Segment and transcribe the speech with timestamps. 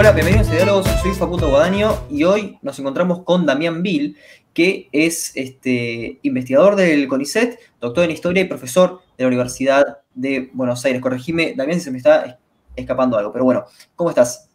[0.00, 4.16] Hola, bienvenidos a Diálogos, soy Facundo Guadaño y hoy nos encontramos con Damián Bill,
[4.54, 10.50] que es este, investigador del CONICET, doctor en Historia y profesor de la Universidad de
[10.52, 11.02] Buenos Aires.
[11.02, 12.38] Corregime, Damián, si se me está
[12.76, 13.64] escapando algo, pero bueno,
[13.96, 14.48] ¿cómo estás?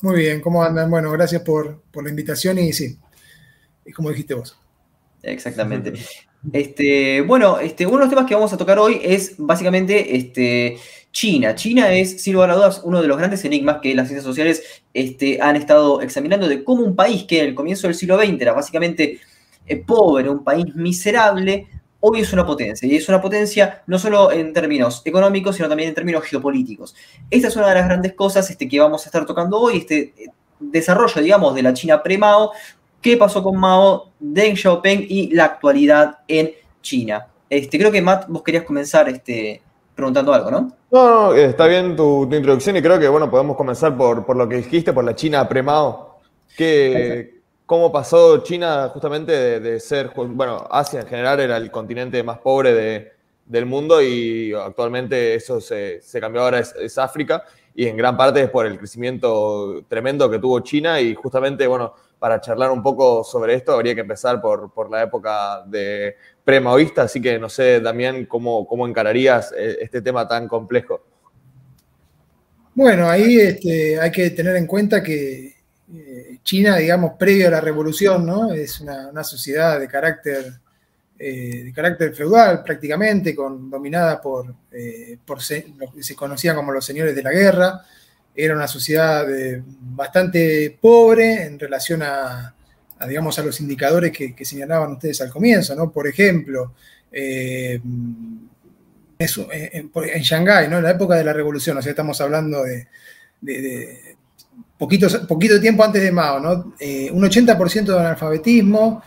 [0.00, 0.90] Muy bien, ¿cómo andan?
[0.90, 2.98] Bueno, gracias por, la invitación y sí,
[3.84, 4.58] es como dijiste vos.
[5.22, 5.92] Exactamente.
[6.52, 10.76] Este, bueno, este, uno de los temas que vamos a tocar hoy es básicamente este,
[11.12, 11.54] China.
[11.54, 14.82] China es, sin lugar a dudas, uno de los grandes enigmas que las ciencias sociales
[14.94, 18.40] este, han estado examinando de cómo un país que en el comienzo del siglo XX
[18.40, 19.20] era básicamente
[19.66, 21.68] eh, pobre, un país miserable,
[22.00, 22.88] hoy es una potencia.
[22.88, 26.94] Y es una potencia no solo en términos económicos, sino también en términos geopolíticos.
[27.30, 30.14] Esta es una de las grandes cosas este, que vamos a estar tocando hoy, este
[30.16, 32.52] eh, desarrollo, digamos, de la China pre-Mao,
[33.02, 37.26] qué pasó con Mao, Deng Xiaoping y la actualidad en China.
[37.50, 39.60] Este, creo que Matt, vos querías comenzar este,
[40.02, 40.72] preguntando algo, ¿no?
[40.90, 44.56] No, no, está bien tu, introducción y creo que bueno, podemos comenzar por, lo que
[44.56, 46.18] dijiste, por la China premado.
[47.64, 53.12] ¿Cómo pasó China justamente de, ser, bueno, Asia en general era el continente más pobre
[53.46, 57.44] del mundo y actualmente eso se, cambió ahora, es, África
[57.74, 61.94] y en gran parte es por el crecimiento tremendo que tuvo China y justamente, bueno,
[62.22, 67.02] para charlar un poco sobre esto habría que empezar por, por la época de pre-maoísta,
[67.02, 71.04] así que no sé, Damián, cómo, cómo encararías eh, este tema tan complejo.
[72.76, 75.56] Bueno, ahí este, hay que tener en cuenta que
[75.92, 78.52] eh, China, digamos, previo a la revolución, ¿no?
[78.52, 80.44] Es una, sociedad de carácter,
[81.18, 84.46] eh, de carácter feudal prácticamente, con, dominada por,
[85.26, 85.38] por
[85.76, 87.84] lo que se conocían como los señores de la guerra.
[88.34, 89.26] Era una sociedad
[89.80, 92.54] bastante pobre en relación a,
[93.06, 95.90] digamos, a los indicadores que, señalaban ustedes al comienzo, ¿no?
[95.90, 96.74] Por ejemplo,
[97.10, 97.80] eh,
[99.18, 100.78] en, en, Shanghái, ¿no?
[100.78, 104.16] En la época de la revolución, o sea, estamos hablando de,
[104.78, 106.74] poquito tiempo antes de Mao, ¿no?
[106.78, 109.02] Eh, un 80% de analfabetismo,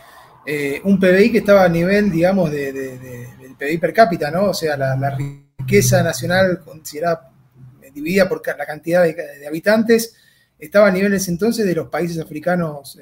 [0.46, 4.50] eh, un PBI que estaba a nivel, digamos, del PBI per cápita, ¿no?
[4.50, 5.16] O sea, la,
[5.58, 7.32] riqueza nacional considerada,
[7.96, 10.14] dividida por la cantidad de, habitantes,
[10.58, 12.98] estaba a niveles entonces de los países africanos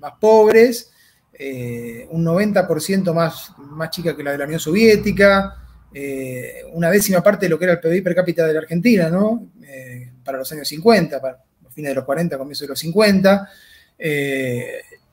[0.00, 0.90] más pobres,
[1.36, 5.56] eh, un 90% más, más chica que la de la Unión Soviética,
[5.92, 9.08] eh, una décima parte de lo que era el PIB per cápita de la Argentina,
[9.08, 9.50] ¿no?
[9.66, 13.48] Eh, para los años 50, para los fines de los 40, comienzos de los 50,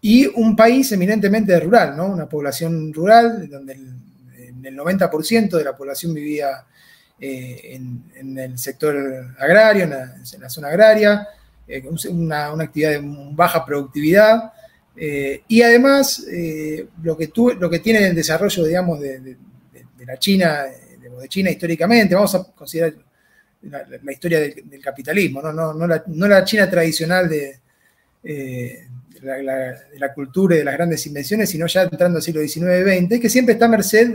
[0.04, 2.08] y un país eminentemente rural, ¿no?
[2.08, 3.74] Una población rural donde
[4.64, 6.66] el 90% de la población vivía
[7.22, 9.92] en, el sector agrario, en
[10.42, 11.28] la, zona agraria,
[12.10, 14.52] una, una, actividad de baja productividad,
[14.96, 19.38] eh, y además, eh, lo, que lo que tiene el desarrollo, digamos, de,
[20.06, 22.94] la China, de, China históricamente, vamos a considerar
[23.64, 27.60] la, historia del, capitalismo, no, la, China tradicional de,
[29.24, 33.30] eh, la, cultura y de las grandes invenciones, sino ya entrando al siglo XIX-XX, que
[33.30, 34.10] siempre está a merced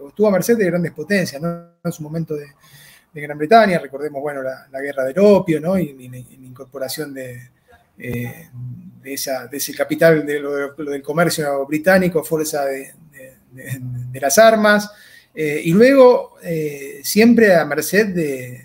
[0.00, 1.76] o estuvo a merced de grandes potencias, ¿no?
[1.82, 2.46] En su momento de,
[3.14, 5.78] Gran Bretaña, recordemos, bueno, la, guerra del opio, ¿no?
[5.78, 7.40] Y, la incorporación de
[9.02, 12.92] de, esa, de ese capital lo, del comercio británico, fuerza de,
[14.14, 14.90] las armas,
[15.34, 18.64] eh, y luego eh, siempre a merced del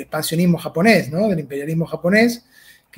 [0.00, 1.28] expansionismo japonés, ¿no?
[1.28, 2.44] del imperialismo japonés,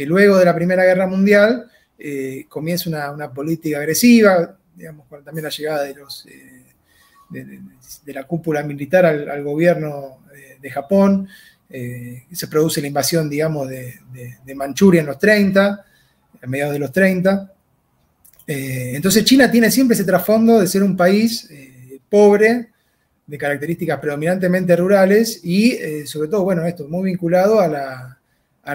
[0.01, 5.45] que luego de la Primera Guerra Mundial eh, comienza una, política agresiva, digamos, con también
[5.45, 6.27] la llegada de, los,
[7.29, 10.21] de, la cúpula militar al gobierno
[10.59, 11.29] de Japón,
[11.69, 14.01] eh, se produce la invasión, digamos, de,
[14.55, 15.85] Manchuria en los 30,
[16.43, 17.53] a mediados de los 30.
[18.47, 22.71] Eh, entonces China tiene siempre ese trasfondo de ser un país eh, pobre,
[23.27, 28.20] de características predominantemente rurales y sobre todo, bueno, esto muy vinculado a la,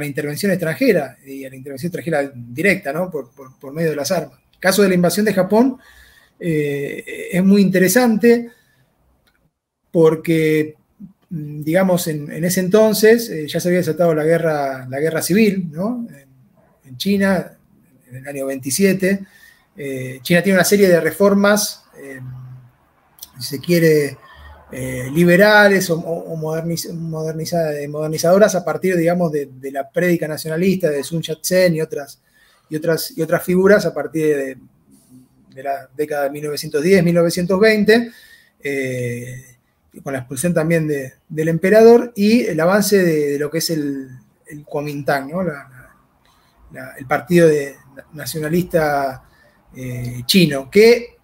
[0.04, 3.10] intervención extranjera y a la intervención extranjera directa, ¿no?
[3.10, 4.40] Por, por medio de las armas.
[4.54, 5.78] El caso de la invasión de Japón
[6.38, 8.50] es muy interesante
[9.92, 10.76] porque
[11.30, 15.70] Mm, digamos, en, ese entonces eh, ya se había desatado la guerra, la guerra civil
[16.86, 17.52] en, China,
[18.08, 19.26] en el año 27.
[19.76, 22.22] Eh, China tiene una serie de reformas, eh,
[23.40, 24.18] si se quiere,
[25.14, 25.96] liberales o,
[26.38, 32.20] modernizadoras a partir, digamos, de, la prédica nacionalista de Sun Yat-sen y otras,
[32.70, 34.58] y, otras, y otras figuras a partir de,
[35.64, 38.12] la década de 1910-1920
[40.04, 44.10] con la expulsión también del emperador y el avance de, lo que es el,
[44.66, 45.32] Kuomintang,
[46.98, 47.50] el partido
[48.14, 49.24] nacionalista
[49.76, 51.16] eh, chino, que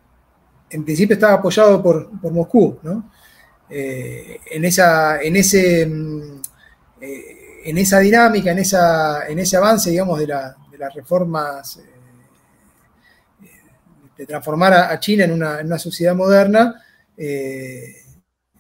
[0.70, 2.80] en principio estaba apoyado por, Moscú.
[3.74, 6.42] Eh, en, esa, en, ese, mm,
[7.00, 11.80] eh, en esa dinámica, en, esa, en ese avance, digamos, de, las reformas,
[14.18, 16.84] de transformar a, China en una, sociedad moderna,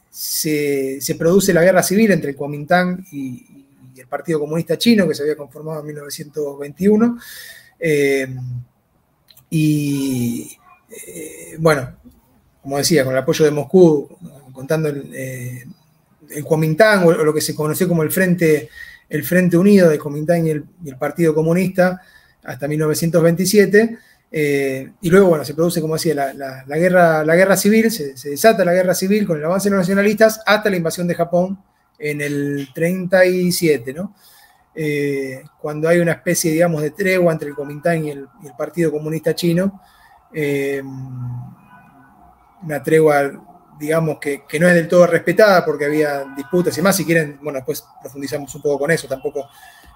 [0.09, 3.57] se, produce la guerra civil entre el Kuomintang y,
[3.97, 7.19] el Partido Comunista Chino, que se había conformado en 1921.
[9.49, 10.57] y
[11.59, 11.97] bueno,
[12.63, 14.09] como decía, con el apoyo de Moscú,
[14.51, 15.65] contando el, eh,
[16.43, 18.69] Kuomintang o, lo que se conoció como el Frente,
[19.09, 20.65] el Frente Unido de Kuomintang y el,
[20.99, 22.01] Partido Comunista
[22.43, 23.97] hasta 1927.
[24.33, 28.63] Eh, y luego, bueno, se produce, como decía, la, guerra, la guerra civil, se, desata
[28.63, 31.59] la guerra civil con el avance de los nacionalistas hasta la invasión de Japón
[31.99, 34.15] en el 37, ¿no?
[34.73, 38.27] Eh, cuando hay una especie, digamos, de tregua entre el Kuomintang y el,
[38.57, 39.81] Partido Comunista Chino
[42.63, 43.31] una tregua,
[43.81, 46.95] digamos, que, no es del todo respetada porque había disputas y más.
[46.95, 49.07] Si quieren, bueno, después profundizamos un poco con eso.
[49.07, 49.49] Tampoco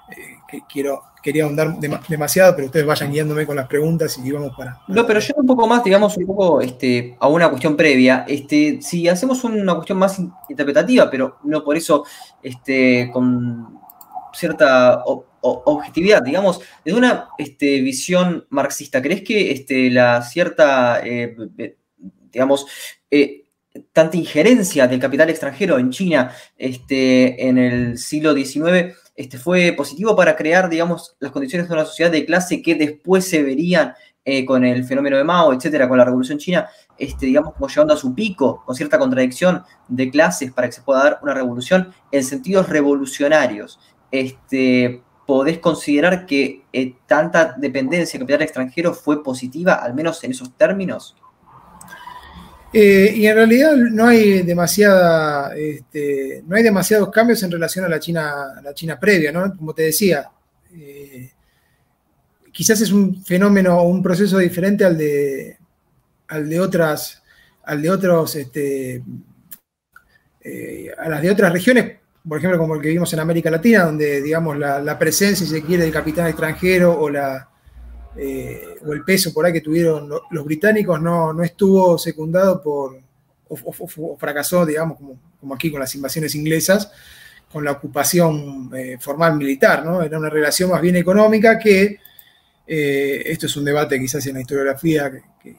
[0.10, 1.78] eh, quiero, quería ahondar
[2.10, 5.46] demasiado, pero ustedes vayan guiándome con las preguntas y vamos para, No, pero yo un
[5.46, 8.26] poco más, digamos, un poco este, a una cuestión previa.
[8.28, 12.06] Este, si hacemos una cuestión más interpretativa, pero no por eso
[12.42, 13.80] este, con
[14.34, 15.04] cierta
[15.42, 21.36] objetividad, digamos, desde una este, visión marxista, ¿crees que este, la cierta eh,
[22.36, 22.68] digamos,
[23.10, 23.45] eh,
[23.92, 30.16] tanta injerencia del capital extranjero en China este, en el siglo XIX este, fue positivo
[30.16, 33.94] para crear, digamos, las condiciones de una sociedad de clase que después se verían
[34.26, 36.68] eh, con el fenómeno de Mao, etcétera, con la Revolución China,
[36.98, 40.82] este, digamos, como llevando a su pico, con cierta contradicción de clases para que se
[40.82, 43.80] pueda dar una revolución en sentidos revolucionarios.
[44.12, 50.32] Este, ¿Podés considerar que eh, tanta dependencia del capital extranjero fue positiva, al menos en
[50.32, 51.16] esos términos?
[52.78, 57.88] Eh, y en realidad no hay demasiada, este, no hay demasiados cambios en relación a
[57.88, 59.56] la China, la China previa, ¿no?
[59.56, 60.30] Como te decía,
[60.74, 61.32] eh,
[62.52, 65.58] quizás es un fenómeno o un proceso diferente al de,
[66.28, 67.24] al de otras,
[67.64, 69.02] al de otros, este,
[70.42, 73.86] eh, a las de otras regiones, por ejemplo, como el que vimos en América Latina,
[73.86, 77.48] donde digamos la, la presencia, si se quiere, del capital extranjero o la
[78.18, 82.98] eh, o el peso por ahí que tuvieron los británicos no, estuvo secundado por,
[83.50, 84.98] o, fracasó, digamos,
[85.40, 86.92] como, aquí con las invasiones inglesas,
[87.52, 90.02] con la ocupación eh, formal militar, ¿no?
[90.02, 92.00] Era una relación más bien económica que,
[92.68, 95.56] eh, esto es un debate quizás en la historiografía que,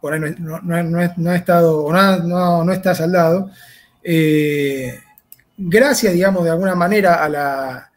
[0.00, 3.50] por ahí no, ha estado, o no, está saldado,
[5.56, 7.90] gracias, digamos, de alguna manera a la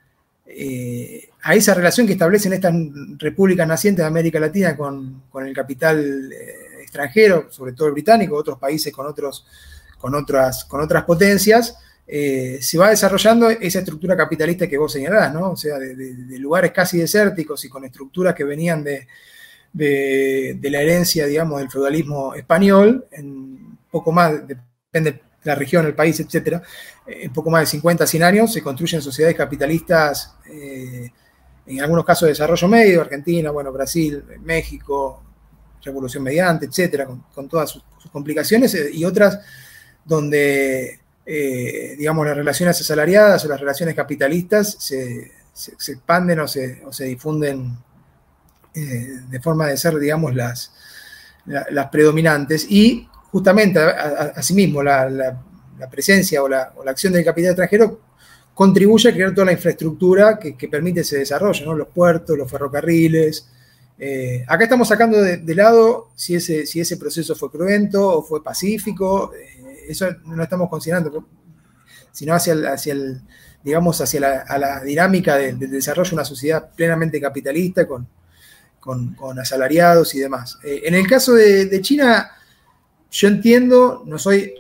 [1.42, 2.74] a esa relación que establecen estas
[3.18, 8.58] repúblicas nacientes de América Latina con, el capital eh, extranjero, sobre todo el británico, otros
[8.58, 9.46] países con, otros,
[9.98, 15.32] con, otras, con otras potencias, eh, se va desarrollando esa estructura capitalista que vos señalás,
[15.34, 15.52] ¿no?
[15.52, 19.08] O sea, de, lugares casi desérticos y con estructuras que venían de,
[19.74, 26.20] la herencia, digamos, del feudalismo español, en poco más, depende de la región, el país,
[26.20, 26.64] etcétera,
[27.06, 31.12] en poco más de 50, 100 años se construyen sociedades capitalistas eh,
[31.70, 35.24] en algunos casos de desarrollo medio, Argentina, bueno, Brasil, México,
[35.84, 39.40] revolución mediante, etcétera, con, todas sus, complicaciones, eh, y otras
[40.04, 45.32] donde, eh, digamos, las relaciones asalariadas o las relaciones capitalistas se,
[45.94, 47.78] expanden o se, difunden
[48.74, 50.72] eh, de forma de ser, digamos, las,
[51.46, 52.66] las predominantes.
[52.68, 58.09] Y justamente, asimismo, la, la, presencia o o la acción del capital extranjero
[58.60, 61.76] contribuye a crear toda la infraestructura que, permite ese desarrollo, ¿no?
[61.76, 63.48] los puertos, los ferrocarriles.
[63.98, 68.44] Eh, acá estamos sacando de, lado si ese, si ese proceso fue cruento o fue
[68.44, 71.26] pacífico, eh, eso no lo estamos considerando,
[72.12, 73.22] sino hacia el, hacia el
[73.64, 78.10] digamos, hacia la, dinámica del, desarrollo de una sociedad plenamente capitalista con,
[78.82, 80.60] con, asalariados y demás.
[80.66, 82.30] Eh, en el caso de, China,
[83.10, 84.54] yo entiendo, no soy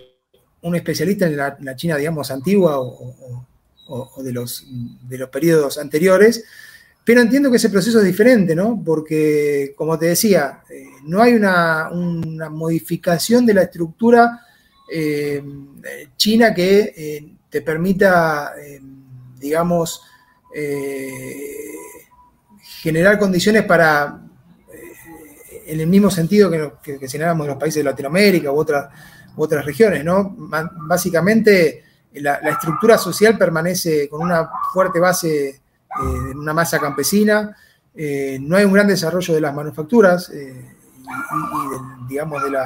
[0.61, 3.48] un especialista en la, China, digamos, antigua o, o,
[4.17, 4.65] de, los,
[5.07, 6.43] de los periodos anteriores,
[7.03, 8.81] pero entiendo que ese proceso es diferente, ¿no?
[8.85, 11.89] Porque, como te decía, eh, no hay una,
[12.51, 14.41] modificación de la estructura
[14.91, 15.43] eh,
[16.15, 18.53] china que eh, te permita,
[19.39, 20.03] digamos,
[22.81, 24.21] generar condiciones para,
[25.65, 26.51] en el mismo sentido
[26.83, 28.63] que, que, señalamos de los países de Latinoamérica u, u
[29.35, 30.35] otras regiones, ¿no?
[30.87, 35.59] Básicamente la, estructura social permanece con una fuerte base eh,
[36.31, 37.55] en una masa campesina,
[37.95, 40.75] eh, no hay un gran desarrollo de las manufacturas eh,
[41.05, 42.65] y, digamos, de la,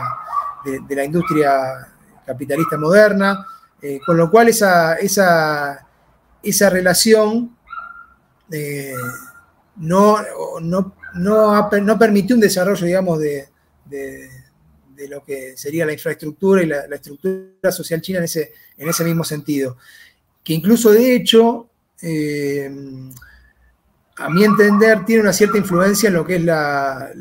[0.66, 1.88] de, la, industria
[2.26, 3.46] capitalista moderna,
[4.06, 5.86] con lo cual esa, esa,
[6.42, 7.56] esa relación
[8.52, 8.94] eh,
[9.78, 10.18] no,
[10.62, 13.48] no, no, permitió un desarrollo, digamos, de,
[15.08, 19.24] lo que sería la infraestructura y la, estructura social china en ese, en ese mismo
[19.24, 19.78] sentido.
[20.44, 21.70] Que incluso, de hecho,
[22.02, 22.70] eh,
[24.18, 27.12] a mi entender, tiene una cierta influencia en lo que es la,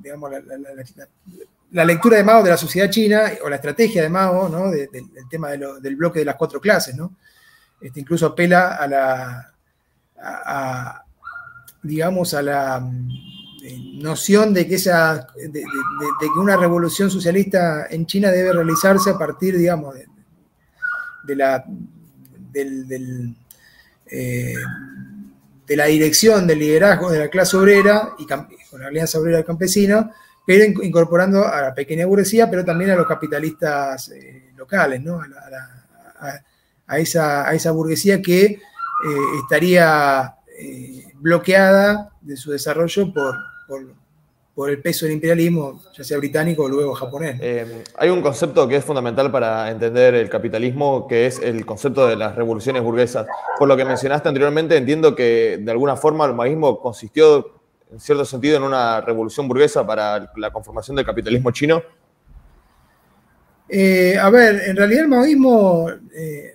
[0.00, 0.30] digamos,
[1.70, 4.70] la, lectura de Mao de la sociedad china o la estrategia de Mao, ¿no?
[4.70, 4.88] del
[5.30, 6.94] tema del bloque de las cuatro clases.
[6.96, 7.14] ¿no?
[7.80, 9.54] Este, incluso apela a la,
[11.82, 12.90] digamos, a la
[13.62, 15.62] noción de que, esa, de,
[16.20, 19.94] que una revolución socialista en China debe realizarse a partir, digamos,
[21.24, 21.64] de, la,
[24.06, 24.54] eh,
[25.66, 30.10] de la dirección del liderazgo de la clase obrera y con la Alianza Obrera Campesina,
[30.46, 35.20] pero incorporando a la pequeña burguesía, pero también a los capitalistas eh, locales, ¿no?
[36.86, 38.58] a, esa, a, esa, burguesía que eh,
[39.42, 40.34] estaría
[41.14, 43.49] bloqueada de su desarrollo por,
[44.54, 47.38] por, el peso del imperialismo, ya sea británico o luego japonés.
[47.40, 52.06] Eh, hay un concepto que es fundamental para entender el capitalismo, que es el concepto
[52.06, 53.26] de las revoluciones burguesas.
[53.58, 58.26] Por lo que mencionaste anteriormente, entiendo que de alguna forma el maoísmo consistió, en cierto
[58.26, 61.82] sentido, en una revolución burguesa para la conformación del capitalismo chino.
[63.66, 66.52] Eh, a ver, en realidad el maoísmo, eh,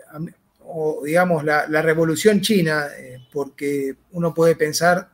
[0.67, 2.85] o digamos la, la revolución china,
[3.33, 5.09] porque uno puede pensar,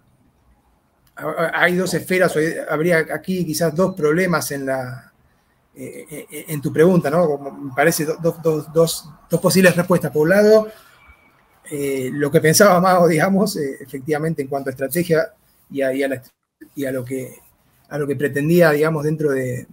[1.54, 2.34] hay dos esferas,
[2.70, 5.12] habría aquí quizás dos problemas en, la,
[5.74, 7.38] eh, eh, en tu pregunta, ¿no?
[7.38, 9.06] me parece dos,
[9.42, 10.12] posibles respuestas.
[10.12, 10.68] Por un lado,
[11.70, 15.34] eh, lo que pensaba Mago, digamos, efectivamente en cuanto a estrategia
[15.70, 17.36] y a, y a, lo, que,
[17.90, 19.66] a lo que pretendía, digamos, dentro de,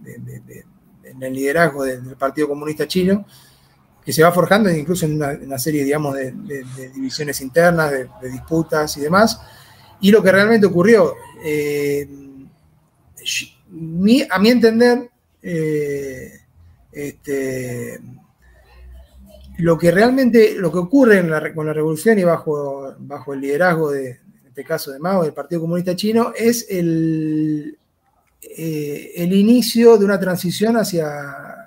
[1.03, 3.25] el liderazgo del Partido Comunista Chino,
[4.03, 6.31] que se va forjando incluso en una, serie, digamos, de,
[6.93, 9.41] divisiones internas, de, disputas y demás.
[9.99, 12.07] Y lo que realmente ocurrió, eh,
[14.29, 15.09] a mi entender,
[15.41, 16.39] eh,
[16.91, 17.99] este,
[19.57, 24.09] lo que realmente, lo que ocurre con la revolución y bajo, bajo el liderazgo de,
[24.09, 27.77] en este caso de Mao, del Partido Comunista Chino, es el,
[28.41, 31.59] eh, el inicio de una transición hacia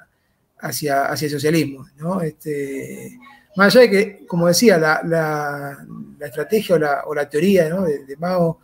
[0.63, 1.87] hacia, hacia el socialismo.
[1.99, 2.21] ¿no?
[2.23, 3.19] Este,
[3.57, 8.17] más allá de que, como decía, la, la, estrategia o la, o la teoría de,
[8.19, 8.61] Mao,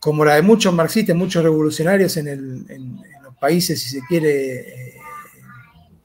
[0.00, 4.94] como la de muchos marxistas, muchos revolucionarios en, los países, si se quiere, eh,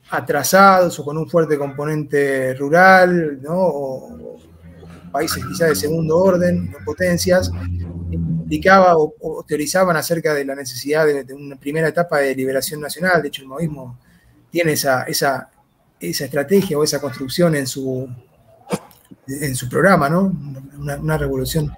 [0.09, 4.37] atrasados o con un fuerte componente rural, o,
[5.11, 7.51] países quizás de segundo orden, no potencias,
[8.11, 13.21] indicaba o, teorizaban acerca de la necesidad de, una primera etapa de liberación nacional.
[13.21, 13.99] De hecho, el maoísmo
[14.49, 15.05] tiene esa,
[15.99, 18.09] estrategia o esa construcción en su
[19.69, 20.31] programa, ¿no?
[20.79, 21.71] Una, revolución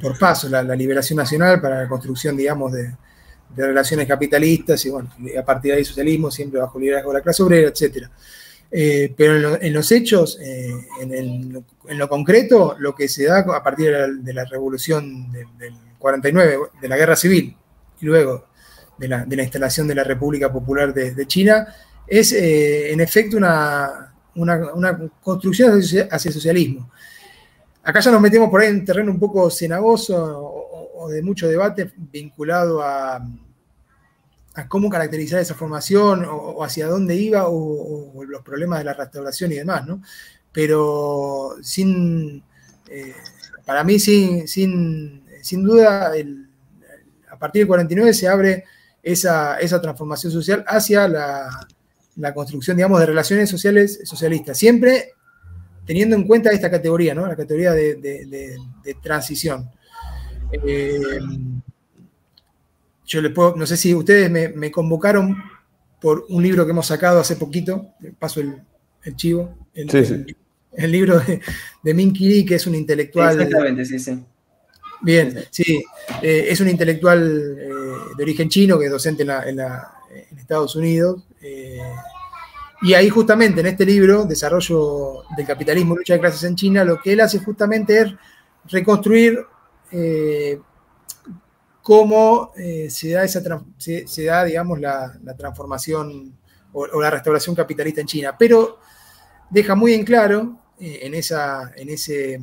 [0.00, 2.94] por paso, la, liberación nacional para la construcción, digamos, de,
[3.54, 7.42] relaciones capitalistas y, bueno, a partir de ahí socialismo, siempre bajo liderazgo de la clase
[7.42, 8.08] obrera, etc.
[8.74, 11.52] Eh, pero en, los hechos, eh, en,
[11.98, 16.96] lo concreto, lo que se da a partir de la, revolución del, 49, de la
[16.96, 17.54] guerra civil,
[18.00, 18.46] y luego
[18.96, 21.66] de la, instalación de la República Popular de, China,
[22.06, 24.14] es eh, en efecto una,
[25.22, 26.90] construcción hacia, el socialismo.
[27.84, 30.14] Acá ya nos metemos por ahí en terreno un poco cenagoso
[30.94, 33.20] o, de mucho debate vinculado a,
[34.68, 39.56] cómo caracterizar esa formación o, hacia dónde iba o, los problemas de la restauración y
[39.56, 40.00] demás, ¿no?
[40.52, 42.44] Pero sin,
[42.88, 43.14] eh,
[43.64, 46.12] para mí, sin, sin, sin duda,
[47.30, 48.64] a partir del 49 se abre
[49.02, 51.66] esa, esa transformación social hacia la,
[52.16, 55.14] la construcción, digamos, de relaciones sociales socialistas, siempre
[55.86, 57.26] teniendo en cuenta esta categoría, ¿no?
[57.26, 58.56] La categoría de,
[59.02, 59.70] transición.
[60.66, 61.00] Eh,
[63.06, 65.36] yo le puedo, no sé si ustedes me, convocaron
[66.00, 70.34] por un libro que hemos sacado hace poquito, paso el, chivo, el,
[70.72, 71.40] el, libro de,
[71.82, 73.40] de Min Kiri, que es un intelectual.
[73.40, 74.24] Exactamente, sí, sí.
[75.02, 75.84] Bien, sí,
[76.22, 77.68] eh, es un intelectual eh,
[78.16, 79.60] de origen chino que es docente en,
[80.38, 81.24] Estados Unidos.
[82.82, 86.56] Eh, y ahí justamente en este libro, Desarrollo del Capitalismo y Lucha de Clases en
[86.56, 88.14] China, lo que él hace justamente es
[88.68, 89.38] reconstruir
[91.82, 92.52] cómo
[92.88, 93.42] se, da esa,
[93.76, 96.34] se, da, digamos, la, transformación
[96.72, 98.36] o, la restauración capitalista en China.
[98.38, 98.78] Pero
[99.50, 102.40] deja muy en claro en, esa, en, ese,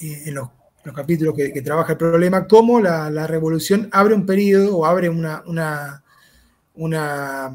[0.00, 0.48] en los
[0.88, 5.42] los capítulos que, trabaja el problema, cómo la, revolución abre un periodo o abre una,
[6.74, 7.54] una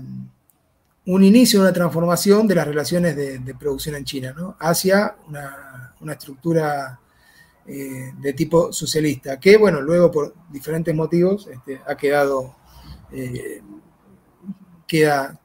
[1.05, 4.55] un inicio de una transformación de las relaciones de, producción en China, ¿no?
[4.59, 6.99] hacia una, estructura
[7.65, 12.55] eh, de tipo socialista, que bueno, luego por diferentes motivos este, ha quedado,
[13.11, 13.61] eh,
[14.87, 15.39] queda,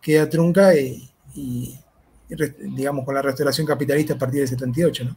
[0.00, 1.10] queda trunca y,
[2.76, 5.04] digamos, con la restauración capitalista a partir del 78.
[5.04, 5.16] ¿no?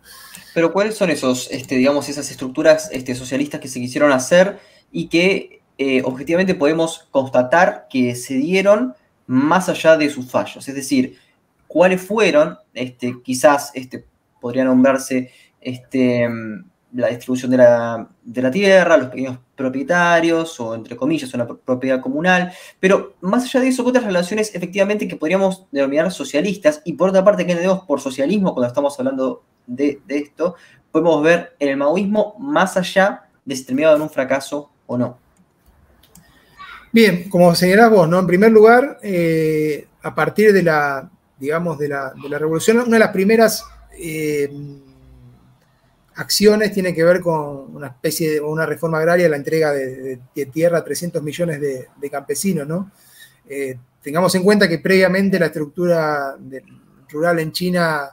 [0.54, 4.60] Pero ¿cuáles son esos, este, digamos, esas estructuras este, socialistas que se quisieron hacer
[4.92, 8.96] y que eh, objetivamente podemos constatar que se dieron
[9.28, 10.68] más allá de sus fallos?
[10.68, 11.18] Es decir,
[11.68, 14.06] ¿cuáles fueron, este, quizás este,
[14.40, 16.30] podría nombrarse este,
[16.96, 22.00] la distribución de la, de la, tierra, los pequeños propietarios, o entre comillas, una propiedad
[22.00, 27.10] comunal, pero más allá de eso, otras relaciones efectivamente que podríamos denominar socialistas, y por
[27.10, 30.56] otra parte, ¿qué entendemos por socialismo cuando estamos hablando de, esto?
[30.92, 35.25] Podemos ver el maoísmo más allá de si terminaba en un fracaso o no.
[36.96, 38.20] Bien, como señalás vos, ¿no?
[38.20, 42.94] En primer lugar, eh, a partir de la, digamos, de la, de la, revolución, una
[42.94, 43.66] de las primeras
[44.00, 44.50] eh,
[46.16, 50.22] acciones tiene que ver con una especie de una reforma agraria, la entrega de,
[50.54, 52.90] tierra a 300 millones de, campesinos, ¿no?
[53.46, 56.38] Eh, tengamos en cuenta que previamente la estructura
[57.10, 58.10] rural en China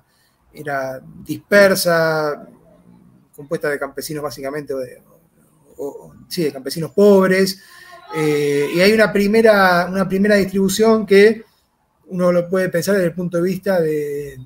[0.53, 2.49] era dispersa,
[3.37, 4.75] compuesta de campesinos básicamente,
[6.27, 7.63] sí, de campesinos pobres,
[8.15, 11.45] eh, y hay una primera, una primera distribución que
[12.09, 14.39] uno lo puede pensar desde el punto de vista de,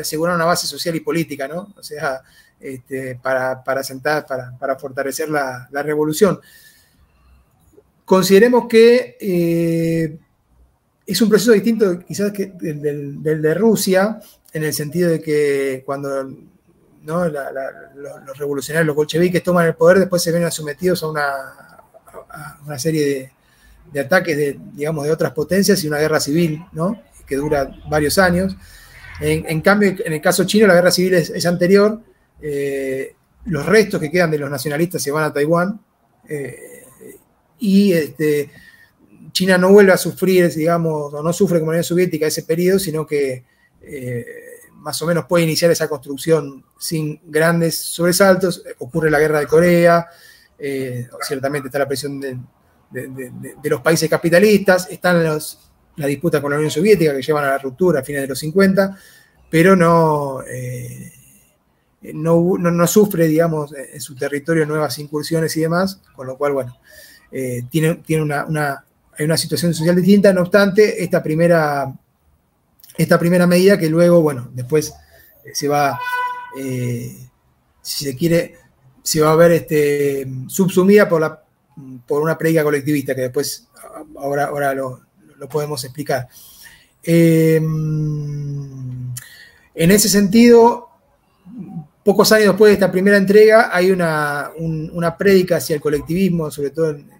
[0.00, 1.72] asegurar una base social y política, ¿no?
[1.76, 2.22] O sea,
[2.58, 6.40] este, para, para, sentar, para, fortalecer la, revolución.
[8.04, 10.18] Consideremos que eh,
[11.06, 14.18] es un proceso distinto quizás del, de Rusia,
[14.52, 16.24] en el sentido de que cuando
[17.04, 21.71] los revolucionarios, los bolcheviques toman el poder, después se ven sometidos a una,
[22.66, 23.32] una serie
[23.92, 27.02] de, ataques de, digamos, de otras potencias y una guerra civil, ¿no?
[27.26, 28.56] que dura varios años.
[29.20, 32.00] En, cambio, en el caso chino, la guerra civil es, anterior.
[32.40, 33.14] Eh,
[33.44, 35.80] los restos que quedan de los nacionalistas se van a Taiwán.
[36.28, 36.84] Eh,
[37.60, 38.50] y este,
[39.30, 42.78] China no vuelve a sufrir, digamos, o no sufre como la Unión Soviética ese periodo,
[42.78, 43.44] sino que
[43.80, 44.26] eh,
[44.74, 48.64] más o menos puede iniciar esa construcción sin grandes sobresaltos.
[48.78, 50.06] Ocurre la guerra de Corea,
[50.64, 52.38] eh, ciertamente está la presión de,
[53.64, 55.58] los países capitalistas, están los,
[55.96, 58.38] la disputa con la Unión Soviética que llevan a la ruptura a fines de los
[58.38, 58.96] 50,
[59.50, 61.10] pero no, eh,
[62.14, 66.78] no, sufre, digamos, en su territorio nuevas incursiones y demás, con lo cual, bueno,
[67.32, 68.84] eh, tiene, tiene una,
[69.18, 71.92] hay una situación social distinta, no obstante, esta primera,
[72.96, 74.94] esta primera medida que luego, bueno, después
[75.52, 75.98] se va,
[76.54, 78.61] si se quiere,
[79.02, 81.42] se va a ver este, subsumida por, la,
[82.06, 83.68] por una prédica colectivista, que después
[84.16, 85.00] ahora, ahora lo,
[85.50, 86.28] podemos explicar.
[87.02, 87.62] Em,
[89.74, 90.88] en ese sentido,
[92.04, 96.70] pocos años después de esta primera entrega, hay una, una prédica hacia el colectivismo, sobre
[96.70, 97.10] todo en,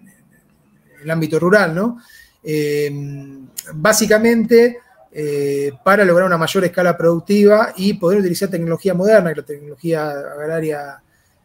[1.03, 1.97] el ámbito rural, ¿no?
[2.41, 4.77] Em, básicamente,
[5.11, 10.09] eh, para lograr una mayor escala productiva y poder utilizar tecnología moderna, que la tecnología
[10.09, 11.03] agraria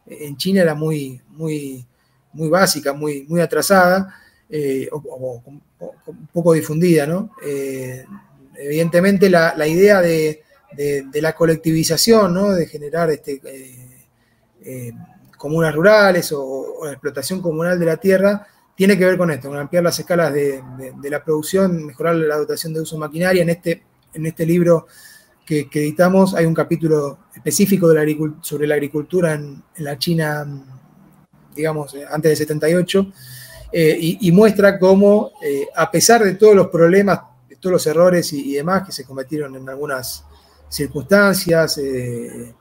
[0.09, 1.85] en China era muy, muy,
[2.33, 4.14] muy básica, muy, muy atrasada,
[4.49, 5.42] eh, o,
[6.07, 7.31] un poco difundida, ¿no?
[7.44, 8.05] Eh,
[8.57, 10.42] evidentemente la, idea de,
[11.14, 12.53] la colectivización, ¿no?
[12.53, 13.40] De generar este,
[14.62, 14.92] eh,
[15.37, 19.59] comunas rurales o, la explotación comunal de la tierra, tiene que ver con esto, con
[19.59, 20.62] ampliar las escalas de,
[21.03, 23.42] la producción, mejorar la dotación de uso de maquinaria.
[23.42, 23.83] En este,
[24.14, 24.87] en este libro
[25.44, 27.92] que, editamos hay un capítulo específico
[28.42, 30.46] sobre la agricultura en, la China,
[31.55, 33.12] digamos, eh, antes del 78,
[33.72, 38.33] eh, y, muestra cómo, eh, a pesar de todos los problemas, de todos los errores
[38.33, 40.24] y, demás que se cometieron en algunas
[40.68, 42.55] circunstancias, en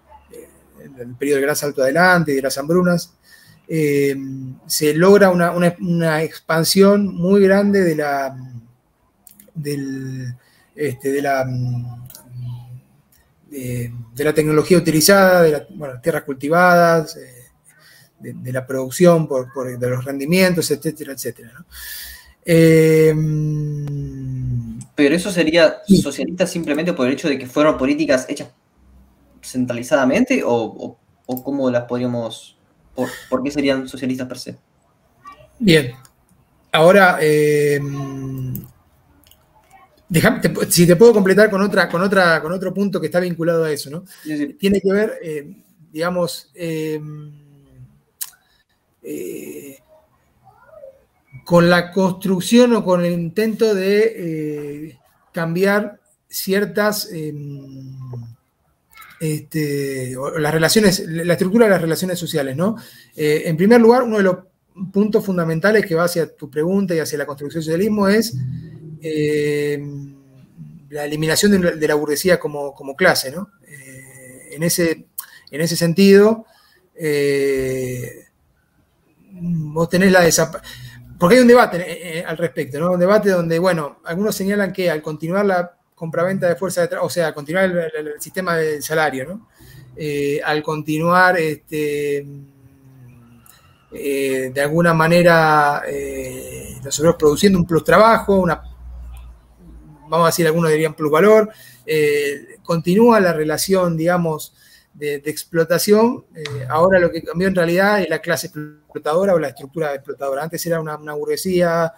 [0.98, 3.14] el periodo del Gran Salto Adelante y de las hambrunas,
[3.68, 8.38] se logra una, expansión muy grande de la,
[10.76, 11.46] este, de la
[13.50, 17.46] de, la tecnología utilizada, de las tierras cultivadas, eh,
[18.20, 21.66] de, la producción, por, de los rendimientos, etcétera, etcétera.
[22.44, 23.86] Em,
[24.96, 28.50] Pero eso sería socialista simplemente por el hecho de que fueron políticas hechas
[29.44, 32.58] centralizadamente o, cómo las podríamos,
[32.96, 34.56] por, qué serían socialistas per se?
[35.60, 35.92] Bien,
[36.72, 37.80] ahora eh,
[40.70, 43.72] si te puedo completar con, otra, con, otra, con otro punto que está vinculado a
[43.72, 44.04] eso, ¿no?
[44.58, 45.56] Tiene que ver, eh,
[45.92, 47.00] digamos, eh,
[49.04, 49.80] eh,
[51.44, 54.98] con la construcción o con el intento de
[55.32, 57.96] cambiar ciertas em,
[59.20, 62.76] este, las relaciones, la estructura de las relaciones sociales, ¿no?
[63.16, 64.38] Eh, en primer lugar, uno de los
[64.92, 68.36] puntos fundamentales que va hacia tu pregunta y hacia la construcción del socialismo es
[69.02, 70.16] em,
[70.90, 73.52] la eliminación de, la burguesía como, clase, ¿no?
[73.68, 75.08] Eh, en, ese,
[75.52, 76.46] en ese sentido,
[76.96, 78.26] eh,
[79.32, 80.74] vos tenés la desaparición.
[81.20, 82.92] Porque hay un debate al respecto, ¿no?
[82.92, 87.08] Un debate donde, bueno, algunos señalan que al continuar la compraventa de fuerza de trabajo,
[87.08, 89.48] o sea, continuar el, sistema del salario, ¿no?
[89.96, 92.24] Eh, al continuar este,
[93.92, 98.62] eh, de alguna manera eh, nosotros produciendo un plus trabajo, una,
[100.10, 101.50] vamos a decir, algunos dirían plus valor,
[102.64, 104.54] continúa la relación, digamos,
[104.94, 106.26] de, explotación.
[106.70, 110.44] ahora lo que cambió en realidad es la clase explotadora o la estructura explotadora.
[110.44, 111.94] Antes era una, burguesía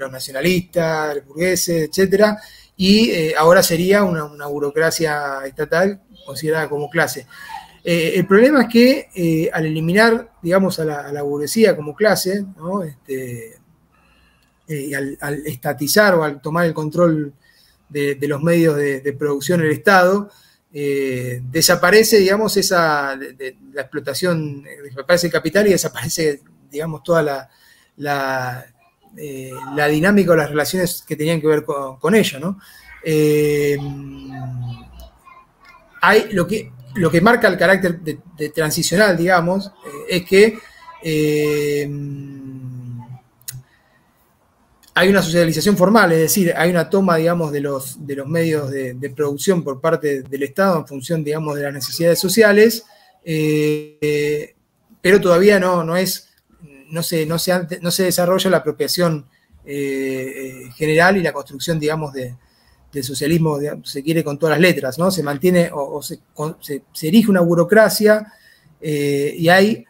[0.00, 2.38] los nacionalistas, los burgueses, etcétera,
[2.76, 7.26] y eh, ahora sería una, burocracia estatal considerada como clase.
[7.84, 12.44] Eh, el problema es que eh, al eliminar, digamos, a la, burguesía como clase,
[12.86, 13.58] este,
[15.20, 17.32] al, estatizar o al tomar el control
[17.88, 20.30] de, los medios de, producción el Estado,
[20.72, 27.48] desaparece, digamos, esa la explotación, desaparece el capital y desaparece, digamos, toda
[27.96, 28.66] la
[29.16, 32.60] eh, la dinámica o las relaciones que tenían que ver con, ello, ¿no?
[33.02, 33.76] Eh,
[36.00, 37.98] hay lo que, lo que marca el carácter
[38.54, 39.70] transicional, digamos, eh,
[40.10, 40.58] es que
[44.94, 48.70] hay una socialización formal, es decir, hay una toma, digamos, de los, de los medios
[48.70, 52.84] de, producción por parte del Estado en función, digamos, de las necesidades sociales,
[55.00, 56.30] pero todavía no, no es
[56.90, 57.36] no se, no
[57.80, 59.26] no se desarrolla la apropiación
[59.64, 62.34] eh, eh, general y la construcción, digamos, de,
[62.92, 65.10] del socialismo, se quiere con todas las letras, ¿no?
[65.10, 66.20] Se mantiene o, se,
[66.60, 68.32] se, erige una burocracia
[68.80, 69.84] eh, y hay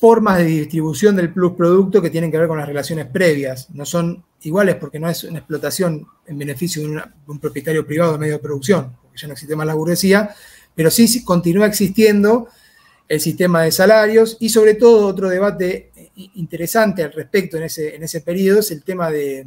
[0.00, 3.68] formas de distribución del plus producto que tienen que ver con las relaciones previas.
[3.70, 8.18] No son iguales porque no es una explotación en beneficio de, un propietario privado de
[8.18, 10.34] medio de producción, porque ya no existe más la burguesía,
[10.74, 12.48] pero sí continúa existiendo
[13.06, 15.90] el sistema de salarios y sobre todo otro debate
[16.36, 19.46] interesante al respecto en ese, en ese periodo es el tema de,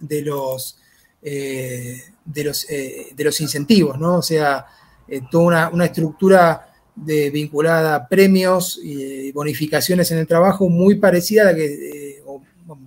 [0.00, 0.78] de los,
[1.20, 4.16] eh, de, los eh, de los incentivos, ¿no?
[4.16, 4.66] O sea,
[5.08, 11.42] eh, toda una, estructura de, vinculada a premios y bonificaciones en el trabajo muy parecida
[11.42, 12.22] a la que,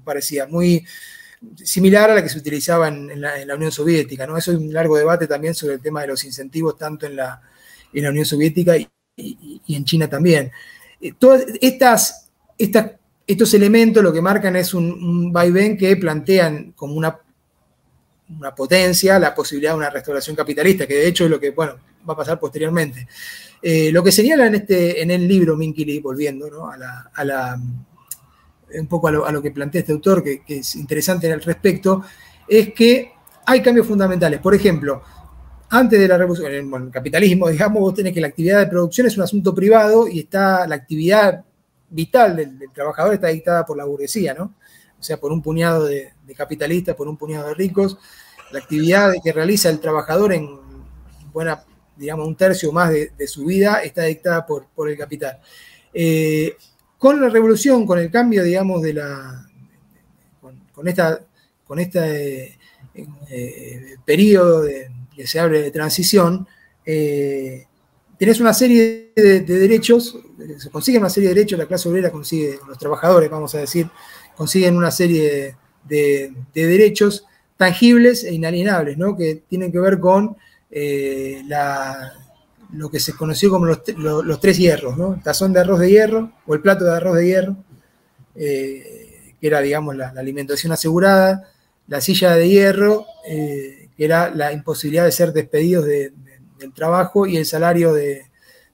[0.03, 0.85] parecía, muy
[1.63, 4.37] similar a la que se utilizaba en, la, Unión Soviética, ¿no?
[4.37, 7.41] Eso es un largo debate también sobre el tema de los incentivos tanto en la,
[7.93, 10.51] en la Unión Soviética y, y, en China también.
[10.99, 12.91] Eh, todas estas, estas,
[13.25, 17.19] estos elementos lo que marcan es un, vaivén que plantean como una,
[18.37, 21.75] una potencia la posibilidad de una restauración capitalista, que de hecho es lo que bueno,
[22.07, 23.07] va a pasar posteriormente.
[23.61, 26.77] Eh, lo que señala en, este, en el libro Minkili, volviendo a,
[27.23, 27.59] la,
[28.79, 32.03] un poco a lo, que plantea este autor, que, que es interesante al respecto,
[32.47, 33.11] es que
[33.45, 34.39] hay cambios fundamentales.
[34.39, 35.01] Por ejemplo,
[35.69, 39.07] antes de la revolución, en el capitalismo, digamos, vos tenés que la actividad de producción
[39.07, 41.43] es un asunto privado y está la actividad
[41.89, 44.55] vital del, trabajador está dictada por la burguesía, ¿no?
[44.99, 47.97] O sea, por un puñado de, capitalistas, por un puñado de ricos.
[48.51, 50.49] La actividad que realiza el trabajador en
[51.31, 51.63] buena,
[51.97, 55.39] digamos, un tercio más de, su vida está dictada por, el capital.
[55.93, 56.55] Eh,
[56.97, 59.47] con la revolución, con el cambio, digamos, de la.
[60.73, 61.21] con, esta,
[61.65, 62.57] con este
[63.29, 66.47] eh, periodo de que se abre de transición,
[66.85, 67.65] eh,
[68.17, 70.17] tenés una serie de, derechos,
[70.57, 73.89] se consiguen una serie de derechos, la clase obrera consigue, los trabajadores, vamos a decir,
[74.35, 77.25] consiguen una serie de, derechos
[77.57, 79.17] tangibles e inalienables, ¿no?
[79.17, 80.37] que tienen que ver con
[80.69, 81.43] eh,
[82.73, 85.13] lo que se conoció como los, tres hierros, ¿no?
[85.13, 87.55] el tazón de arroz de hierro o el plato de arroz de hierro,
[88.35, 91.49] eh, que era, digamos, la, alimentación asegurada,
[91.87, 97.45] la silla de hierro, que era la imposibilidad de ser despedidos del trabajo y el
[97.45, 98.25] salario de,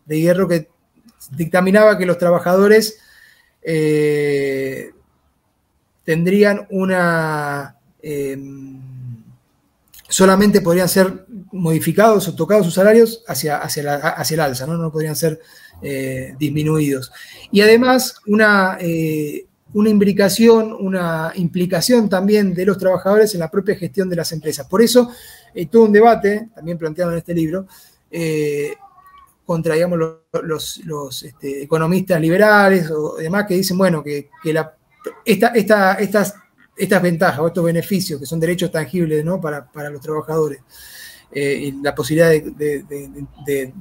[0.07, 0.69] hierro que
[1.31, 2.99] dictaminaba que los trabajadores
[3.61, 4.91] eh,
[6.03, 7.77] tendrían una...
[10.09, 14.77] Solamente podrían ser modificados o tocados sus salarios hacia, hacia, hacia el alza, ¿no?
[14.77, 15.39] no podrían ser
[15.81, 17.11] eh, disminuidos.
[17.51, 23.75] Y además una, eh, una imbricación, una implicación también de los trabajadores en la propia
[23.75, 24.67] gestión de las empresas.
[24.67, 25.11] Por eso,
[25.55, 27.67] hay todo un debate, también planteado en este libro,
[28.11, 28.73] eh,
[29.45, 29.75] contra
[30.43, 34.75] los, este, economistas liberales o demás que dicen, bueno, que, la,
[35.25, 36.33] esta, estas
[36.75, 39.39] estas ventajas o estos beneficios que son derechos tangibles ¿no?
[39.39, 40.61] para, los trabajadores,
[41.33, 43.73] y la posibilidad de,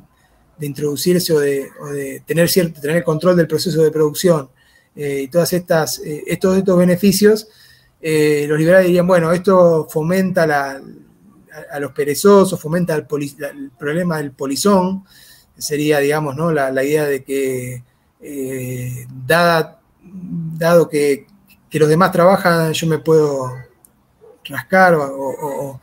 [0.60, 4.48] introducirse o de, tener cierto, tener control del proceso de producción
[4.94, 7.48] y todas estas, estos, estos beneficios,
[8.00, 10.80] los liberales dirían, bueno, esto fomenta la,
[11.70, 15.04] a, los perezosos, fomenta el, problema del polizón,
[15.56, 16.52] sería, digamos, ¿no?
[16.52, 17.82] la, idea de que,
[18.20, 21.26] eh, dado que,
[21.72, 23.56] los demás trabajan, yo me puedo
[24.44, 25.80] rascar o,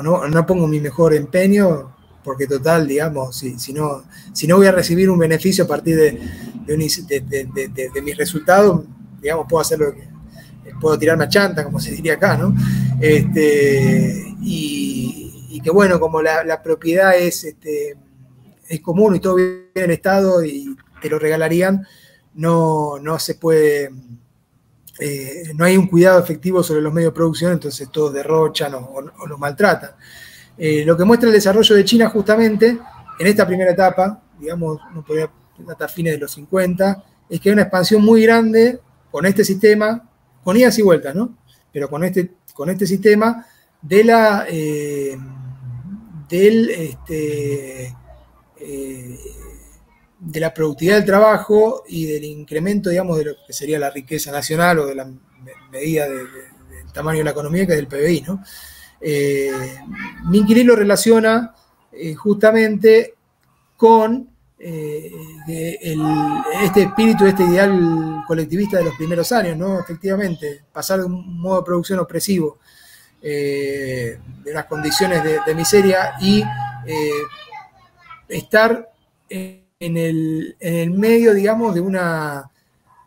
[0.00, 4.72] no, pongo mi mejor empeño, porque total, digamos, si, si, no, si no voy a
[4.72, 6.18] recibir un beneficio a partir de,
[6.66, 8.84] de, mis resultados,
[9.20, 10.12] digamos, puedo hacer lo que,
[10.80, 12.54] puedo tirarme a chanta, como se diría acá, ¿no?
[13.00, 17.96] Este, y, que bueno, como la, propiedad es, este,
[18.68, 21.86] es común y todo viene el Estado y te lo regalarían,
[22.34, 23.90] no, no se puede,
[25.02, 29.00] eh, no hay un cuidado efectivo sobre los medios de producción, entonces todos derrochan o,
[29.26, 29.90] los maltratan.
[30.56, 32.78] Eh, lo que muestra el desarrollo de China justamente
[33.18, 35.28] en esta primera etapa, digamos, no podría
[35.68, 40.08] hasta fines de los 50, es que hay una expansión muy grande con este sistema,
[40.44, 41.36] con idas y vueltas, ¿no?
[41.72, 43.44] Pero con este, con este sistema
[43.80, 45.16] de la, eh,
[46.28, 47.94] del, este,
[50.24, 54.30] de la productividad del trabajo y del incremento, digamos, de lo que sería la riqueza
[54.30, 55.10] nacional o de la
[55.70, 56.26] medida del
[56.92, 58.20] tamaño de la economía, que es el PBI.
[58.22, 58.42] ¿no?
[59.00, 59.50] Eh,
[60.64, 61.54] lo relaciona
[61.92, 63.14] eh, justamente
[63.76, 69.80] con este espíritu, este ideal colectivista de los primeros años, ¿no?
[69.80, 72.60] Efectivamente, pasar de un modo de producción opresivo
[73.24, 76.42] eh, de las condiciones de, miseria y
[76.86, 77.10] eh,
[78.28, 78.90] estar
[79.84, 82.50] en el, medio, digamos, de una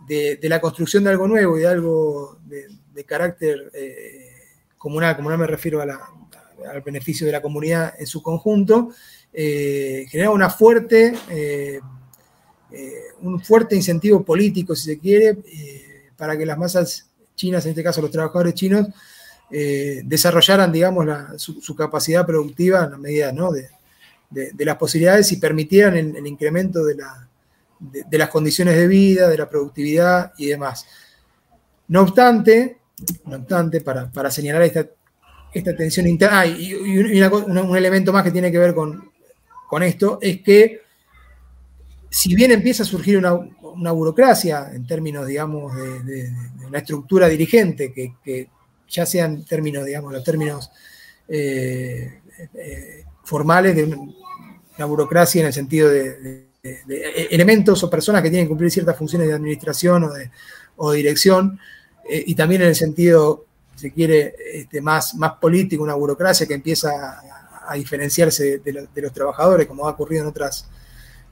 [0.08, 4.30] de, la construcción de algo nuevo y de algo de, carácter eh,
[4.78, 8.92] comunal, comunal me refiero al beneficio de la comunidad en su conjunto,
[9.34, 11.14] genera una fuerte,
[13.22, 15.38] un fuerte incentivo político, si se quiere,
[16.16, 18.88] para que las masas chinas, en este caso los trabajadores chinos,
[19.52, 21.06] eh, desarrollaran, digamos,
[21.38, 23.70] su, capacidad productiva en la medida de,
[24.58, 26.96] las posibilidades y permitieran el, incremento de,
[28.18, 30.86] las condiciones de vida, de la productividad y demás.
[31.88, 32.80] No obstante,
[33.26, 34.88] no obstante para, señalar esta,
[35.54, 39.12] esta tensión interna, y, un elemento más que tiene que ver con,
[39.82, 40.82] esto, es que
[42.10, 46.32] si bien empieza a surgir una, burocracia en términos, digamos, de,
[46.66, 48.50] una estructura dirigente que,
[48.88, 50.70] ya sean términos, digamos, los términos
[51.28, 52.22] eh,
[52.54, 53.98] eh, formales de
[54.78, 56.46] una burocracia en el sentido de,
[57.30, 60.10] elementos o personas que tienen que cumplir ciertas funciones de administración
[60.78, 61.60] o de, dirección,
[62.10, 66.56] eh, y también en el sentido, si quiere, este, más, más político, una burocracia que
[66.56, 66.90] empieza
[67.68, 70.68] a, diferenciarse de, los trabajadores, como ha ocurrido en otras,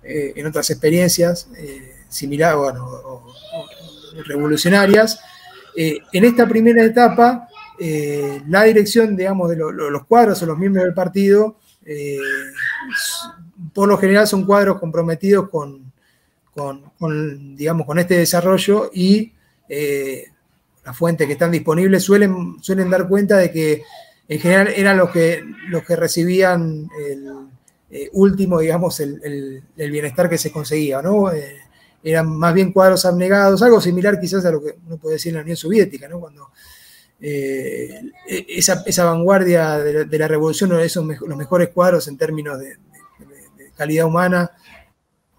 [0.03, 1.47] en otras experiencias
[2.09, 3.33] similares o
[4.25, 5.19] revolucionarias.
[5.75, 7.47] Eh, en esta primera etapa,
[7.79, 12.17] eh, la dirección, digamos, de los cuadros o los miembros del partido, eh,
[13.73, 15.91] por lo general son cuadros comprometidos con,
[17.55, 19.33] digamos, con este desarrollo y
[20.85, 22.57] las fuentes que están disponibles suelen,
[22.89, 23.83] dar cuenta de que
[24.27, 27.31] en general eran los que, los que recibían el
[28.13, 31.31] último, digamos, el, bienestar que se conseguía, ¿no?
[32.03, 35.37] eran más bien cuadros abnegados, algo similar quizás a lo que uno puede decir en
[35.37, 36.19] la Unión Soviética, ¿no?
[36.19, 36.49] cuando
[37.21, 42.77] eh, esa, vanguardia de la, revolución, esos los mejores cuadros en términos de,
[43.75, 44.51] calidad humana,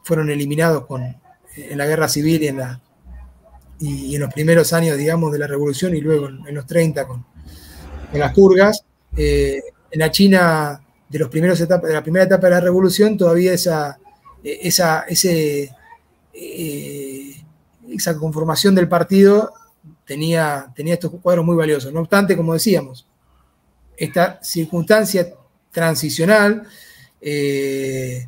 [0.02, 2.80] fueron eliminados con, en la guerra civil y en, la,
[3.78, 7.24] y, en los primeros años, digamos, de la revolución y luego en, los 30 con,
[8.12, 8.84] las purgas.
[9.16, 13.16] Eh, en la China de, los primeros etapas, de la primera etapa de la revolución,
[13.16, 13.98] todavía esa,
[14.42, 15.72] esa, ese
[16.34, 17.44] eh,
[17.90, 19.52] esa conformación del partido
[20.04, 21.92] tenía, tenía estos cuadros muy valiosos.
[21.92, 23.06] No obstante, como decíamos,
[23.96, 25.32] esta circunstancia
[25.70, 26.66] transicional
[27.20, 28.26] eh,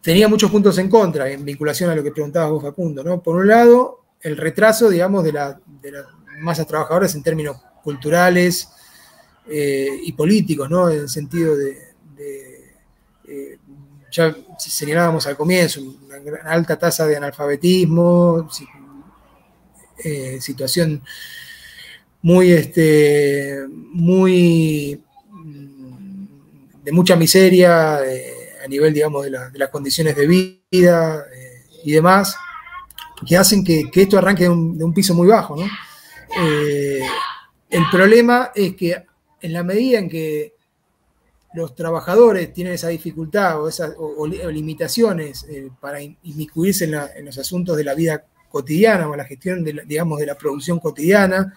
[0.00, 3.02] tenía muchos puntos en contra en vinculación a lo que preguntabas vos, Facundo.
[3.02, 3.22] ¿no?
[3.22, 5.56] Por un lado, el retraso, digamos, de, las
[6.40, 8.68] masas trabajadoras en términos culturales
[9.48, 10.88] eh, y políticos, ¿no?
[10.88, 11.92] En el sentido de,
[14.12, 18.48] ya señalábamos al comienzo, una alta tasa de analfabetismo,
[20.04, 21.02] eh, situación
[22.22, 26.24] muy, este, muy mm,
[26.84, 27.98] de mucha miseria
[28.64, 32.36] a nivel, digamos, de, las condiciones de vida eh, y demás,
[33.26, 35.66] que hacen que, esto arranque de un, piso muy bajo, ¿no?
[36.40, 37.02] Eh,
[37.70, 39.04] el problema es que
[39.40, 40.54] en la medida en que
[41.54, 43.94] los trabajadores tienen esa dificultad o, esas,
[44.50, 49.82] limitaciones eh, para inmiscuirse en, los asuntos de la vida cotidiana o la gestión, de
[49.86, 51.52] digamos, de la producción cotidiana,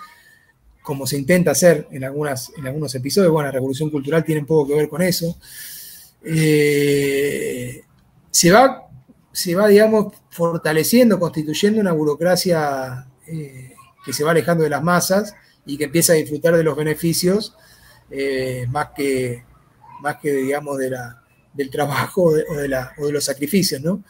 [0.82, 4.70] como se intenta hacer en, algunas, en algunos episodios, bueno, la revolución cultural tiene poco
[4.70, 5.38] que ver con eso,
[6.24, 7.84] eh,
[8.32, 8.88] se, va,
[9.32, 15.36] se va, digamos, fortaleciendo, constituyendo una burocracia eh, que se va alejando de las masas
[15.66, 17.56] y que empieza a disfrutar de los beneficios
[18.70, 19.44] más que
[20.02, 21.22] más que, digamos, de la,
[21.54, 24.04] del trabajo o de, la, o de los sacrificios, ¿no?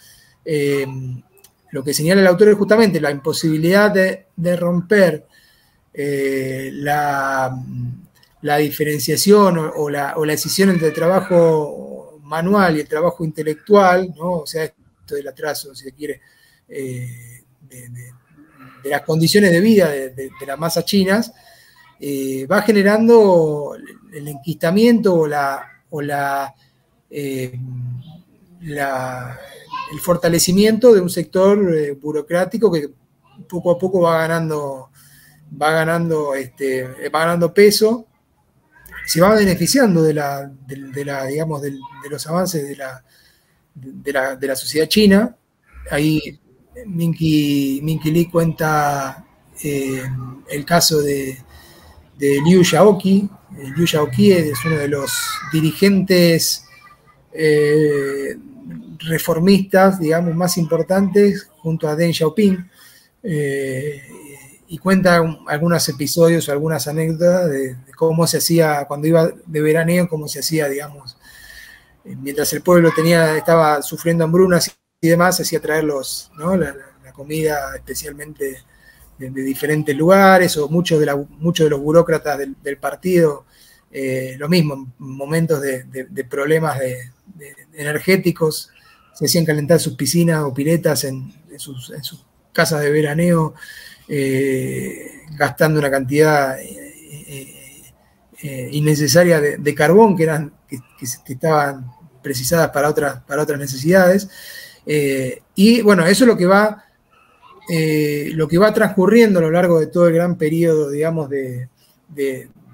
[1.75, 5.25] Eh, lo que señala el autor es justamente la imposibilidad de, romper
[5.93, 7.51] eh, la,
[8.59, 14.63] diferenciación o, la, o, decisión entre el trabajo manual y el trabajo intelectual, o sea,
[14.63, 16.21] esto del atraso, si se quiere,
[16.69, 17.89] eh, de,
[18.89, 21.33] las condiciones de vida de, las masas chinas,
[22.51, 23.75] va generando
[24.13, 26.01] el enquistamiento o
[27.09, 27.59] eh,
[28.61, 29.39] la,
[29.91, 32.89] el fortalecimiento de un sector eh, burocrático que
[33.47, 34.89] poco a poco va ganando,
[35.61, 38.07] va ganando, este, va ganando peso,
[39.05, 41.77] se va beneficiando de la, de, la digamos, de,
[42.09, 43.03] los avances de la,
[43.75, 45.35] de la, sociedad china.
[45.91, 46.39] Ahí
[46.85, 49.25] Minky, Minky Lee cuenta
[49.63, 50.03] eh,
[50.49, 51.37] el caso de,
[52.17, 53.29] de Liu Xiaoqi,
[53.75, 55.11] Liu Xiaoqi es uno de los
[55.51, 56.65] dirigentes
[57.31, 58.35] eh,
[58.99, 62.69] reformistas, digamos, más importantes, junto a Deng Xiaoping,
[63.23, 64.01] eh,
[64.67, 70.27] y cuenta algunos episodios, algunas anécdotas de, cómo se hacía, cuando iba de veraneo, cómo
[70.27, 71.17] se hacía, digamos,
[72.03, 76.75] eh, mientras el pueblo tenía, estaba sufriendo hambrunas y demás, hacía traer los, la,
[77.13, 78.57] comida especialmente
[79.17, 83.45] de, diferentes lugares, o muchos de, de los burócratas del partido
[83.97, 86.77] eh, lo mismo, momentos de, problemas
[87.73, 88.69] energéticos,
[89.15, 91.93] se hacían calentar sus piscinas o piletas en, sus,
[92.51, 93.55] casas de veraneo,
[94.07, 97.81] eh, gastando una cantidad eh,
[98.71, 100.79] innecesaria de, carbón que, eran, que,
[101.27, 104.29] estaban precisadas para otras, para otras necesidades.
[105.55, 106.83] y bueno, eso es lo que va
[107.67, 111.69] lo que va transcurriendo a lo largo de todo el gran periodo, digamos, de,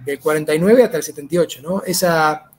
[0.05, 1.83] del 49 hasta el 78, ¿no?
[1.83, 2.50] Esa,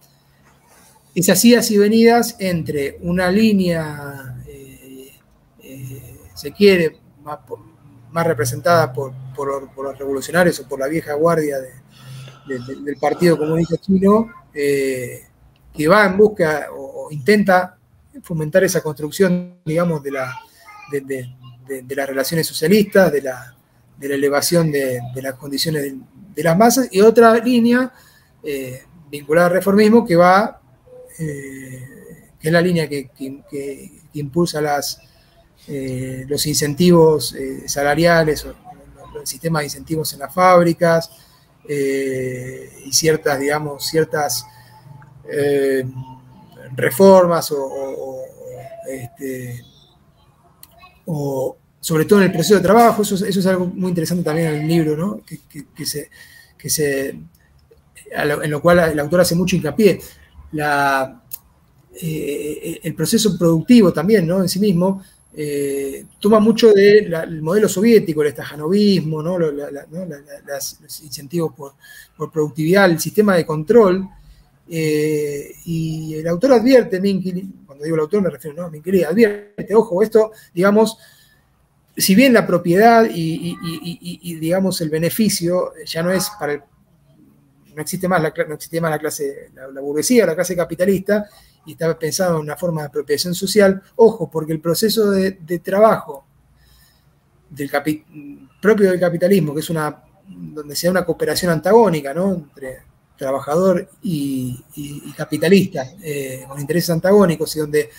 [1.14, 5.12] esas idas y venidas entre una línea, eh,
[5.62, 11.57] eh, se quiere, más, representada por, los revolucionarios o por la vieja guardia
[12.46, 15.25] del Partido Comunista Chino, eh,
[15.72, 17.77] que va en busca o, intenta
[18.22, 20.35] fomentar esa construcción, digamos, de, la,
[20.90, 23.55] de, las relaciones socialistas, de la,
[24.01, 25.94] elevación de, las condiciones
[26.35, 27.92] de las masas y otra línea
[29.11, 30.62] vinculada al reformismo que va,
[31.16, 35.01] que es la línea que, impulsa las,
[35.68, 37.35] eh, los incentivos
[37.66, 38.55] salariales, o,
[39.18, 41.11] el sistema de incentivos en las fábricas
[41.68, 44.46] y ciertas, digamos, ciertas
[46.75, 48.25] reformas o,
[48.88, 49.64] este,
[51.07, 54.62] o sobre todo en el proceso de trabajo, eso, es algo muy interesante también en
[54.62, 55.20] el libro, ¿no?
[55.27, 56.11] que, se,
[56.64, 60.01] se, en lo cual el autor hace mucho hincapié.
[61.95, 64.41] Eh, el proceso productivo también, ¿no?
[64.41, 65.03] En sí mismo,
[65.35, 69.38] eh, toma mucho del modelo soviético, el estajanovismo, ¿no?
[69.38, 71.75] los incentivos por,
[72.31, 74.09] productividad, el sistema de control.
[74.69, 78.65] Eh, y el autor advierte, Minky, cuando digo el autor me refiero ¿no?
[78.65, 80.97] a Minky, advierte, ojo, esto, digamos,
[81.97, 83.57] si bien la propiedad y,
[84.37, 86.62] digamos el beneficio ya no es para el,
[87.74, 91.26] no existe más la, no existe más la clase, la, burguesía, la clase capitalista,
[91.64, 96.27] y estaba pensado en una forma de apropiación social, ojo, porque el proceso de, trabajo
[97.48, 97.70] del
[98.60, 102.33] propio del capitalismo, que es una, donde se da una cooperación antagónica, ¿no?
[102.33, 102.83] Entre
[103.16, 107.90] trabajador y, capitalista, eh, con intereses antagónicos, y donde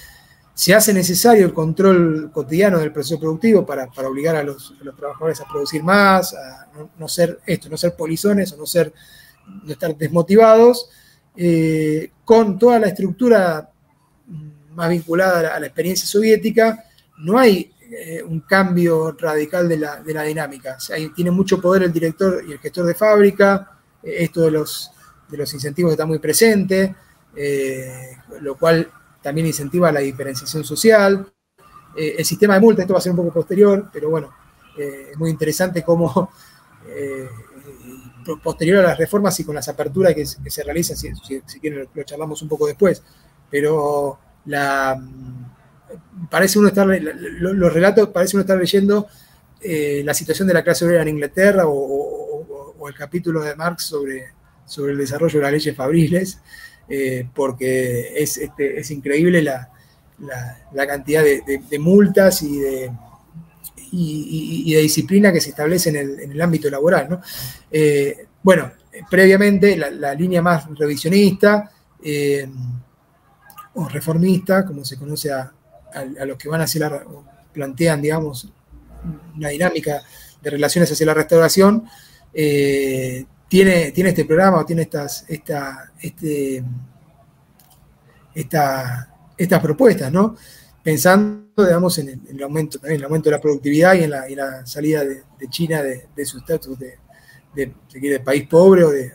[0.54, 5.46] se hace necesario el control cotidiano del proceso productivo para, obligar a los, trabajadores a
[5.46, 6.68] producir más, a
[6.98, 8.94] no, ser esto, no ser polizones o no ser
[9.48, 10.90] no estar desmotivados,
[11.36, 13.70] eh, con toda la estructura
[14.72, 16.84] más vinculada a la, experiencia soviética,
[17.18, 20.78] no hay eh, un cambio radical de la, dinámica.
[21.16, 24.92] tiene mucho poder el director y el gestor de fábrica, eh, esto de los,
[25.28, 26.96] de los incentivos está muy presente,
[28.42, 28.92] lo cual
[29.22, 31.32] también incentiva la diferenciación social.
[31.96, 34.32] El sistema de multa, esto va a ser un poco posterior, pero bueno,
[34.78, 36.32] es muy interesante cómo
[38.44, 41.12] posterior a las reformas y con las aperturas que, se realizan, si,
[41.60, 43.04] quieren lo charlamos un poco después,
[43.50, 45.00] pero la,
[46.30, 49.08] parece uno estar, los relatos parece uno estar leyendo
[49.62, 52.22] eh, la situación de la clase obrera en Inglaterra o,
[52.86, 54.26] el capítulo de Marx sobre,
[54.66, 56.42] sobre el desarrollo de las leyes fabriles,
[56.90, 59.72] eh, porque es, este, es increíble la,
[60.74, 62.92] la, cantidad de, multas y de,
[63.96, 67.08] y, de disciplina que se establece en el, ámbito laboral.
[67.10, 67.22] ¿no?
[67.72, 68.72] Eh, bueno,
[69.10, 71.72] previamente la, línea más revisionista
[72.04, 72.48] eh,
[73.76, 75.52] o reformista, como se conoce a,
[76.26, 77.04] los que van hacia la,
[77.54, 78.50] plantean, digamos,
[79.36, 80.02] una dinámica
[80.42, 81.86] de relaciones hacia la restauración,
[82.34, 86.64] eh, tiene, tiene este programa, tiene estas, esta, este,
[88.34, 90.36] estas propuestas, ¿no?
[90.84, 95.04] Pensando, digamos, en el, aumento, en el aumento de la productividad y en la, salida
[95.06, 99.14] de, China de, su estatus de, país pobre o de,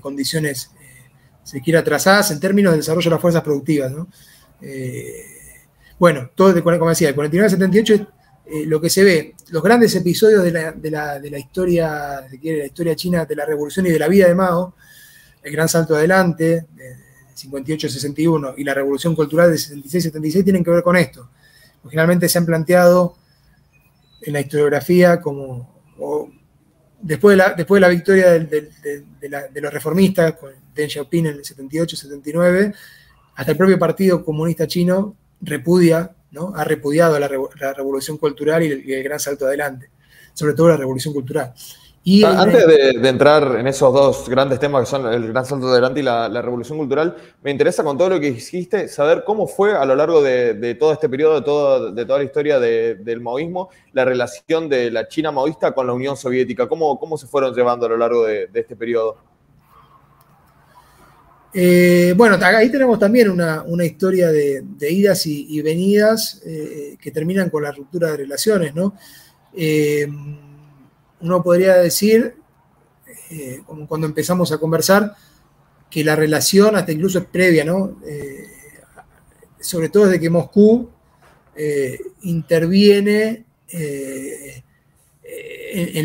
[0.00, 1.10] condiciones, eh,
[1.42, 4.08] se quiera atrasadas en términos de desarrollo de las fuerzas productivas, ¿no?
[4.60, 5.24] Eh,
[5.98, 8.08] bueno, todo, como decía, el 49 al 78
[8.48, 12.66] eh, lo que se ve, los grandes episodios de la, la, la historia, de la
[12.66, 14.74] historia china, de la revolución y de la vida de Mao,
[15.42, 17.05] el gran salto adelante, de,
[17.36, 21.28] 58-61 y la revolución cultural de 66-76 tienen que ver con esto.
[21.84, 23.16] Generalmente se han planteado
[24.22, 25.72] en la historiografía como,
[27.00, 31.42] después, de la, después de la victoria de, los reformistas, con Deng Xiaoping en el
[31.42, 32.74] 78-79,
[33.36, 36.52] hasta el propio Partido Comunista Chino repudia, ¿no?
[36.56, 39.90] ha repudiado la, revolución cultural y el, gran salto adelante,
[40.32, 41.54] sobre todo la revolución cultural.
[42.24, 45.98] Ah, antes de, entrar en esos dos grandes temas que son el gran salto adelante
[45.98, 49.84] y la, revolución cultural, me interesa con todo lo que dijiste saber cómo fue a
[49.84, 54.68] lo largo de, todo este periodo, de, de toda la historia del maoísmo, la relación
[54.68, 56.68] de la China maoísta con la Unión Soviética.
[56.68, 59.16] ¿Cómo, cómo se fueron llevando a lo largo de, este periodo?
[61.52, 67.64] Eh, bueno, ahí tenemos también una, historia de, idas y, venidas eh, que terminan con
[67.64, 68.94] la ruptura de relaciones, ¿no?
[69.52, 70.06] Eh,
[71.20, 72.36] uno podría decir,
[73.30, 75.14] eh, como cuando empezamos a conversar,
[75.90, 78.00] que la relación hasta incluso es previa, ¿no?
[78.06, 78.46] Eh,
[79.60, 80.90] sobre todo desde que Moscú
[81.54, 84.62] eh, interviene en,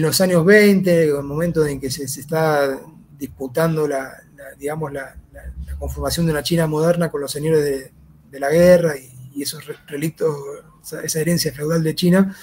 [0.02, 2.80] los años 20, en el momento en que se, está
[3.18, 4.24] disputando la,
[4.58, 5.16] digamos, la,
[5.78, 7.92] conformación de una China moderna con los señores
[8.32, 10.36] de, la guerra y, esos relictos,
[11.04, 12.36] esa, herencia feudal de China,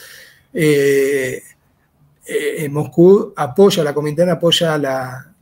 [2.31, 5.33] eh, Moscú apoya, la Comintán apoya la,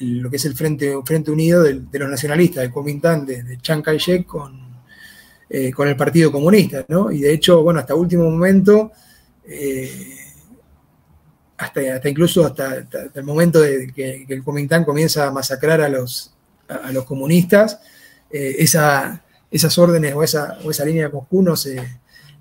[0.00, 4.26] lo que es el Frente, Frente Unido de, los nacionalistas, el Comintán de, Chiang Kai-shek
[4.26, 4.60] con,
[5.48, 7.10] eh, con el Partido Comunista, ¿no?
[7.10, 8.92] Y de hecho, bueno, hasta último momento,
[9.46, 10.14] eh,
[11.56, 16.34] hasta, hasta, incluso hasta, el momento de que, el Comintán comienza a masacrar a los,
[16.68, 17.80] a, los comunistas,
[18.28, 21.82] esa, esas órdenes o esa, o esa línea de Moscú no se,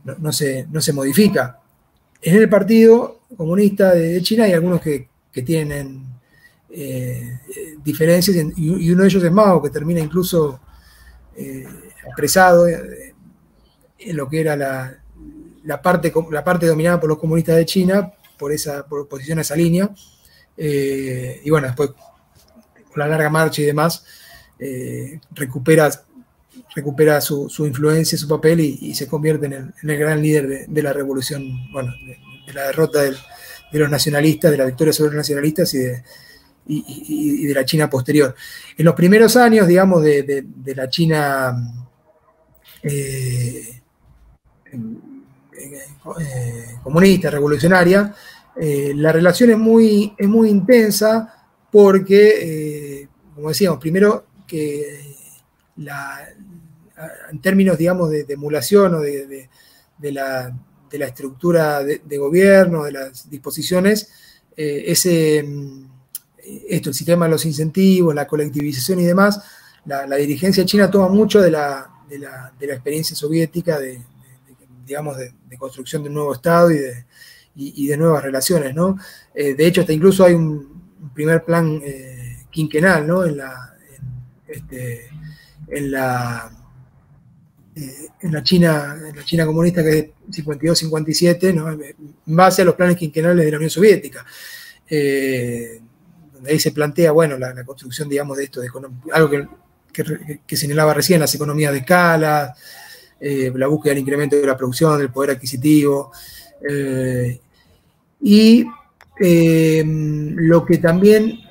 [0.04, 1.62] no se, no se modifica.
[2.22, 5.10] En el Partido Comunista de China hay algunos que,
[5.44, 6.06] tienen
[6.70, 7.40] eh,
[7.84, 10.62] diferencias y, uno de ellos es Mao, que termina incluso
[11.36, 11.68] eh,
[12.06, 13.14] expresado eh,
[14.00, 18.54] en lo que era la, parte, la parte dominada por los comunistas de China, por
[18.54, 19.90] esa por oposición a esa línea.
[20.58, 24.06] y bueno, después, con la larga marcha y demás,
[25.32, 25.92] recupera
[26.76, 31.72] recupera su, influencia, su papel y, se convierte en el, gran líder de, la revolución,
[31.72, 31.94] bueno,
[32.54, 36.04] la derrota de los nacionalistas, de la victoria sobre los nacionalistas y de,
[36.68, 38.36] y, de la China posterior.
[38.78, 41.56] En los primeros años, digamos, de, la China
[42.84, 43.82] eh,
[44.72, 45.86] eh,
[46.84, 48.14] comunista, revolucionaria,
[48.60, 55.16] eh, la relación es muy, es muy intensa porque, como decíamos, primero que
[57.32, 59.50] en términos, digamos, de, emulación o de,
[60.00, 60.56] la,
[61.04, 64.10] estructura de, gobierno, de las disposiciones,
[64.56, 65.86] eh, ese, mm,
[66.70, 69.42] esto, el sistema de los incentivos, la colectivización y demás,
[69.86, 71.92] la, dirigencia china toma mucho de la,
[72.60, 74.02] experiencia soviética de,
[74.86, 76.70] digamos, de, construcción de un nuevo Estado
[77.56, 78.98] y de, nuevas relaciones, ¿no?
[79.34, 80.76] Eh, de hecho, hasta incluso hay un,
[81.14, 83.24] primer plan eh, quinquenal, ¿no?
[83.24, 83.76] En la,
[84.48, 85.10] este,
[85.68, 86.55] en la
[87.78, 91.96] eh, en, la China, en la China comunista que es 52-57,
[92.28, 94.26] en base a los planes quinquenales de la Unión Soviética.
[94.90, 95.82] Eh,
[96.34, 98.70] donde ahí se plantea, bueno, la, construcción, digamos, de esto, de
[99.12, 99.30] algo
[99.92, 102.56] que, señalaba recién, las economías de escala,
[103.20, 106.12] eh, la búsqueda del incremento de la producción, del poder adquisitivo.
[108.22, 108.66] y
[109.18, 111.45] lo que también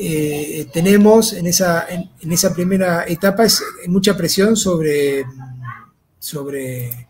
[0.00, 5.24] eh, tenemos en esa, en, esa primera etapa es mucha presión sobre,
[6.18, 7.08] sobre,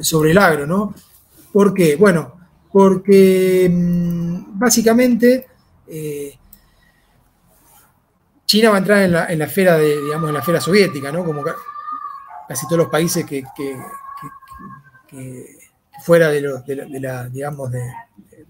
[0.00, 0.94] sobre el agro, ¿no?
[1.52, 1.96] ¿Por qué?
[1.96, 2.38] Bueno,
[2.70, 5.46] porque mm, básicamente
[8.50, 11.12] China va a entrar en la, en la esfera de, digamos, en la esfera soviética,
[11.12, 11.24] ¿no?
[11.24, 11.44] Como
[12.48, 13.44] casi todos los países que,
[16.04, 16.40] fuera de,
[16.98, 17.80] la, digamos, de,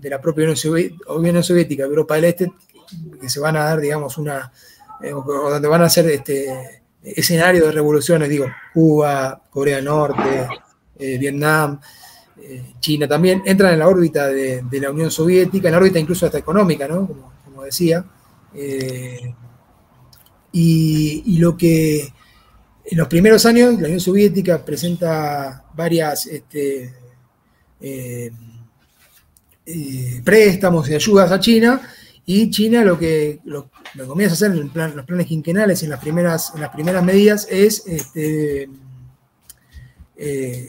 [0.09, 2.53] la propia Unión Soviética, Europa del Este,
[3.21, 4.53] que se van a dar, digamos, una,
[5.03, 10.49] eh, donde van a ser este escenario de revoluciones, digo, Cuba, Corea del Norte,
[10.99, 11.81] eh, Vietnam,
[12.43, 16.27] eh, China también, entran en la órbita de, la Unión Soviética, en la órbita incluso
[16.27, 17.07] hasta económica, ¿no?
[17.45, 18.05] Como, decía.
[20.53, 22.13] y, lo que
[22.85, 26.93] en los primeros años, la Unión Soviética presenta varias este,
[29.67, 31.81] eh, préstamos y ayudas a China,
[32.27, 33.41] y China lo que,
[34.07, 37.85] comienza a hacer en los planes quinquenales, en las primeras, en las primeras medidas, es
[37.87, 38.69] este,
[40.17, 40.69] eh,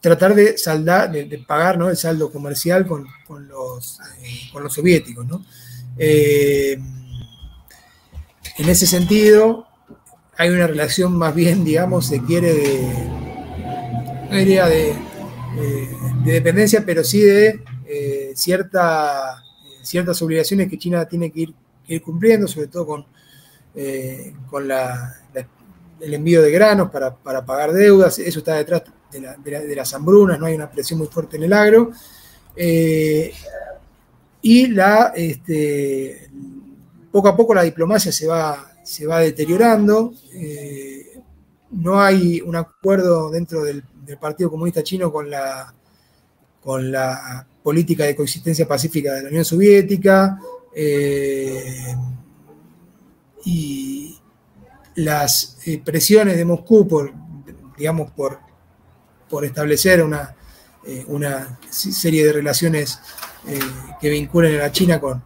[0.00, 3.98] tratar de saldar, de, pagar el saldo comercial con, los,
[4.52, 5.26] con los soviéticos.
[5.98, 6.80] en
[8.56, 9.66] ese sentido,
[10.36, 13.18] hay una relación más bien, digamos, se quiere
[14.30, 14.94] no diría de,
[16.24, 19.42] dependencia, pero sí de eh, cierta,
[19.82, 21.40] ciertas obligaciones que China tiene que
[21.86, 23.06] ir, cumpliendo, sobre todo con,
[23.74, 30.38] eh, con el envío de granos para, pagar deudas, eso está detrás de, las hambrunas,
[30.38, 31.90] no hay una presión muy fuerte en el agro.
[32.54, 33.32] Eh,
[34.42, 36.30] y la, este,
[37.10, 40.12] poco a poco la diplomacia se va, se va deteriorando.
[40.32, 41.20] Eh,
[41.70, 43.84] no hay un acuerdo dentro del,
[44.18, 45.74] Partido Comunista Chino con la,
[46.62, 50.38] con la política de coexistencia pacífica de la Unión Soviética.
[50.74, 51.94] Eh,
[53.44, 54.18] y
[54.96, 57.12] las eh, presiones de Moscú por,
[57.76, 58.38] digamos, por,
[59.28, 60.34] por establecer una,
[61.06, 62.98] una serie de relaciones
[64.00, 65.22] que vinculen a la China con,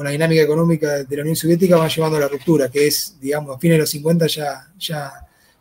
[0.00, 3.16] con la dinámica económica de la Unión Soviética va llevando a la ruptura, que es,
[3.20, 5.12] digamos, a fines de los 50 ya, ya,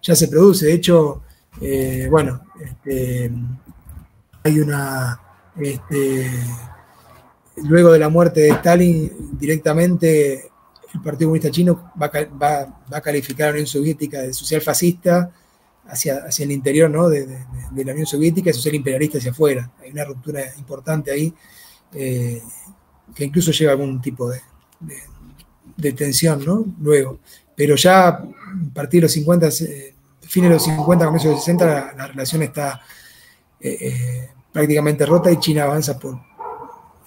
[0.02, 0.66] ya se produce.
[0.68, 1.24] De hecho,
[1.62, 3.32] eh, bueno, este,
[4.44, 5.20] hay una...
[5.60, 6.30] Este,
[7.64, 10.52] luego de la muerte de Stalin, directamente
[10.94, 12.10] el Partido Comunista Chino va,
[12.92, 15.32] a calificar a la Unión Soviética de social fascista
[15.88, 17.10] hacia, hacia el interior ¿no?
[17.10, 17.28] de,
[17.76, 19.70] la Unión Soviética y social imperialista hacia afuera.
[19.82, 21.34] Hay una ruptura importante ahí.
[21.94, 22.42] Eh,
[23.16, 24.42] que incluso lleva algún tipo de,
[25.78, 26.66] de, tensión, ¿no?
[26.82, 27.20] Luego.
[27.56, 28.24] Pero ya a
[28.74, 32.44] partir de los 50, eh, fines de los 50, comienzos de los 60, la, relación
[32.44, 32.82] está
[33.62, 36.20] eh, eh, prácticamente rota y China avanza por,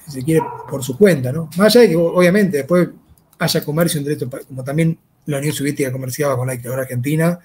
[0.07, 1.49] si se quiere, por su cuenta, ¿no?
[1.57, 2.89] Más allá de que, obviamente, después
[3.39, 7.41] haya comercio entre estos, como también la Unión Soviética comerciaba con la dictadura argentina,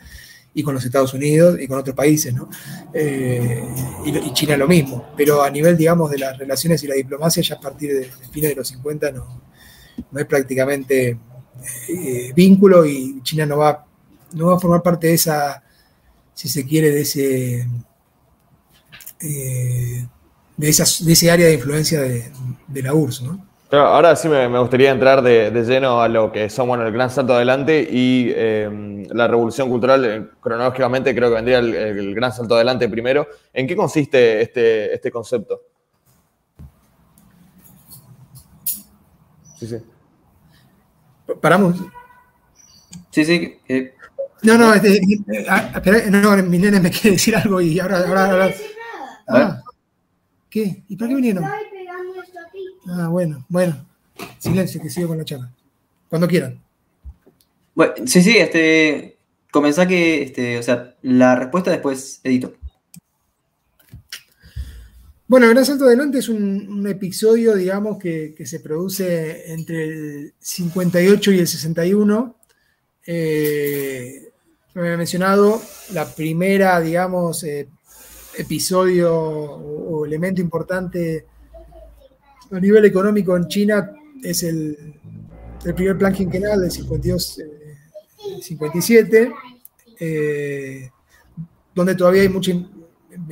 [0.58, 2.49] y con los Estados Unidos y con otros países, ¿no?
[2.91, 3.64] Eh,
[4.03, 7.58] y, China lo mismo, pero a nivel, digamos, de las relaciones y la diplomacia, ya
[7.58, 9.41] a partir de, fines de los 50 no,
[10.12, 11.16] no hay prácticamente
[12.36, 13.86] vínculo y China no va,
[14.34, 15.62] no va a formar parte de esa,
[16.34, 17.68] si se quiere, de ese...
[19.22, 20.07] Eh,
[20.57, 22.32] de, de ese área de influencia de,
[22.68, 23.47] de la URSS, ¿no?
[23.72, 27.34] ahora sí me, gustaría entrar de, lleno a lo que son bueno, el gran salto
[27.34, 30.05] adelante y em, la revolución cultural.
[30.05, 33.28] Eh, cronológicamente creo que vendría el, gran salto adelante primero.
[33.53, 35.61] ¿En qué consiste este, este concepto?
[39.59, 39.78] Sí, sí.
[41.41, 41.76] ¿Paramos?
[43.09, 43.57] Sí, sí.
[44.43, 48.07] No, no, este, eh, ah, espera, no, mi nene me quiere decir algo y ahora...
[48.07, 48.53] ahora,
[49.28, 49.61] ah,
[50.49, 50.84] ¿Qué?
[50.88, 51.43] ¿Y para qué vinieron?
[52.89, 53.86] Ah, bueno, bueno.
[54.39, 55.51] Silencio, que sigo con la charla.
[56.09, 56.61] Cuando quieran.
[57.75, 59.17] Bueno, sí, sí, este.
[59.51, 62.53] Comenzá que, este, o sea, la respuesta después edito.
[65.28, 71.39] Bueno, Gran Salto Adelante es un, episodio, digamos, que, se produce entre el 58 y
[71.39, 72.36] el 61.
[73.05, 74.32] Eh,
[74.73, 75.61] me había mencionado
[75.91, 77.67] la primera, digamos, eh,
[78.38, 81.25] episodio o, elemento importante
[82.51, 83.91] a nivel económico en China
[84.23, 84.93] es el,
[85.75, 87.41] primer plan quinquenal del 52,
[88.41, 89.31] 57, eh,
[89.99, 90.91] eh,
[91.73, 92.51] donde todavía hay mucho,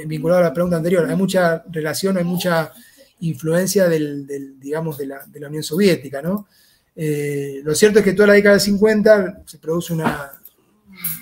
[0.05, 2.73] vinculado a la pregunta anterior, hay mucha relación, hay mucha
[3.21, 6.47] influencia del, digamos, de la, Unión Soviética, ¿no?
[6.95, 10.31] Eh, lo cierto es que toda la década del 50 se produce una,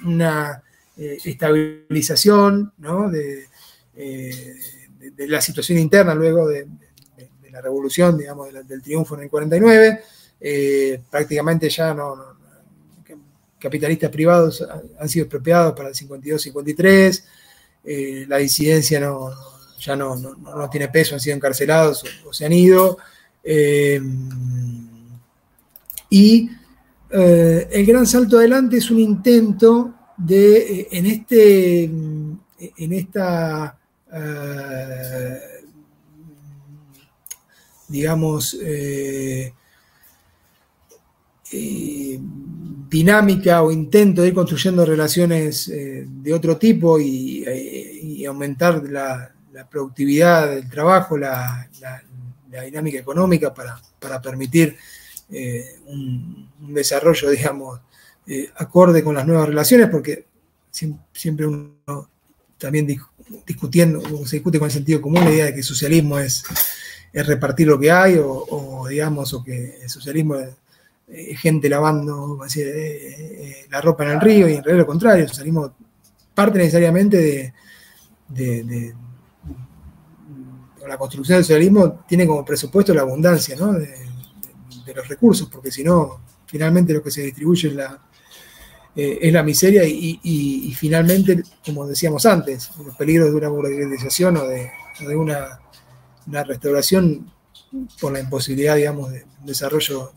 [0.06, 0.64] una
[0.96, 3.10] estabilización ¿no?
[3.10, 3.48] de,
[3.96, 6.68] la situación interna luego de,
[7.52, 10.02] la revolución, digamos, del triunfo en el 49.
[11.10, 12.34] prácticamente ya no,
[13.60, 14.66] capitalistas privados
[15.00, 17.24] han sido expropiados para el 52-53.
[18.28, 19.32] la disidencia no,
[19.80, 20.18] ya no,
[20.72, 22.98] tiene peso, han sido encarcelados o, se han ido.
[26.10, 26.50] y
[27.10, 33.78] el gran salto adelante es un intento de, eh, en, este, en esta,
[34.14, 35.40] eh,
[37.88, 39.54] digamos, eh,
[42.90, 49.32] dinámica o intento de ir construyendo relaciones de otro tipo y, aumentar la,
[49.70, 51.70] productividad del trabajo, la,
[52.66, 54.78] dinámica económica para, permitir
[55.88, 57.80] un, desarrollo, digamos,
[58.26, 60.26] eh, acorde con las nuevas relaciones, porque
[60.72, 62.10] siempre uno
[62.64, 62.88] también
[63.46, 66.46] discutiendo, se discute con el sentido común la idea de que el socialismo es,
[67.14, 70.50] repartir lo que hay, o, digamos, o que el socialismo es,
[71.40, 75.30] gente lavando eh, eh, la ropa en el río, y en realidad lo contrario, el
[75.30, 75.76] socialismo
[76.34, 77.54] parte necesariamente
[78.30, 78.94] de,
[80.88, 86.22] la construcción del socialismo tiene como presupuesto la abundancia de, los recursos, porque si no,
[86.46, 88.00] finalmente lo que se distribuye es la,
[88.96, 94.48] eh, es la miseria y, finalmente, como decíamos antes, los peligros de una burocratización o
[94.48, 94.70] de,
[95.16, 95.60] una,
[96.46, 97.32] restauración
[98.00, 100.12] por la imposibilidad, digamos, de desarrollo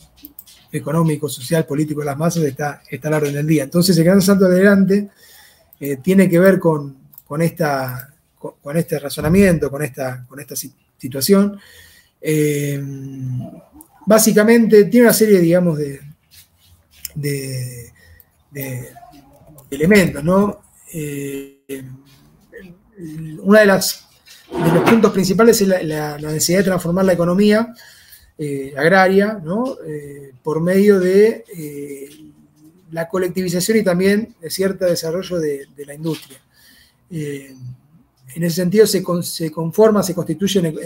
[0.70, 3.64] económico, social, político de las masas está, está a la orden día.
[3.64, 5.08] Entonces, el gran salto adelante
[5.80, 6.98] eh, tiene que ver con,
[7.40, 10.54] esta, con, este razonamiento, con esta, con esta
[10.98, 11.58] situación.
[12.20, 12.82] Eh,
[14.06, 16.00] básicamente tiene una serie, digamos, de,
[19.70, 20.60] elementos, ¿no?
[20.92, 21.84] Eh,
[23.42, 24.02] una de las
[24.50, 27.74] de los puntos principales es la, necesidad de transformar la economía
[28.38, 29.76] eh, agraria, ¿no?
[29.86, 31.44] Eh, por medio de
[32.92, 36.38] la colectivización y también de cierto desarrollo de, la industria.
[37.10, 40.78] en ese sentido se, se conforma, se constituyen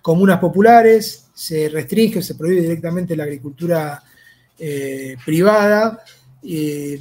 [0.00, 4.02] comunas populares, se restringe, se prohíbe directamente la agricultura
[5.24, 6.02] privada
[6.42, 7.00] eh,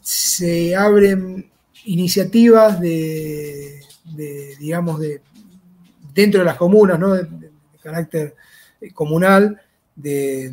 [0.00, 1.50] se abren
[1.84, 3.80] iniciativas de,
[4.58, 5.20] digamos, de,
[6.14, 7.14] dentro de las comunas, ¿no?
[7.14, 7.26] de,
[7.82, 8.34] carácter
[8.80, 9.60] eh, comunal,
[9.94, 10.52] de,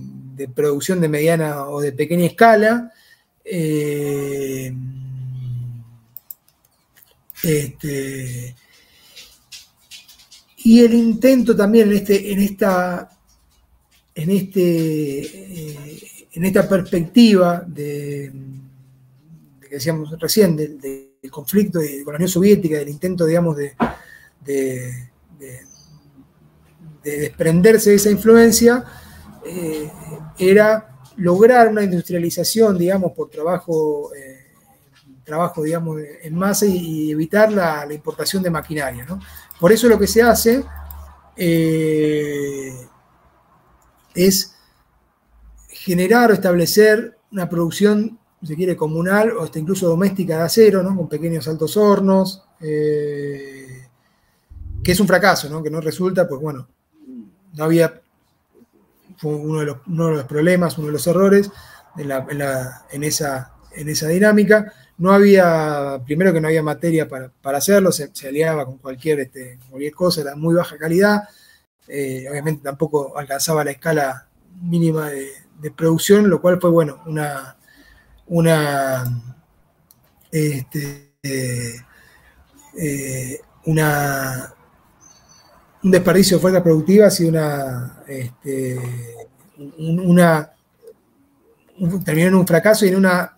[0.53, 2.91] producción de mediana o de pequeña escala.
[3.45, 4.73] Eh,
[7.43, 8.55] este,
[10.57, 13.09] y el intento también en, este, en esta,
[14.13, 18.31] en este en esta perspectiva de,
[19.61, 23.75] que decíamos recién, del, conflicto con la Unión Soviética, del intento, digamos, de,
[27.03, 28.83] desprenderse de esa influencia,
[29.45, 29.91] eh,
[30.37, 34.51] era lograr una industrialización, digamos, por trabajo, eh,
[35.23, 39.05] trabajo digamos, en masa y, evitar la, importación de maquinaria.
[39.59, 40.63] Por eso lo que se hace
[41.35, 42.73] eh,
[44.13, 44.55] es
[45.83, 50.83] generar o establecer una producción, si se quiere, comunal o hasta incluso doméstica de acero,
[50.83, 50.95] ¿no?
[50.95, 53.87] con pequeños altos hornos, eh,
[54.83, 55.63] que es un fracaso, ¿no?
[55.63, 56.67] que no resulta, pues bueno,
[57.53, 57.99] no había,
[59.17, 61.49] fue uno de los, problemas, uno de los errores
[61.97, 64.71] en, esa, en esa dinámica.
[64.99, 69.93] No había, primero que no había materia para, hacerlo, se, aliaba con cualquier, este, cualquier
[69.93, 71.23] cosa, era muy baja calidad,
[71.87, 74.27] eh, obviamente tampoco alcanzaba la escala
[74.61, 77.55] mínima de, de producción, lo cual fue, bueno, una,
[78.27, 79.21] una,
[80.31, 81.75] este, eh,
[83.65, 84.53] una,
[85.83, 88.79] un desperdicio de fuerzas productivas y una, este,
[89.77, 90.51] una
[92.03, 93.33] terminó en un fracaso y en una,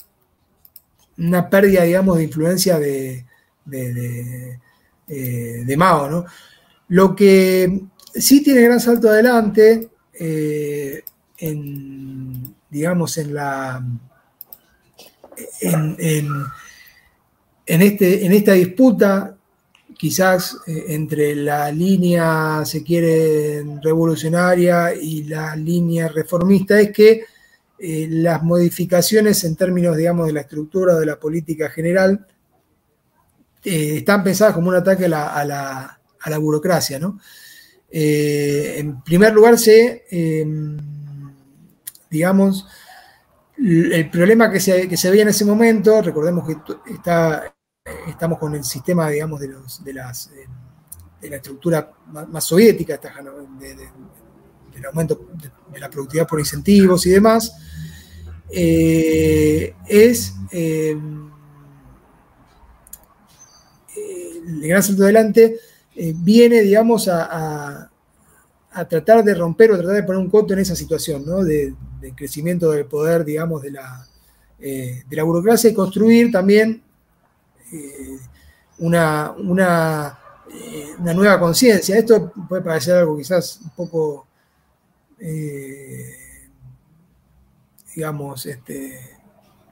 [1.18, 3.26] una pérdida, digamos, de influencia de,
[3.66, 4.60] de,
[5.08, 6.26] eh, Mao, ¿no?
[6.90, 7.82] Lo que
[8.14, 11.04] sí tiene gran salto adelante eh,
[11.44, 13.86] en, digamos, en la,
[15.60, 15.98] en,
[17.66, 19.36] este, en esta disputa,
[19.98, 27.24] quizás eh, entre la línea, se quiere, revolucionaria y la línea reformista, es que
[27.78, 32.26] eh, las modificaciones en términos, digamos, de la estructura de la política general
[33.66, 37.20] eh, están pensadas como un ataque a la, a la, burocracia, ¿no?
[37.96, 40.04] en primer lugar, se
[42.14, 42.68] digamos,
[43.58, 46.56] el problema que se, que se veía en ese momento, recordemos que
[46.94, 47.56] está,
[48.08, 53.00] estamos con el sistema, digamos, de, los, de las, eh, la estructura más, soviética,
[54.74, 55.28] del aumento
[55.72, 57.56] de, la productividad por incentivos y demás,
[58.52, 60.96] eh, es eh,
[63.96, 65.58] el gran salto adelante
[65.96, 67.90] viene, digamos, a,
[68.88, 71.44] tratar de romper o tratar de poner un coto en esa situación, ¿no?
[71.44, 71.74] de,
[72.16, 74.06] crecimiento del poder, digamos, de la,
[74.60, 76.84] de la burocracia y construir también
[78.80, 80.20] una, una,
[80.52, 81.98] eh, una nueva conciencia.
[81.98, 84.28] Esto puede parecer algo quizás un poco,
[85.20, 86.16] eh,
[87.96, 89.00] digamos, este,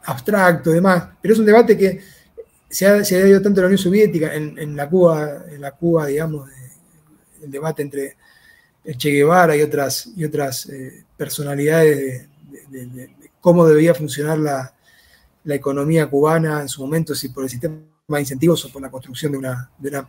[0.03, 1.99] abstracto y demás, pero es un debate que
[2.69, 5.71] se ha, se ha ido tanto en la Unión Soviética, en, la Cuba, en la
[5.71, 6.49] Cuba, digamos,
[7.41, 8.17] el debate entre
[8.83, 12.27] el Che Guevara y otras, y otras eh, personalidades
[12.69, 13.09] de,
[13.39, 14.73] cómo debía funcionar la,
[15.43, 17.77] economía cubana en su momento, si por el sistema
[18.07, 20.05] de incentivos o por la construcción de una, de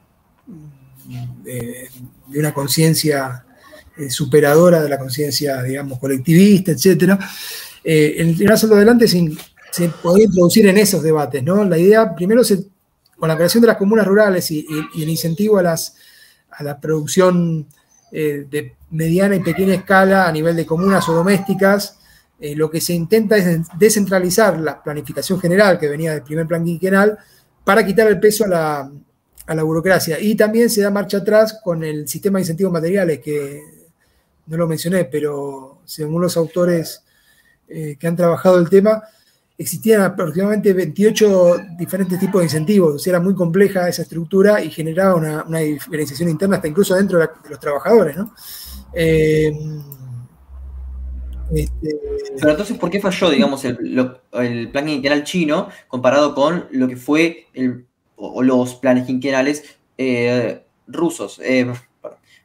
[2.39, 3.45] una, conciencia
[3.97, 7.18] eh, superadora de la conciencia, digamos, colectivista, etc.
[7.83, 9.33] Eh, el Tribunal Salto Adelante se,
[9.70, 11.64] se introducir en esos debates, ¿no?
[11.64, 12.43] La idea, primero,
[13.16, 14.66] con la creación de las comunas rurales y,
[14.97, 15.97] el incentivo a, las,
[16.51, 17.66] a la producción
[18.14, 21.98] eh, de mediana y pequeña escala a nivel de comunas o domésticas,
[22.38, 26.62] eh, lo que se intenta es descentralizar la planificación general que venía del primer plan
[26.62, 27.16] quinquenal
[27.64, 28.90] para quitar el peso a
[29.54, 30.20] la, burocracia.
[30.20, 33.62] Y también se da marcha atrás con el sistema de incentivos materiales, que
[34.46, 37.02] no lo mencioné, pero según los autores
[37.68, 39.02] eh, que han trabajado el tema,
[39.59, 44.70] existían aproximadamente 28 diferentes tipos de incentivos, o sea, era muy compleja esa estructura y
[44.70, 48.16] generaba una, diferenciación interna hasta incluso dentro de, los trabajadores.
[48.16, 48.34] ¿no?
[48.94, 49.53] Eh,
[51.55, 52.00] este,
[52.38, 57.46] Pero entonces, ¿por qué falló, digamos, el, plan quinquenal chino comparado con lo que fue
[58.16, 59.64] los planes quinquenales
[59.98, 61.72] eh, rusos, eh,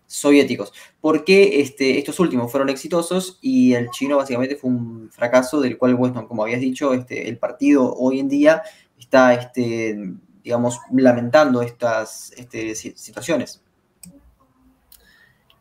[0.07, 0.73] soviéticos?
[0.99, 5.77] ¿Por qué este, estos últimos fueron exitosos y el chino básicamente fue un fracaso del
[5.77, 8.63] cual, bueno, como habías dicho, este, el partido hoy en día
[8.97, 9.95] está, este,
[10.43, 13.61] digamos, lamentando estas este, situaciones?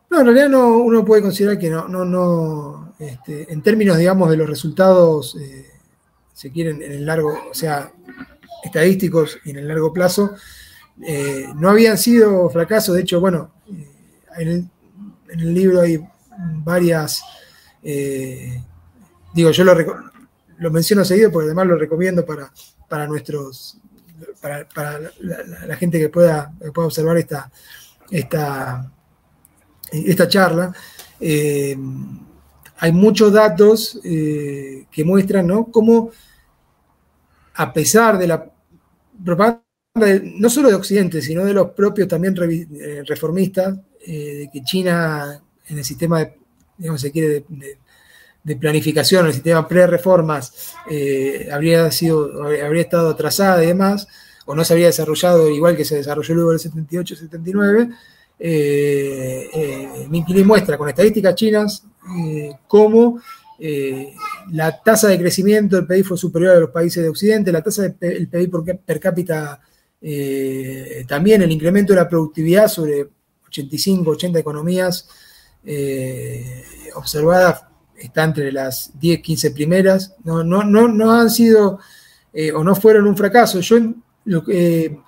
[0.09, 4.37] No, en realidad no, uno puede considerar que no, no, no en términos, digamos, de
[4.37, 5.67] los resultados, eh,
[6.33, 7.93] se quieren en el largo, o sea,
[8.63, 10.35] estadísticos y en el largo plazo,
[11.03, 12.95] eh, no habían sido fracasos.
[12.95, 13.96] De hecho, bueno, eh,
[14.39, 14.71] en,
[15.29, 16.01] el, libro hay
[16.65, 17.23] varias,
[17.83, 19.75] digo, yo lo,
[20.59, 22.51] lo, menciono seguido porque además lo recomiendo para,
[22.89, 23.79] para nuestros,
[24.41, 27.51] para, la, gente que pueda, pueda observar esta,
[28.11, 28.91] esta
[29.93, 30.73] esta charla,
[31.21, 31.77] eh,
[32.79, 35.67] hay muchos datos eh, que muestran ¿no?
[35.71, 36.11] cómo,
[37.55, 38.53] a pesar de la
[39.25, 39.63] propaganda,
[39.95, 45.79] no solo de Occidente, sino de los propios también eh, reformistas, de que China en
[45.79, 46.35] el sistema de,
[46.79, 47.45] digamos, se quiere,
[48.45, 50.75] de, planificación, en el sistema pre-reformas,
[51.51, 54.07] habría, sido, habría estado atrasada y demás,
[54.45, 57.97] o no se había desarrollado igual que se desarrolló luego del 78-79,
[58.39, 61.85] eh, eh, muestra con estadísticas chinas
[62.19, 63.21] eh, cómo
[63.59, 64.13] eh,
[64.53, 67.89] la tasa de crecimiento del PIB fue superior a los países de Occidente, la tasa
[67.89, 69.61] del PIB per, cápita
[71.09, 73.09] también, el incremento de la productividad sobre
[73.49, 75.09] 85, 80 economías
[76.95, 77.63] observadas
[77.99, 81.81] está entre las 10, 15 primeras, no, no, no, no han sido
[82.55, 83.61] o no fueron un fracaso.
[83.61, 83.79] Yo
[84.27, 84.99] lo que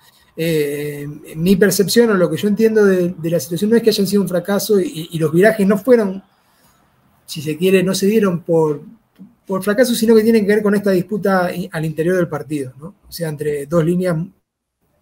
[0.41, 4.07] eh, mi percepción o lo que yo entiendo de, la situación no es que hayan
[4.07, 6.23] sido un fracaso y, los virajes no fueron,
[7.25, 8.81] si se quiere, no se dieron por,
[9.45, 12.95] por fracaso, sino que tienen que ver con esta disputa al interior del partido, ¿no?
[13.05, 14.15] o sea, entre dos líneas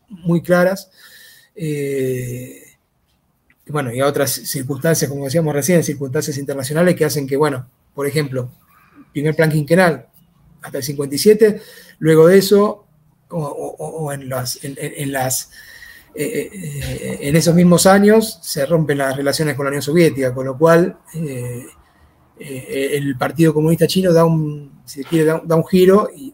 [0.09, 0.89] muy claras.
[1.53, 2.63] Eh,
[3.70, 8.49] bueno, y otras circunstancias, como decíamos recién, circunstancias internacionales que hacen que, bueno, por ejemplo,
[9.11, 10.07] primer plan quinquenal
[10.61, 11.61] hasta el 57,
[11.99, 12.86] luego de eso
[13.30, 15.51] o, en, las, en, las
[16.15, 20.45] eh, eh, en esos mismos años se rompen las relaciones con la Unión Soviética, con
[20.45, 21.65] lo cual eh,
[22.39, 26.34] el Partido Comunista Chino da un, si quiere, da, un giro y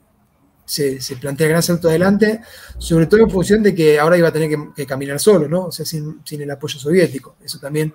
[0.65, 2.41] se, plantea gran salto adelante,
[2.77, 5.65] sobre todo en función de que ahora iba a tener que, caminar solo, ¿no?
[5.65, 7.35] O sea, sin, el apoyo soviético.
[7.43, 7.93] Eso también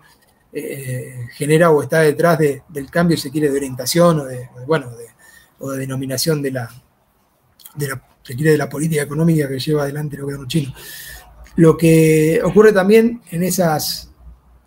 [1.37, 4.91] genera o está detrás del cambio, si quiere, de orientación o de, bueno,
[5.59, 6.71] o de denominación de la,
[7.75, 10.75] de la quiere, de la política económica que lleva adelante el gobierno chino.
[11.57, 14.11] Lo que ocurre también en, esas,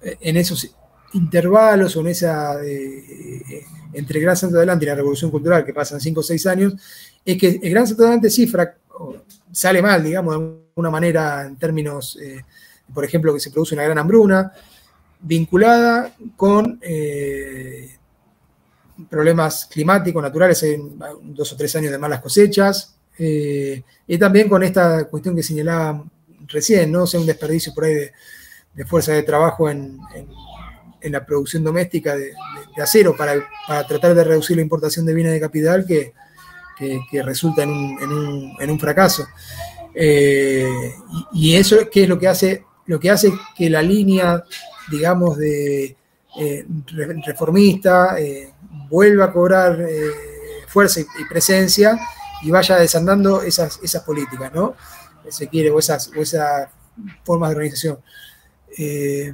[0.01, 0.75] en esos
[1.13, 5.99] intervalos o en esa eh, entre Gran Santo Adelante y la Revolución Cultural, que pasan
[5.99, 6.73] 5 o 6 años,
[7.25, 8.51] es que el Gran Santo Adelante sí
[9.51, 12.41] sale mal, digamos, de alguna manera en términos eh,
[12.93, 14.51] por ejemplo, que se produce una gran hambruna,
[15.21, 17.97] vinculada con eh,
[19.09, 24.63] problemas climáticos, naturales, en dos o tres años de malas cosechas, eh, y también con
[24.63, 26.03] esta cuestión que señalaba
[26.47, 27.03] recién, ¿no?
[27.03, 27.95] O sea, un desperdicio por ahí
[28.73, 29.99] de, fuerza de trabajo en,
[31.03, 32.31] la producción doméstica de,
[32.81, 33.33] acero para,
[33.87, 36.13] tratar de reducir la importación de bienes de capital que,
[37.23, 39.27] resulta en un, fracaso.
[39.93, 40.93] Eh,
[41.33, 42.65] y, eso, ¿qué es lo que hace?
[42.85, 44.43] Lo que hace que la línea,
[44.89, 45.95] digamos, de
[46.39, 46.65] eh,
[47.25, 48.15] reformista
[48.89, 49.77] vuelva a cobrar
[50.67, 51.99] fuerza y, presencia
[52.41, 54.75] y vaya desandando esas, esas políticas, ¿no?
[55.29, 56.69] Se quiere, o esas, o esas
[57.23, 57.99] formas de organización.
[58.77, 59.33] Eh,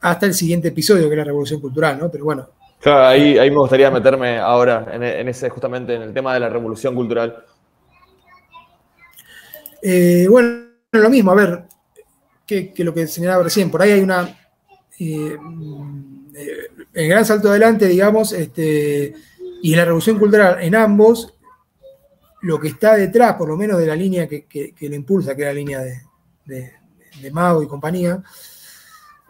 [0.00, 2.10] hasta el siguiente episodio, que es la revolución cultural, ¿no?
[2.10, 2.48] Pero bueno.
[2.80, 6.94] Claro, ahí, me gustaría meterme ahora en, ese, justamente en el tema de la revolución
[6.94, 7.44] cultural.
[9.82, 11.64] Eh, bueno, lo mismo, a ver,
[12.46, 14.38] que, lo que señalaba recién, por ahí hay una.
[14.98, 15.36] Eh,
[16.94, 19.14] el gran salto adelante, digamos, este,
[19.62, 21.34] y la revolución cultural en ambos
[22.42, 25.42] lo que está detrás, por lo menos de la línea que, que, le impulsa, que
[25.42, 26.00] es la línea de,
[26.44, 28.22] de, Mao y compañía.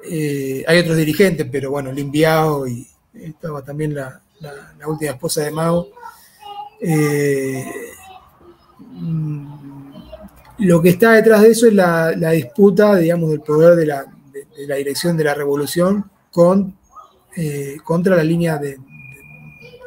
[0.05, 2.87] Eh, hay otros dirigentes, pero bueno, Limbiao y
[3.23, 4.21] estaba también la,
[4.87, 5.89] última esposa de Mao.
[6.81, 7.65] Eh,
[8.79, 9.57] mm,
[10.59, 14.07] lo que está detrás de eso es la, disputa, digamos, del poder de la,
[14.77, 16.77] dirección de la revolución con,
[17.37, 18.79] eh, contra la línea de,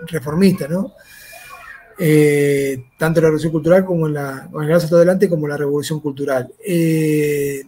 [0.07, 0.93] reformista, ¿no?
[1.97, 6.53] Eh, tanto la revolución cultural como la, adelante como la revolución cultural.
[6.65, 7.63] Eh,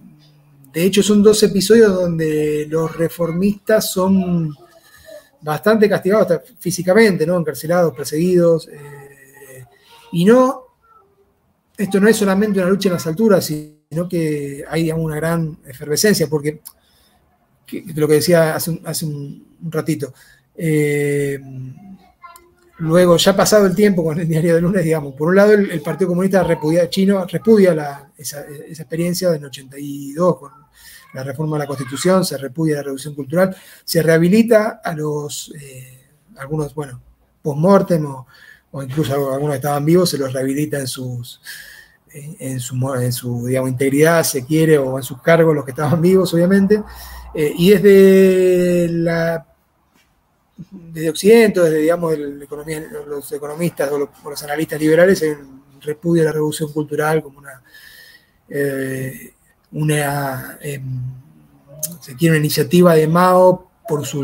[0.72, 4.56] de hecho, son dos episodios donde los reformistas son
[5.42, 7.38] bastante castigados físicamente, ¿no?
[7.38, 8.68] encarcelados, perseguidos.
[8.68, 9.66] Eh,
[10.14, 10.64] y no,
[11.78, 16.28] esto no es solamente una lucha en las alturas, sino que hay una gran efervescencia,
[16.28, 16.62] porque
[17.96, 20.14] lo que decía hace un, ratito.
[22.82, 25.82] Luego, ya pasado el tiempo con el diario de lunes, digamos, por un lado el,
[25.82, 30.52] Partido Comunista repudia, chino repudia esa, experiencia del 82 con
[31.14, 36.08] la reforma de la Constitución, se repudia la revolución cultural, se rehabilita a los, eh,
[36.38, 37.02] algunos, bueno,
[37.42, 38.26] post-mortem o,
[38.84, 41.42] incluso algunos que estaban vivos, se los rehabilita en sus,
[42.14, 46.02] en, su, en su digamos, integridad, se quiere, o en sus cargos, los que estaban
[46.02, 46.82] vivos, obviamente.
[47.34, 49.46] Eh, y desde la
[50.70, 56.32] desde Occidente, desde digamos los economistas o los, analistas liberales, hay un repudio a la
[56.34, 57.64] revolución cultural como una,
[58.50, 59.34] eh,
[59.72, 61.02] una em,
[62.00, 64.24] se una iniciativa de Mao por su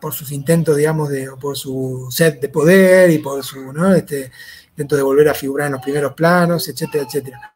[0.00, 4.30] por sus intentos, digamos, de, por su set de poder y por su este,
[4.70, 7.54] intento de volver a figurar en los primeros planos, etcétera, etcétera.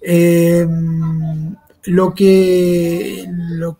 [0.00, 3.78] Em, lo que, lo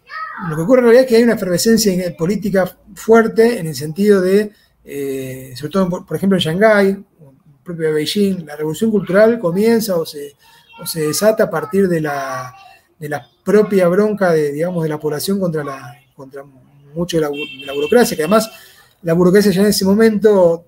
[0.56, 4.52] que ocurre en realidad es que hay una efervescencia política fuerte en el sentido de,
[4.84, 7.04] eh, sobre todo, por, ejemplo, en Shanghái,
[7.62, 10.34] propio Beijing, la revolución cultural comienza o se,
[10.84, 12.54] se desata a partir de la,
[12.98, 16.42] de la, propia bronca de, digamos, de la población contra, la, contra
[16.94, 17.28] mucho de la,
[17.74, 18.50] burocracia, que además
[19.02, 20.64] la burocracia ya en ese momento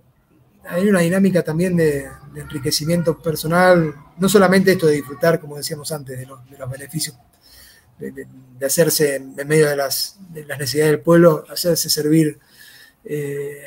[0.69, 6.19] hay una dinámica también de, enriquecimiento personal, no solamente esto de disfrutar, como decíamos antes,
[6.19, 7.17] de los, de los beneficios
[7.99, 12.39] de, hacerse en medio de las, necesidades del pueblo, hacerse servir
[13.05, 13.63] eh,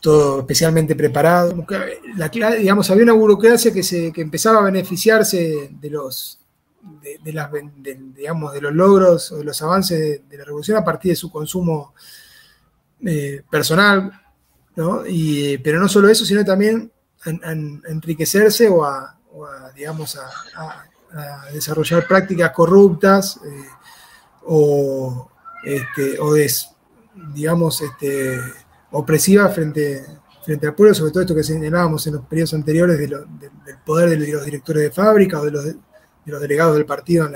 [0.00, 1.66] todo especialmente preparado.
[2.16, 6.40] La, digamos, había una burocracia que, se, empezaba a beneficiarse de los,
[7.22, 7.50] de, las,
[8.14, 11.30] digamos, de los logros o de los avances de, la revolución a partir de su
[11.30, 11.94] consumo
[13.04, 14.12] eh, personal,
[15.06, 16.90] Y, pero no solo eso, sino también
[17.86, 19.16] enriquecerse o a,
[19.74, 23.66] digamos, a, a desarrollar prácticas corruptas eh,
[24.42, 25.30] o,
[25.64, 26.18] este,
[27.34, 28.38] digamos, este,
[28.92, 30.04] opresivas frente,
[30.44, 33.14] frente al pueblo, sobre todo esto que señalábamos en los periodos anteriores del
[33.84, 35.76] poder de los directores de fábrica o de los, de
[36.26, 37.28] los delegados del partido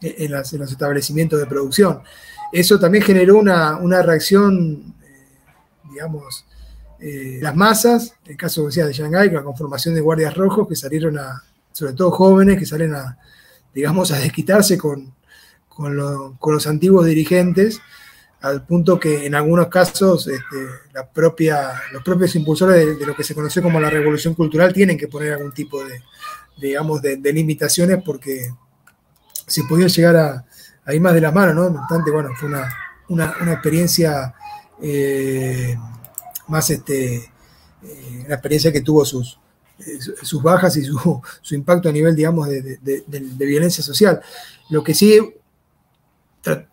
[0.00, 2.02] en, los establecimientos de producción.
[2.52, 5.36] Eso también generó una, reacción, eh,
[5.90, 6.46] digamos,
[6.98, 10.66] eh, las masas, en el caso decía, de Shanghái, con la conformación de guardias rojos
[10.68, 11.42] que salieron a,
[11.72, 13.18] sobre todo jóvenes que salen a,
[13.74, 15.14] digamos, a desquitarse con,
[15.78, 17.80] los antiguos dirigentes,
[18.46, 20.56] al punto que en algunos casos este,
[20.92, 25.32] los propios impulsores de, lo que se conoce como la revolución cultural tienen que poner
[25.32, 26.00] algún tipo de,
[26.56, 28.50] digamos, de, limitaciones porque
[29.46, 31.70] se podía llegar a, ir más de la mano, ¿no?
[31.70, 32.48] No obstante, bueno, fue
[33.08, 34.34] una, experiencia
[34.80, 35.76] eh,
[36.46, 39.40] más, este, eh, una experiencia que tuvo sus,
[40.22, 41.20] sus bajas y su,
[41.50, 43.04] impacto a nivel, digamos, de,
[43.38, 44.20] violencia social.
[44.70, 45.20] Lo que sí,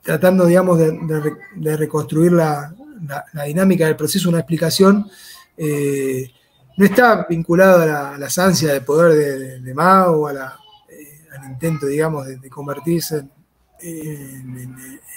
[0.02, 2.74] tratando, digamos, de, reconstruir la,
[3.46, 5.08] dinámica del proceso, una explicación,
[6.76, 10.38] no está vinculado a, las ansias de poder de, Mao o al
[11.50, 13.26] intento, digamos, de, convertirse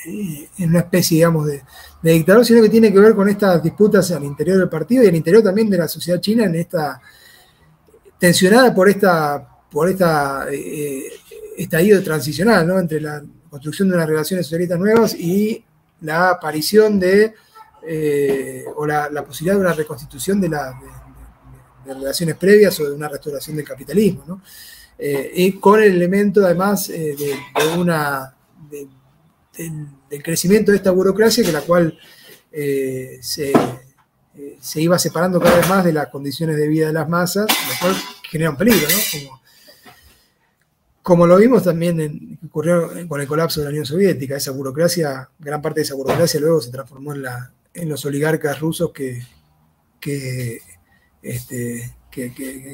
[0.06, 1.62] en una especie, digamos, de,
[2.02, 5.16] dictador, sino que tiene que ver con estas disputas al interior del partido y al
[5.16, 7.00] interior también de la sociedad china, en esta
[8.18, 11.04] tensionada por esta, por esta eh,
[11.56, 12.78] estallido transicional, ¿no?
[12.78, 15.64] Entre la construcción de unas relaciones socialistas nuevas y
[16.00, 17.34] la aparición de,
[17.86, 20.78] eh, o la, posibilidad de una reconstitución de, la,
[21.84, 24.42] relaciones previas o de una restauración del capitalismo, ¿no?
[24.98, 27.36] Eh, y con el elemento además de,
[27.76, 28.34] una
[28.70, 31.98] del, crecimiento de esta burocracia, que la cual
[32.50, 33.20] eh,
[34.38, 37.46] eh, se, iba separando cada vez más de las condiciones de vida de las masas,
[37.46, 37.94] lo cual
[38.30, 39.40] genera un peligro, ¿no?
[41.26, 45.62] Lo vimos también en, ocurrió con el colapso de la Unión Soviética, esa burocracia, gran
[45.62, 49.22] parte de esa burocracia luego se transformó en, los oligarcas rusos que,
[50.00, 50.58] que,
[51.22, 51.94] este,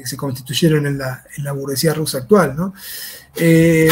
[0.03, 2.55] se constituyeron en la, en burguesía rusa actual.
[3.35, 3.87] Eh,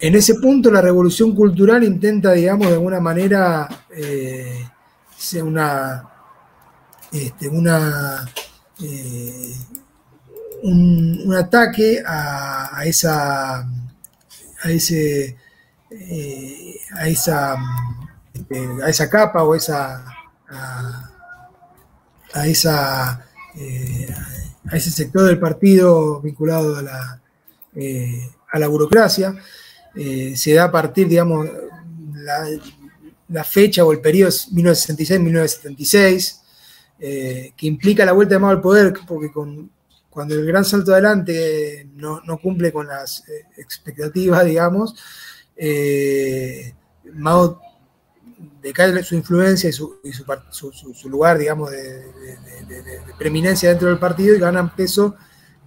[0.00, 4.66] en ese punto la revolución cultural intenta, digamos, de alguna manera, eh,
[5.16, 6.08] ser una,
[7.12, 8.28] este, una
[8.82, 9.54] eh,
[10.64, 15.36] un, ataque a, esa, a ese,
[15.90, 17.56] eh, a esa,
[18.32, 20.04] este, a esa capa o esa,
[20.48, 27.20] a, esa, a ese sector del partido vinculado a la,
[28.50, 29.34] a la burocracia.
[29.94, 31.48] Eh, se da a partir, digamos,
[32.14, 36.40] la, fecha o el periodo es 1966-1976,
[37.00, 39.30] eh, que implica la vuelta de Mao al poder, porque
[40.14, 44.94] cuando el gran salto adelante no, cumple con las eh, expectativas, digamos,
[47.12, 47.60] Mao
[48.62, 52.02] decae su influencia y su, lugar, digamos, de,
[53.18, 55.16] preeminencia dentro del partido y ganan peso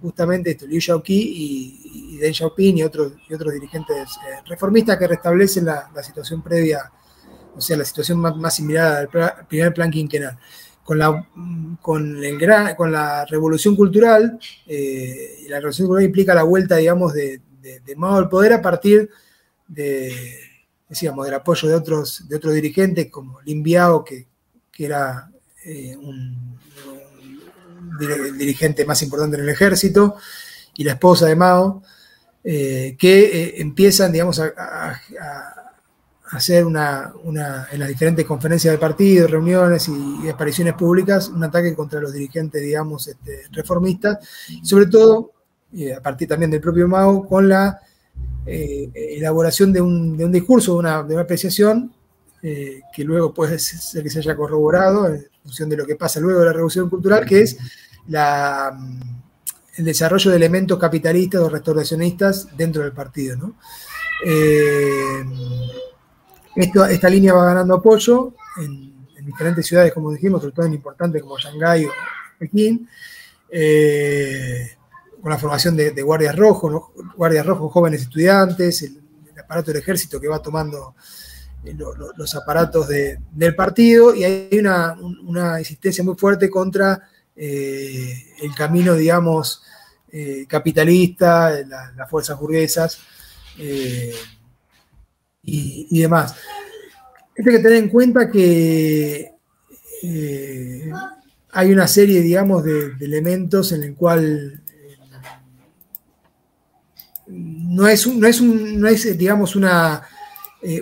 [0.00, 4.96] justamente esto, Liu Xiaoqi y, y Deng Xiaoping y otros, y otros dirigentes eh, reformistas
[4.96, 6.90] que restablecen la, situación previa,
[7.56, 10.38] o sea, la situación más, similar al primer plan quinquenal.
[10.88, 11.28] Con la,
[11.82, 17.42] con, el con la revolución cultural, eh, la revolución cultural implica la vuelta, digamos, de,
[17.60, 19.10] de, Mao al poder a partir
[19.66, 20.10] de,
[20.88, 24.28] decíamos, del apoyo de otros, de otros dirigentes como Lin Biao, que,
[24.72, 25.30] que era
[25.62, 26.58] eh, un
[28.38, 30.16] dirigente más importante en el ejército,
[30.74, 31.82] y la esposa de Mao,
[32.42, 34.98] eh, que eh, empiezan, digamos, a,
[36.30, 42.00] hacer una, en las diferentes conferencias de partido, reuniones y, apariciones públicas, un ataque contra
[42.00, 44.18] los dirigentes, digamos, este, reformistas,
[44.62, 45.32] sobre todo,
[45.96, 47.78] a partir también del propio Mao, con la
[48.46, 51.92] eh, elaboración de un, discurso, de una, de una apreciación,
[52.40, 56.40] que luego puede ser que se haya corroborado en función de lo que pasa luego
[56.40, 57.58] de la revolución cultural, que es
[59.76, 63.54] el desarrollo de elementos capitalistas o restauracionistas dentro del partido.
[66.58, 68.88] Esta línea va ganando apoyo en,
[69.24, 71.90] diferentes ciudades, como dijimos, sobre todo en importantes como Shanghái o
[72.38, 72.88] Pekín,
[73.50, 74.70] eh,
[75.20, 79.02] con la formación de, guardias rojos, guardias rojos jóvenes estudiantes, el,
[79.38, 80.94] aparato del ejército que va tomando
[81.64, 81.76] eh,
[82.16, 84.96] los aparatos del partido, y hay una,
[85.26, 87.02] una insistencia muy fuerte contra
[87.36, 89.62] eh, el camino, digamos,
[90.48, 91.52] capitalista,
[91.94, 92.98] las fuerzas burguesas
[95.90, 96.34] y, demás.
[97.36, 99.32] Hay que tener en cuenta que
[101.50, 104.62] hay una serie, digamos, de, elementos en el cual
[107.26, 110.02] no es, no es, no es digamos, una,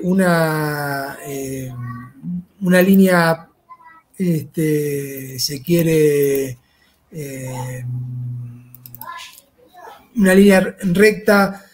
[0.02, 1.18] una,
[2.60, 3.46] una línea
[4.18, 6.58] este, se quiere
[7.10, 7.84] eh,
[10.16, 11.65] una línea recta eh,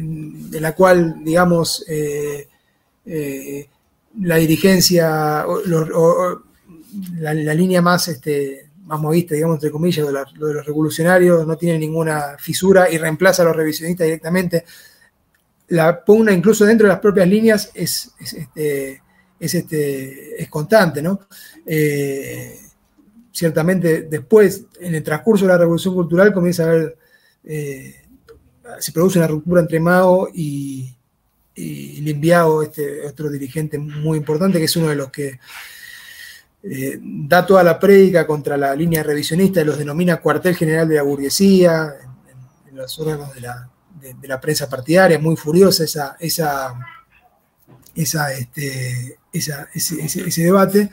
[0.00, 2.48] de la cual, digamos, eh,
[4.20, 5.44] la dirigencia,
[7.18, 12.36] la, línea más, este, más movista, digamos, entre comillas, de, los revolucionarios no tiene ninguna
[12.38, 14.64] fisura y reemplaza a los revisionistas directamente.
[15.68, 19.02] La pugna, incluso dentro de las propias líneas, es, este,
[19.38, 21.20] es, este, es constante, ¿no?
[21.66, 22.60] Eh,
[23.32, 26.96] ciertamente después, en el transcurso de la revolución cultural, comienza a haber,
[27.44, 28.05] eh,
[28.78, 30.94] se produce una ruptura entre Mao y,
[31.54, 32.20] y
[32.62, 35.38] este otro dirigente muy importante, que es uno de los que
[36.62, 40.96] eh, da toda la prédica contra la línea revisionista y los denomina cuartel general de
[40.96, 41.94] la burguesía,
[42.68, 46.74] en, los órganos de la, prensa partidaria, muy furiosa esa, esa,
[47.94, 50.90] esa, este, ese, debate.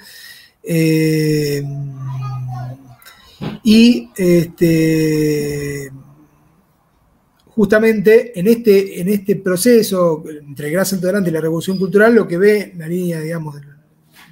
[0.64, 1.62] Eh,
[3.64, 5.92] y este,
[7.56, 12.14] justamente en este, en este proceso entre el Gran Santo Delante y la Revolución Cultural,
[12.16, 13.56] lo que ve la línea, digamos,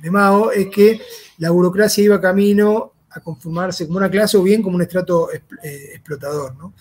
[0.01, 0.99] de Mao es que
[1.37, 5.41] la burocracia iba camino a conformarse como una clase o bien como un estrato eh,
[5.93, 6.55] explotador.
[6.55, 6.73] ¿no?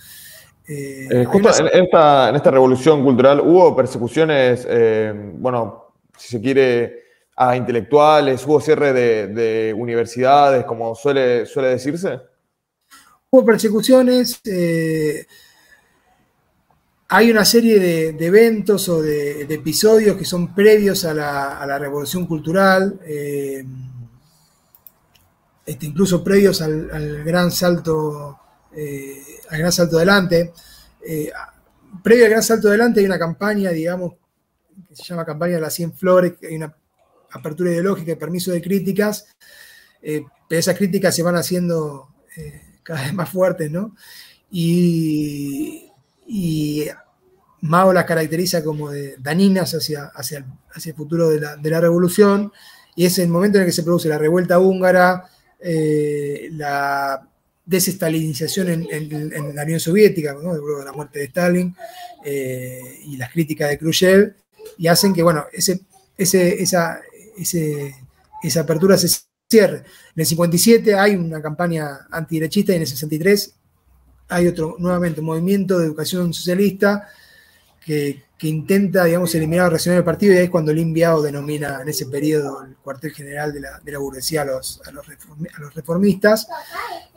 [0.66, 4.66] Eh, eh, justo en, esta, revolución cultural hubo persecuciones,
[5.34, 7.00] bueno, si se quiere,
[7.36, 12.20] a intelectuales, hubo cierre de, universidades, como suele, suele decirse.
[13.30, 14.40] Hubo persecuciones,
[17.12, 23.00] hay una serie de, eventos o de, episodios que son previos a la, revolución cultural.
[25.66, 28.38] Este, incluso previos al, gran salto,
[28.74, 30.52] eh, al gran salto adelante.
[31.04, 31.30] Eh,
[32.02, 34.14] previo al gran salto adelante hay una campaña, digamos,
[34.88, 36.74] que se llama campaña de las 100 flores, hay una
[37.32, 39.26] apertura ideológica y permiso de críticas,
[40.02, 42.08] eh, pero esas críticas se van haciendo
[42.82, 43.94] cada vez más fuertes, ¿no?
[44.50, 45.89] Y,
[47.62, 51.80] Mao las caracteriza como de daninas hacia, hacia, hacia el futuro de la, de la
[51.80, 52.52] revolución,
[52.96, 55.28] y es el momento en el que se produce la revuelta húngara,
[55.60, 57.26] eh, la
[57.64, 61.76] desestalinización en, la Unión Soviética, luego de la muerte de Stalin
[62.24, 64.34] eh, y las críticas de Khrushchev,
[64.78, 65.80] y hacen que, bueno, ese,
[66.16, 67.00] esa,
[68.42, 69.08] esa apertura se
[69.48, 69.78] cierre.
[70.14, 73.54] En el 57 hay una campaña antiderechista y en el 63
[74.30, 77.08] hay otro, nuevamente, un movimiento de educación socialista
[77.84, 81.20] que, que intenta, digamos, eliminar la reacción del partido y ahí es cuando el enviado
[81.20, 84.90] denomina en ese periodo el cuartel general de la, de la burguesía a los, a
[84.92, 86.48] los, reformistas.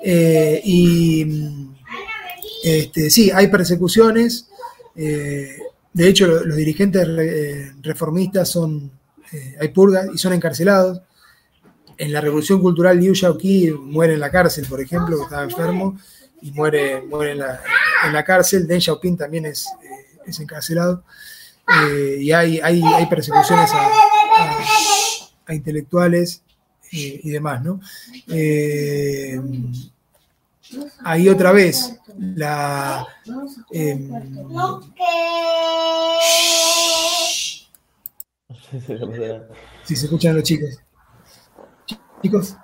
[0.03, 1.72] Eh, y
[2.61, 4.49] este, sí, hay persecuciones.
[4.97, 5.59] Eh,
[5.93, 8.91] de hecho, los, dirigentes eh, reformistas son,
[9.61, 11.03] hay purgas y son encarcelados.
[11.97, 15.97] En la Revolución Cultural, Liu Xiaoqi muere en la cárcel, por ejemplo, que estaba enfermo,
[16.44, 17.62] y muere, muere en, la,
[18.06, 18.68] en la cárcel.
[18.68, 19.68] Deng Xiaoping también es
[20.26, 21.04] es encarcelado.
[21.68, 23.89] Eh, y hay, hay, hay persecuciones a,
[25.54, 26.41] intelectuales
[26.91, 27.80] eh, y demás, ¿no?
[28.28, 29.39] Eh,
[31.04, 33.06] ahí otra vez, la...
[33.72, 34.10] Em,
[39.84, 40.80] si se escuchan los chicos.
[42.22, 42.56] Chicos,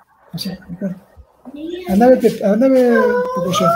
[1.87, 3.67] andame, andame, yo.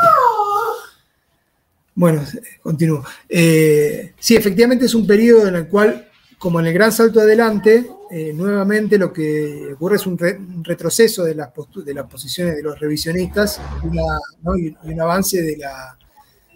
[1.96, 2.24] Bueno,
[2.62, 3.04] continúo.
[3.30, 6.10] Eh, sí, efectivamente es un periodo en el cual,
[6.40, 10.18] como en el gran salto adelante, eh, nuevamente lo que ocurre es un,
[10.64, 11.50] retroceso de las,
[11.86, 15.98] de las posiciones de los revisionistas y, un avance de la,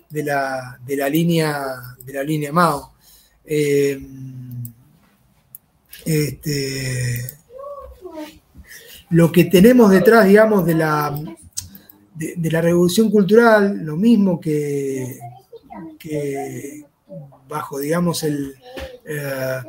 [0.09, 0.23] de
[0.97, 2.93] la, línea, de la línea Mao.
[3.45, 3.99] Eh,
[6.05, 7.36] este,
[9.09, 11.17] lo que tenemos detrás, digamos, de la,
[12.13, 15.19] de, la revolución cultural, lo mismo que,
[17.47, 18.55] bajo, digamos, el,
[19.05, 19.61] eh,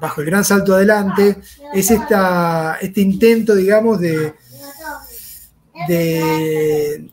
[0.00, 1.36] bajo el gran salto adelante,
[1.72, 4.34] es esta, este intento, digamos, de,
[5.86, 7.10] de,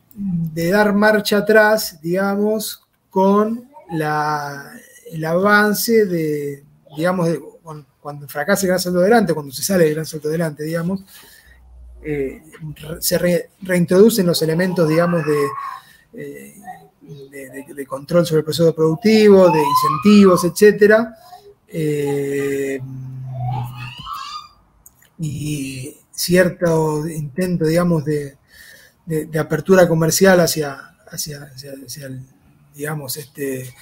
[0.71, 4.71] dar marcha atrás, digamos, con la,
[5.11, 6.63] el avance de,
[6.95, 7.29] digamos,
[8.01, 11.01] cuando, fracasa el gran salto adelante, cuando se sale del gran salto adelante, digamos,
[12.03, 12.41] eh,
[12.99, 15.23] se reintroducen los elementos, digamos,
[16.13, 16.55] eh,
[17.01, 21.07] de, control sobre el proceso productivo, de incentivos, etc.
[21.67, 22.79] Eh,
[25.19, 28.37] y cierto intento, digamos, de,
[29.39, 31.49] apertura comercial hacia, hacia,
[32.75, 33.73] digamos, este,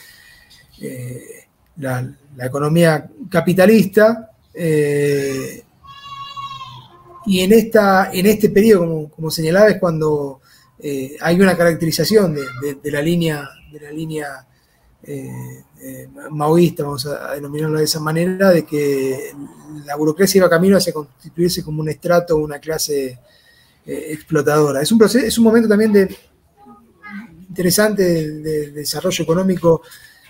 [1.78, 4.32] la, economía capitalista.
[7.26, 10.42] Y en, esta, en este periodo, como, señalaba, es cuando
[10.80, 14.48] eh, hay una caracterización de, la línea, de la línea
[15.02, 19.32] eh, eh, maoísta, vamos a denominarlo de esa manera, de que
[19.86, 23.20] la burocracia iba camino hacia constituirse como un estrato, una clase
[23.86, 24.82] explotadora.
[24.82, 26.16] Es un, proceso, es un momento también de,
[27.50, 29.82] interesante de, desarrollo económico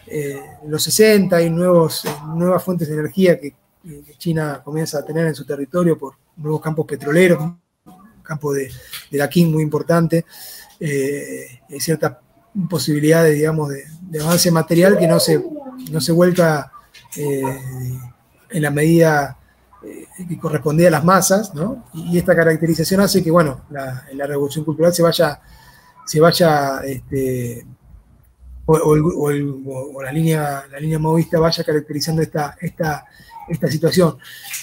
[0.08, 2.04] en los 60, hay nuevos,
[2.36, 3.56] nuevas fuentes de energía que
[4.18, 8.72] China comienza a tener en su territorio por nuevos campos petroleros, un campo de,
[9.12, 10.26] de King muy importante,
[10.80, 12.18] eh, hay ciertas
[12.70, 15.44] posibilidades, digamos, de, avance material que no se,
[15.92, 16.72] no se vuelca
[17.18, 17.42] eh,
[18.50, 19.38] en la medida
[20.28, 21.86] que correspondía a las masas, ¿no?
[21.94, 25.42] Y, esta caracterización hace que, bueno, la, la revolución cultural se vaya,
[26.06, 27.66] se vaya este,
[28.66, 33.06] o, la, línea, la línea maoísta vaya caracterizando esta, esta,
[33.48, 34.18] esta situación.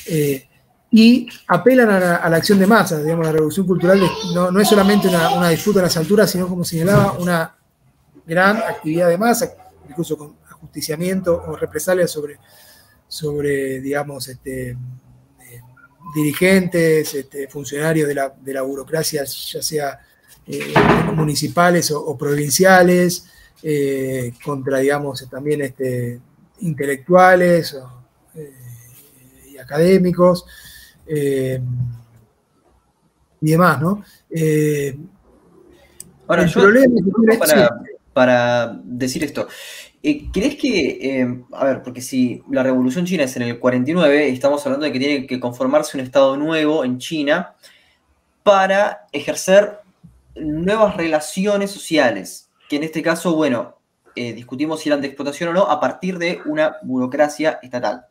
[0.09, 0.49] Eh,
[0.95, 3.99] y apelan a la, acción de masas, digamos, la revolución cultural
[4.35, 7.57] no, no es solamente una, disputa en las alturas, sino como señalaba, una
[8.27, 9.55] gran actividad de masa,
[9.89, 12.39] incluso con ajusticiamiento o represalias sobre,
[13.09, 14.77] sobre digamos, este, eh,
[16.15, 19.99] dirigentes, este, funcionarios de la, de la, burocracia, ya sea
[20.47, 20.75] eh,
[21.15, 23.25] municipales o provinciales,
[23.63, 26.21] eh, contra, digamos, también este,
[26.61, 27.79] intelectuales
[29.51, 30.45] y académicos
[31.07, 31.61] eh,
[33.41, 34.05] y demás, ¿no?
[36.29, 36.63] Ahora, yo,
[37.39, 39.49] para, para decir esto,
[40.01, 44.87] ¿crees que, a ver, porque si la revolución china es en el 49, estamos hablando
[44.87, 47.55] de que tiene que conformarse un Estado nuevo en China
[48.43, 49.79] para ejercer
[50.35, 53.77] nuevas relaciones sociales, que en este caso, bueno,
[54.15, 58.07] eh, discutimos si eran de explotación o no a partir de una burocracia estatal.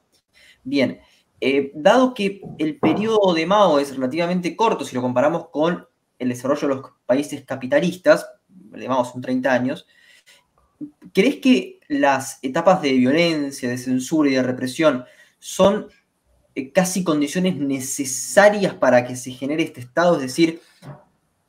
[0.63, 0.99] Bien,
[1.41, 5.88] eh, dado que el periodo de Mao es relativamente corto si lo comparamos con
[6.19, 9.88] el desarrollo de los países capitalistas, de Mao son 30 años,
[11.13, 15.03] ¿crees que las etapas de violencia, de censura y de represión
[15.39, 15.88] son
[16.53, 20.15] eh, casi condiciones necesarias para que se genere este estado?
[20.15, 20.61] Es decir,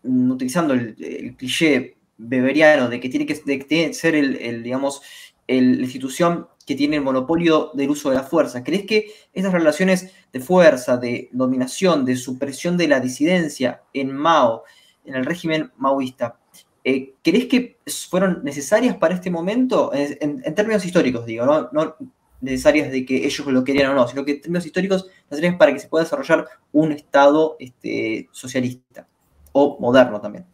[0.02, 5.02] mm, utilizando el cliché beberiano, de que tiene que, ser el, digamos,
[5.47, 8.63] el, la institución que tiene el monopolio del uso de la fuerza.
[8.63, 14.65] ¿Crees que esas relaciones de fuerza, de dominación, de supresión de la disidencia en Mao,
[15.05, 16.39] en el régimen maoísta,
[16.85, 17.79] eh, ¿crees que
[18.11, 19.93] fueron necesarias para este momento?
[19.95, 21.97] En, términos históricos, digo, ¿no?
[22.41, 25.73] necesarias de que ellos lo querían o no, sino que en términos históricos necesarias para
[25.73, 29.07] que se pueda desarrollar un Estado este, socialista
[29.53, 30.52] o moderno también.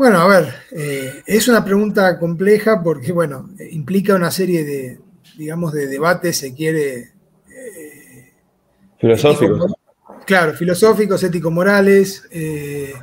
[0.00, 4.98] Bueno, a ver, eh, es una pregunta compleja porque, bueno, implica una serie de,
[5.36, 7.12] digamos, de debates, se quiere...
[7.50, 8.32] Eh,
[8.98, 9.74] filosóficos.
[10.24, 12.26] claro, filosóficos, ético-morales.
[12.30, 12.94] Eh,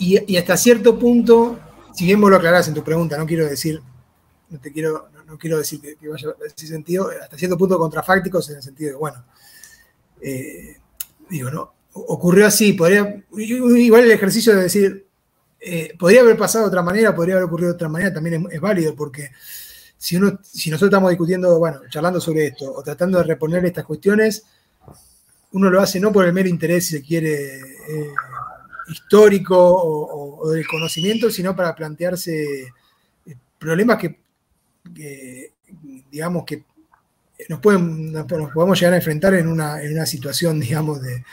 [0.00, 1.56] y, hasta cierto punto,
[1.94, 3.80] si bien vos lo aclarás en tu pregunta, no quiero decir,
[4.50, 8.50] no te quiero, no, quiero decir que, vaya en ese sentido, hasta cierto punto contrafácticos
[8.50, 9.24] en el sentido de, bueno,
[11.30, 11.75] digo, no,
[12.08, 15.06] ocurrió así, podría, igual el ejercicio de decir,
[15.60, 18.60] eh, podría haber pasado de otra manera, podría haber ocurrido de otra manera, también es,
[18.60, 19.30] válido, porque
[19.96, 24.44] si, nosotros estamos discutiendo, bueno, charlando sobre esto, o tratando de reponer estas cuestiones,
[25.52, 28.10] uno lo hace no por el mero interés, si se quiere, eh,
[28.88, 34.20] histórico o, del conocimiento, sino para plantearse eh, problemas que,
[36.10, 36.64] digamos, que
[37.48, 41.24] nos, pueden, nos podemos llegar a enfrentar en una, en una situación, digamos, de,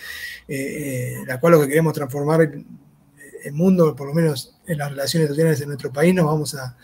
[0.48, 5.30] eh, la cual lo que queremos transformar el mundo, por lo menos en las relaciones
[5.30, 6.78] sociales en nuestro país, nos vamos a,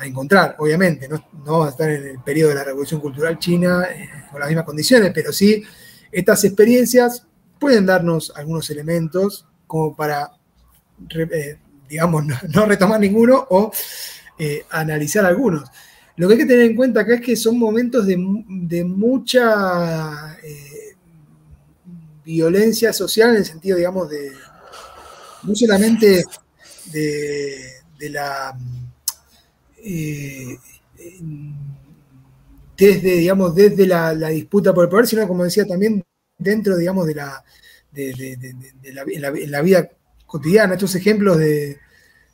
[0.00, 1.08] encontrar, obviamente.
[1.08, 4.48] No, vamos a estar en el periodo de la Revolución Cultural China eh, con las
[4.48, 5.62] mismas condiciones, pero sí
[6.10, 7.24] estas experiencias
[7.60, 10.32] pueden darnos algunos elementos como para,
[11.10, 11.58] eh,
[11.88, 13.70] digamos, no, retomar ninguno o
[14.70, 15.70] analizar algunos.
[16.16, 18.16] Lo que hay que tener en cuenta acá es que son momentos de,
[18.48, 20.36] de mucha
[22.28, 24.32] violencia social en el sentido, digamos, de
[25.44, 26.24] no solamente
[26.92, 28.54] de, la
[29.78, 30.58] eh,
[32.76, 36.04] desde, digamos, desde la, disputa por el poder, sino como decía también
[36.36, 37.42] dentro, digamos, de la,
[37.92, 38.54] de,
[39.48, 39.88] la, vida
[40.26, 40.74] cotidiana.
[40.74, 41.78] Estos ejemplos de,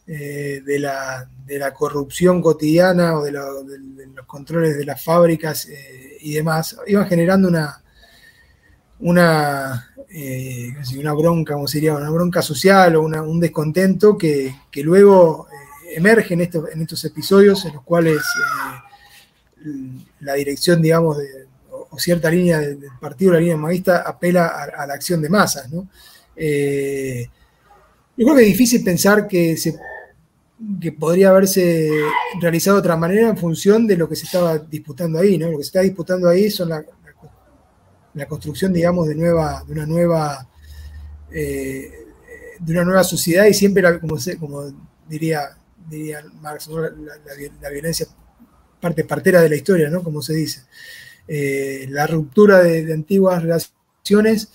[0.08, 6.76] eh, de, la, corrupción cotidiana o de, los controles de las fábricas eh, y demás
[6.88, 7.84] iban generando una,
[9.05, 15.97] una, eh, una bronca, como sería, una bronca social o un descontento que, luego eh,
[15.97, 19.70] emerge en, en, estos episodios en los cuales eh,
[20.20, 21.18] la dirección, digamos,
[21.70, 25.70] o, cierta línea del, partido, la línea maísta, apela a, la acción de masas.
[25.70, 25.86] ¿no?
[28.16, 29.76] yo creo que es difícil pensar que, se,
[30.81, 31.90] que podría haberse
[32.40, 35.36] realizado de otra manera en función de lo que se estaba disputando ahí.
[35.36, 35.51] ¿no?
[35.51, 36.85] Lo que se está disputando ahí son la,
[38.15, 40.49] la construcción, digamos, de, nueva, de una nueva
[41.31, 41.91] eh,
[42.61, 44.73] de una nueva sociedad y siempre, como, como
[45.09, 45.57] diría,
[45.89, 48.07] diría Marx, la, violencia
[48.81, 50.03] parte partera de la historia, ¿no?
[50.03, 50.62] Como se dice.
[51.27, 54.51] Eh, la ruptura de, antiguas relaciones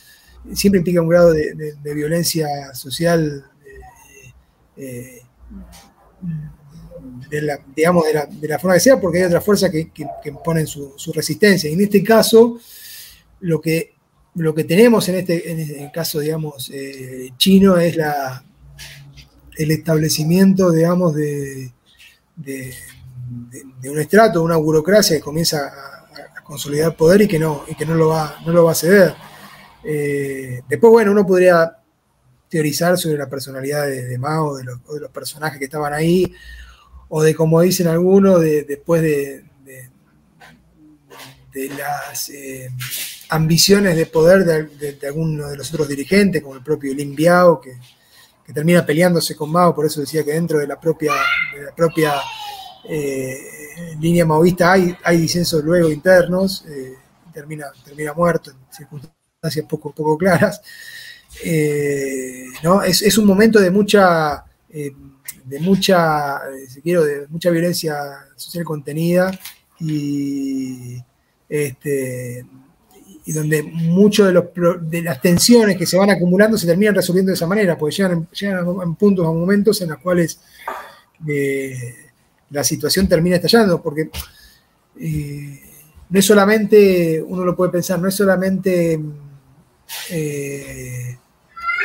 [0.53, 3.45] siempre implica un grado de, violencia social
[4.77, 5.23] eh,
[7.31, 10.93] la, digamos, de la, forma que sea, porque hay otras fuerzas que, que, ponen su,
[11.13, 11.69] resistencia.
[11.69, 12.59] Y en este caso,
[13.41, 13.95] lo que,
[14.35, 18.43] lo que tenemos en este, en este caso, digamos, eh, chino es la,
[19.57, 21.71] el establecimiento, digamos, de,
[22.35, 22.73] de,
[23.89, 27.93] un estrato, una burocracia que comienza a, consolidar poder y que no, y que no,
[27.93, 29.13] lo, va, no lo va a ceder.
[29.83, 31.77] Eh, después, bueno, uno podría
[32.49, 36.33] teorizar sobre la personalidad de, Mao, de los, de los, personajes que estaban ahí,
[37.07, 39.43] o de, como dicen algunos, de, después de,
[41.53, 42.69] de las eh,
[43.29, 47.77] ambiciones de poder de, alguno de los otros dirigentes, como el propio Lin Biao, que,
[48.51, 51.13] termina peleándose con Mao, por eso decía que dentro de la propia,
[51.63, 52.15] la propia
[52.83, 53.37] eh,
[53.99, 56.95] línea maoísta hay, hay disensos luego internos, eh,
[57.31, 60.61] termina, termina muerto en circunstancias poco, poco claras.
[61.43, 62.81] Eh, ¿no?
[62.81, 66.41] Es, un momento de mucha, de mucha,
[66.81, 67.95] quiero, de mucha violencia
[68.35, 69.31] social contenida
[69.79, 70.97] y,
[71.47, 72.45] este,
[73.25, 74.43] y donde muchas de,
[74.81, 78.27] de las tensiones que se van acumulando se terminan resolviendo de esa manera, porque llegan,
[78.83, 80.39] en puntos o momentos en los cuales
[82.49, 84.09] la situación termina estallando, porque
[86.09, 88.99] no es solamente, uno lo puede pensar, no es solamente
[90.09, 91.17] eh,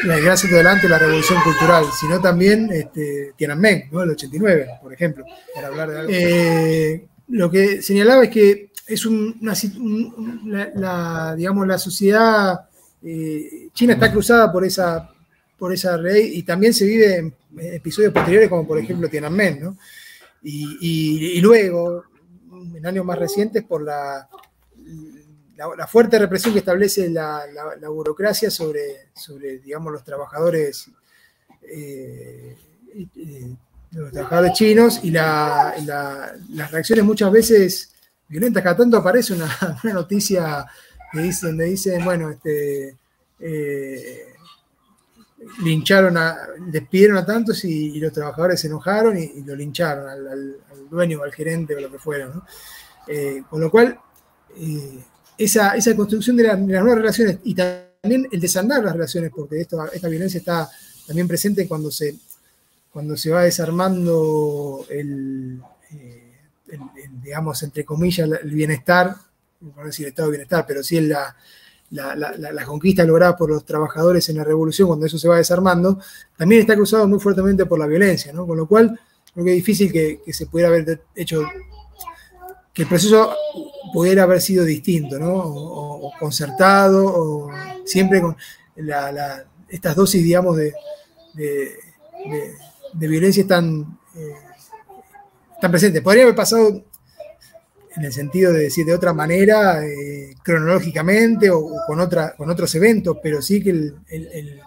[0.05, 4.02] la gran adelante la revolución cultural, sino también este, Tiananmen, ¿no?
[4.02, 5.24] el 89, por ejemplo,
[5.55, 5.98] para hablar de
[6.98, 7.14] algo.
[7.29, 9.55] Eh, lo que señalaba es que es una,
[10.75, 12.69] la, digamos, la sociedad
[13.03, 15.11] eh, china está cruzada por esa,
[15.59, 19.79] por esa ley y también se vive en episodios posteriores como por ejemplo Tiananmen, ¿no?
[20.43, 22.05] y, y luego,
[22.75, 24.29] en años más recientes, por la
[25.57, 27.45] la, fuerte represión que establece la,
[27.89, 30.91] burocracia sobre, sobre, digamos, los trabajadores,
[31.63, 32.57] eh,
[33.95, 37.93] los trabajadores chinos y, las reacciones muchas veces
[38.29, 38.62] violentas.
[38.62, 39.49] Cada tanto aparece una,
[39.85, 40.66] noticia
[41.41, 42.97] donde dicen, bueno, este,
[43.39, 44.35] eh,
[45.62, 50.57] lincharon a, despidieron a tantos y, los trabajadores se enojaron y, lo lincharon al,
[50.91, 52.31] dueño o al gerente o lo que fuera.
[53.07, 53.99] Eh, con lo cual,
[55.39, 60.39] esa, construcción de, las nuevas relaciones y también el desandar las relaciones, porque esta violencia
[60.39, 60.69] está
[61.07, 62.16] también presente cuando se,
[62.95, 65.61] cuando se va desarmando el,
[65.91, 66.79] eh,
[67.21, 69.16] digamos, entre comillas, el bienestar,
[69.61, 71.35] no decir el estado de bienestar, pero sí la,
[71.91, 75.99] la, conquista lograda por los trabajadores en la revolución, cuando eso se va desarmando,
[76.37, 78.47] también está cruzado muy fuertemente por la violencia, ¿no?
[78.47, 78.99] Con lo cual,
[79.33, 81.43] creo que es difícil que, que se pudiera haber hecho
[82.73, 83.35] que el proceso
[83.93, 85.33] pudiera haber sido distinto, ¿no?
[85.35, 87.51] O, concertado, o
[87.85, 88.37] siempre con
[89.69, 90.73] estas dosis, digamos, de,
[92.95, 94.35] violencia están, eh,
[95.71, 96.03] presentes.
[96.03, 96.85] Podría haber pasado
[97.97, 102.75] en el sentido de decir de otra manera, eh, cronológicamente o, con, otra, con otros
[102.75, 104.61] eventos, pero sí que el, el,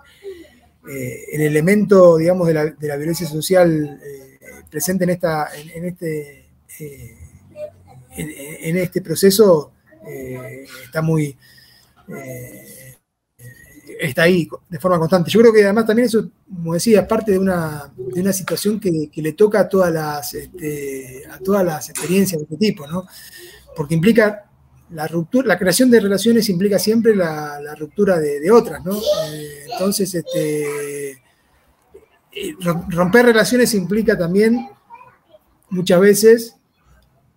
[0.89, 3.99] eh, elemento, digamos, de la, violencia social
[4.71, 6.45] presente en, esta, en este
[8.15, 9.73] en, este proceso
[10.85, 11.37] está muy...
[13.99, 15.29] Eh, está ahí de forma constante.
[15.29, 18.79] Yo creo que además también eso, como decía, es parte de una, de una situación
[18.79, 23.05] que, le toca a todas, las, este, a todas las experiencias de este tipo, ¿no?
[23.75, 24.45] Porque implica
[24.91, 28.97] la ruptura, la creación de relaciones implica siempre la, ruptura de, otras, ¿no?
[28.97, 31.21] Eh, entonces, este,
[32.59, 34.69] romper relaciones implica también
[35.69, 36.55] muchas veces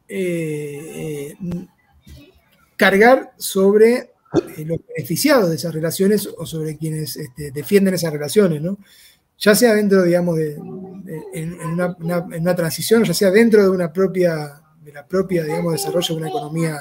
[0.09, 1.67] eh, eh,
[2.77, 8.63] cargar sobre eh, los beneficiados de esas relaciones o sobre quienes este, defienden esas relaciones,
[8.63, 8.79] ¿no?
[9.39, 10.55] Ya sea dentro, digamos, de,
[11.33, 16.21] en, una, transición, ya sea dentro de una propia, de la propia, digamos, desarrollo de
[16.21, 16.79] una economía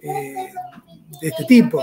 [0.00, 1.82] de este tipo.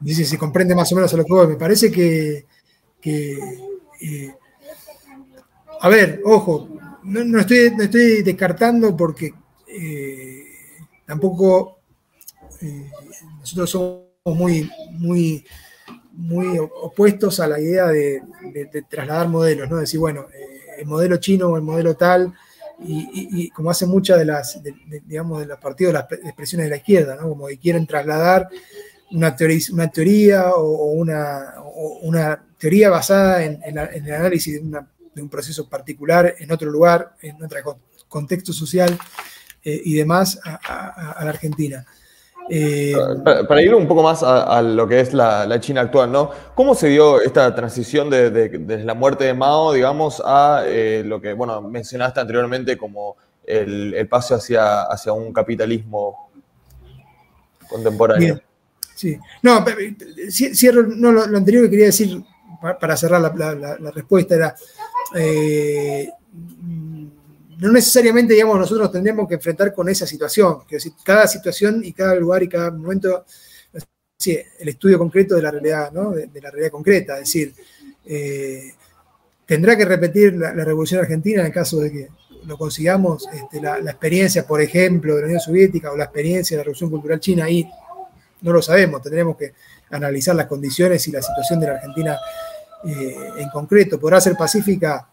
[0.00, 1.46] dice, se comprende más o menos a lo que voy.
[1.46, 2.46] Me parece que,
[5.80, 6.68] a ver, ojo,
[7.04, 9.32] no, estoy, estoy descartando porque
[9.66, 10.44] eh,
[11.06, 11.77] tampoco
[12.60, 12.90] eh,
[13.38, 15.44] nosotros somos muy, muy,
[16.12, 18.22] muy opuestos a la idea de,
[18.88, 19.76] trasladar modelos, ¿no?
[19.76, 22.32] Decir, bueno, eh, el modelo chino o el modelo tal,
[22.80, 24.60] y, como hacen muchas de las,
[25.06, 27.28] digamos, de los partidos, las expresiones de la izquierda, ¿no?
[27.28, 28.48] Como que quieren trasladar
[29.10, 35.22] una teoría, una teoría o, una, teoría basada en, en el análisis de una de
[35.22, 38.96] un proceso particular en otro lugar, en otro contexto social
[39.64, 41.84] eh, y demás a, la Argentina.
[42.50, 42.94] Eh,
[43.24, 46.30] para, ir un poco más a, lo que es la, China actual, ¿no?
[46.54, 51.20] ¿Cómo se dio esta transición desde de, la muerte de Mao, digamos, a eh, lo
[51.20, 56.30] que, bueno, mencionaste anteriormente como el, paso hacia, hacia un capitalismo
[57.68, 58.40] contemporáneo?
[58.94, 59.64] Sí, no,
[60.30, 62.20] cierro no, lo, anterior que quería decir
[62.80, 64.56] para cerrar la, respuesta era,
[65.14, 66.10] eh,
[67.58, 70.60] no necesariamente, digamos, nosotros tendríamos que enfrentar con esa situación.
[70.66, 73.24] Que cada situación y cada lugar y cada momento,
[74.16, 76.12] sí, el estudio concreto de la realidad, ¿no?
[76.12, 77.14] de, la realidad concreta.
[77.14, 77.54] Es decir,
[78.06, 78.74] eh,
[79.44, 82.08] tendrá que repetir la, Revolución Argentina en el caso de que
[82.46, 86.58] lo consigamos, este, la, experiencia, por ejemplo, de la Unión Soviética o la experiencia de
[86.60, 87.68] la Revolución Cultural China, ahí
[88.40, 89.52] no lo sabemos, tendremos que
[89.90, 92.16] analizar las condiciones y la situación de la Argentina
[92.84, 93.98] eh, en concreto.
[93.98, 95.08] ¿Podrá ser pacífica?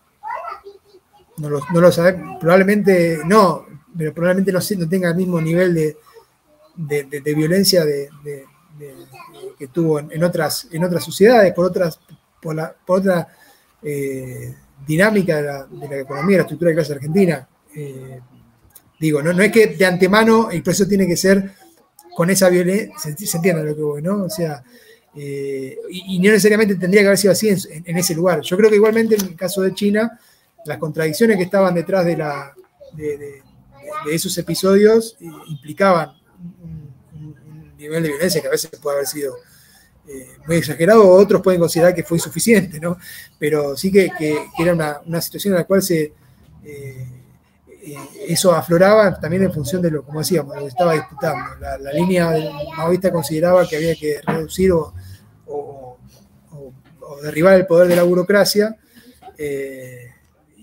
[1.38, 3.66] No lo, no sabemos, probablemente no,
[3.98, 5.98] pero probablemente no, no tenga el mismo nivel de,
[6.76, 8.10] de, violencia de,
[9.57, 11.99] que tuvo en, otras, en otras sociedades, por, otras,
[12.41, 13.28] por, la, por otra
[13.82, 14.53] eh,
[14.86, 17.48] dinámica de la, economía, la estructura de clase argentina.
[17.76, 18.20] Eh,
[18.99, 21.52] digo, no, no es que de antemano el proceso tiene que ser
[22.16, 24.24] con esa violencia, se, entiende lo que voy, ¿no?
[24.24, 24.64] O sea,
[25.16, 28.41] eh, y, no necesariamente tendría que haber sido así en, ese lugar.
[28.41, 30.20] Yo creo que igualmente en el caso de China,
[30.65, 32.53] las contradicciones que estaban detrás de, la,
[34.11, 36.11] esos episodios eh, implicaban
[36.61, 39.35] un, nivel de violencia que a veces puede haber sido
[40.07, 42.97] eh, muy exagerado, otros pueden considerar que fue insuficiente, ¿no?
[43.37, 44.09] Pero sí que,
[44.57, 46.13] era una, situación en la cual se,
[46.63, 47.07] eh,
[48.27, 51.55] eso afloraba también en función de lo, como decíamos, lo que estaba disputando.
[51.59, 52.31] La, línea
[52.77, 54.93] maoísta consideraba que había que reducir o,
[57.21, 58.75] derribar el poder de la burocracia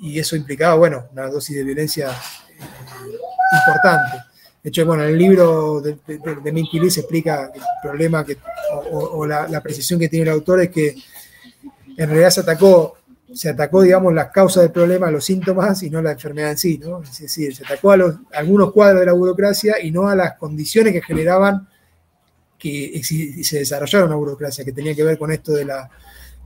[0.02, 3.18] y eso implicaba, bueno, una dosis de violencia eh,
[3.66, 4.18] importante.
[4.60, 8.36] De hecho, bueno, en el libro de, de, se explica el problema que,
[8.90, 10.96] o, la, precisión que tiene el autor es que
[11.96, 12.96] en realidad se atacó,
[13.32, 16.78] se atacó, digamos, las causas del problema, los síntomas y no la enfermedad en sí,
[16.78, 17.02] ¿no?
[17.02, 20.36] Es decir, se atacó a, los, algunos cuadros de la burocracia y no a las
[20.36, 21.68] condiciones que generaban
[22.58, 25.90] que se desarrollara una burocracia, que tenía que ver con esto de la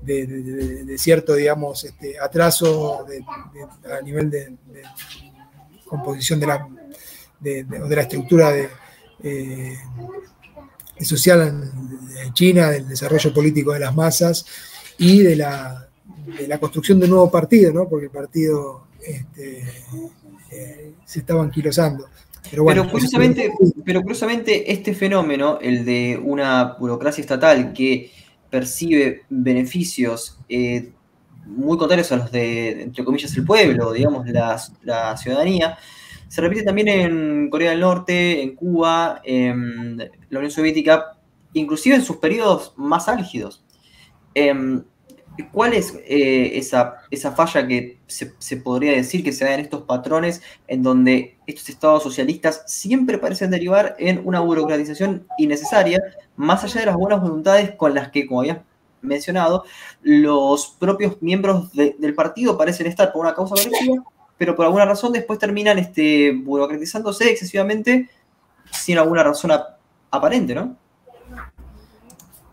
[0.07, 4.55] de, cierto, digamos, este, atraso a nivel de,
[5.85, 6.69] composición de la,
[7.41, 8.53] de, la estructura
[9.23, 9.77] eh,
[11.01, 11.43] social
[12.25, 14.47] en, China, del desarrollo político de las masas
[14.99, 15.89] y de la,
[16.47, 17.89] la construcción de un nuevo partido, ¿no?
[17.89, 19.63] porque el partido este,
[20.51, 22.09] eh, se estaba anquilosando.
[22.51, 23.53] Pero, bueno, curiosamente,
[23.85, 28.13] pero curiosamente este fenómeno, el de una burocracia estatal que
[28.51, 30.93] percibe beneficios eh,
[31.47, 35.79] muy contrarios a los de, entre comillas, el pueblo, digamos, la, ciudadanía,
[36.29, 41.19] se repite también en Corea del Norte, en Cuba, en la Unión Soviética,
[41.53, 43.65] inclusive en sus periodos más álgidos.
[44.35, 44.83] Em,
[45.53, 50.43] ¿Cuál es eh, esa, falla que se, podría decir que se da en estos patrones
[50.67, 56.01] en donde estos estados socialistas siempre parecen derivar en una burocratización innecesaria,
[56.37, 58.59] más allá de las buenas voluntades con las que, como habías
[59.03, 59.65] mencionado,
[60.03, 64.05] los propios miembros del partido parecen estar por una causa colectiva,
[64.39, 68.09] pero por alguna razón después terminan este, burocratizándose excesivamente
[68.73, 69.53] sin alguna razón
[70.11, 70.77] aparente, ¿no?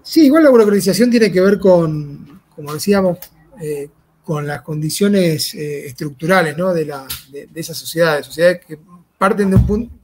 [0.01, 3.17] Sí, igual la burocratización tiene que ver con, como decíamos,
[3.61, 3.89] eh,
[4.23, 8.79] con las condiciones eh, estructurales de, la, de, esas sociedades, sociedades que
[9.17, 9.95] parten de un punto,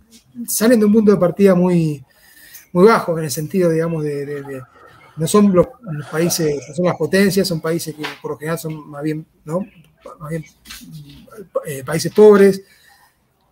[0.47, 2.03] salen de un punto de partida muy,
[2.73, 4.61] muy bajo en el sentido, digamos, de,
[5.17, 5.67] no son los,
[6.11, 9.65] países, no son las potencias, son países que por lo general son más bien, ¿no?
[11.65, 12.61] Eh, países pobres,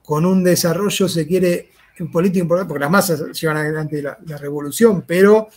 [0.03, 5.03] con un desarrollo, se quiere, en político importante, porque las masas llevan adelante la, revolución,
[5.05, 5.49] pero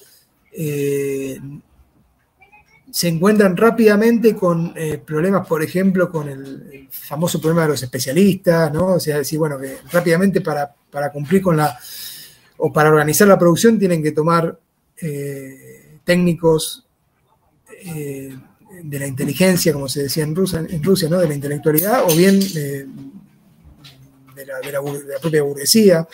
[2.91, 8.73] se encuentran rápidamente con eh, problemas, por ejemplo, con el, famoso problema de los especialistas,
[8.73, 8.95] ¿no?
[8.95, 10.75] O sea, decir, bueno, que rápidamente para,
[11.13, 11.79] cumplir con la,
[12.57, 14.59] o para organizar la producción tienen que tomar
[15.01, 16.87] eh, técnicos
[17.71, 18.37] eh,
[18.83, 21.19] de la inteligencia, como se decía en Rusia, en Rusia ¿no?
[21.19, 22.87] De la intelectualidad, o bien de,
[24.47, 26.07] la, propia burguesía,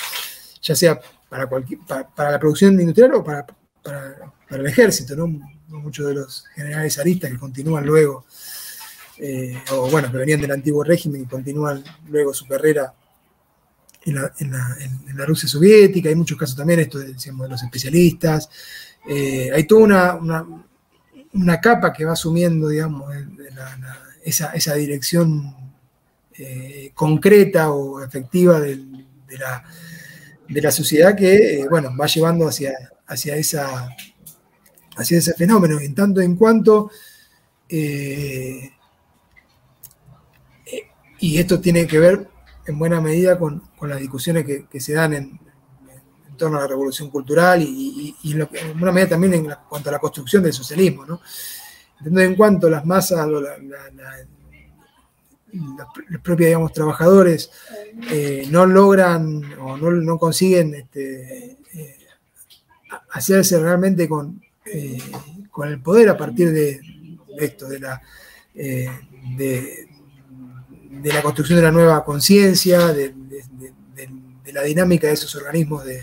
[0.63, 3.47] ya sea para, cualquier, para, la producción industrial o para,
[3.83, 5.56] para, para el ejército, ¿no?
[5.83, 8.25] Muchos de los generales aristas que continúan luego,
[9.19, 12.93] eh, o bueno, que venían del antiguo régimen y continúan luego su carrera
[14.05, 18.49] en la, Rusia soviética, hay muchos casos también, esto de, de los especialistas,
[19.09, 19.83] eh, hay toda
[20.19, 20.47] una,
[21.33, 23.13] una, capa que va asumiendo, digamos,
[24.25, 25.55] esa, dirección
[26.35, 28.77] eh, concreta o efectiva de,
[29.39, 29.65] la,
[30.49, 32.73] de la sociedad que, bueno, va llevando hacia,
[33.07, 33.89] hacia, esa,
[34.97, 36.91] hacia ese fenómeno, en tanto en cuanto,
[37.69, 38.71] eh,
[40.67, 40.83] eh,
[41.21, 42.29] y esto tiene que ver
[42.67, 45.41] en buena medida con, las discusiones que, se dan en,
[46.37, 50.43] torno a la revolución cultural y, en, buena medida también en cuanto a la construcción
[50.43, 51.21] del socialismo, ¿no?
[52.05, 53.57] en cuanto las masas, la,
[56.09, 57.51] los propios digamos, trabajadores
[58.11, 61.57] eh, no logran o no, consiguen este,
[63.11, 64.99] hacerse realmente con, eh,
[65.51, 66.81] con el poder a partir de,
[67.39, 68.03] esto, de la,
[68.55, 69.89] de,
[71.03, 73.15] la construcción de la nueva conciencia, de,
[74.53, 76.03] la dinámica de esos organismos de,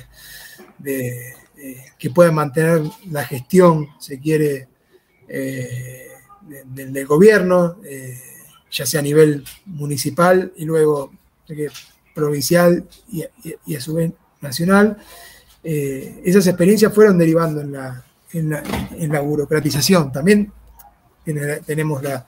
[1.98, 4.68] que puedan mantener la gestión, se quiere,
[5.28, 7.78] del gobierno
[8.74, 11.12] ya sea a nivel municipal y luego
[12.16, 14.12] provincial y, a su vez
[14.42, 14.98] nacional.
[15.64, 18.04] Eh, esas experiencias fueron derivando en la,
[18.34, 20.12] en la, burocratización.
[20.12, 20.52] También
[21.66, 22.26] tenemos la,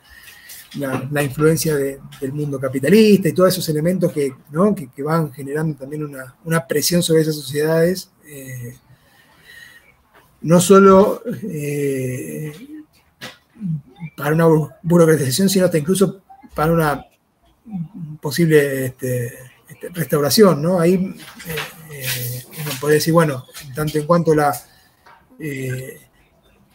[1.11, 4.33] la, influencia del mundo capitalista y todos esos elementos que,
[4.95, 6.03] que, van generando también
[6.43, 8.77] una, presión sobre esas sociedades, eh,
[10.41, 12.53] no solo eh,
[14.15, 16.21] para una burocratización, sino hasta incluso
[16.53, 17.05] para una
[18.21, 19.33] posible este,
[19.67, 20.79] este, restauración, ¿no?
[20.79, 24.53] Ahí eh, uno puede decir, bueno, en tanto en cuanto la,
[25.39, 25.99] eh,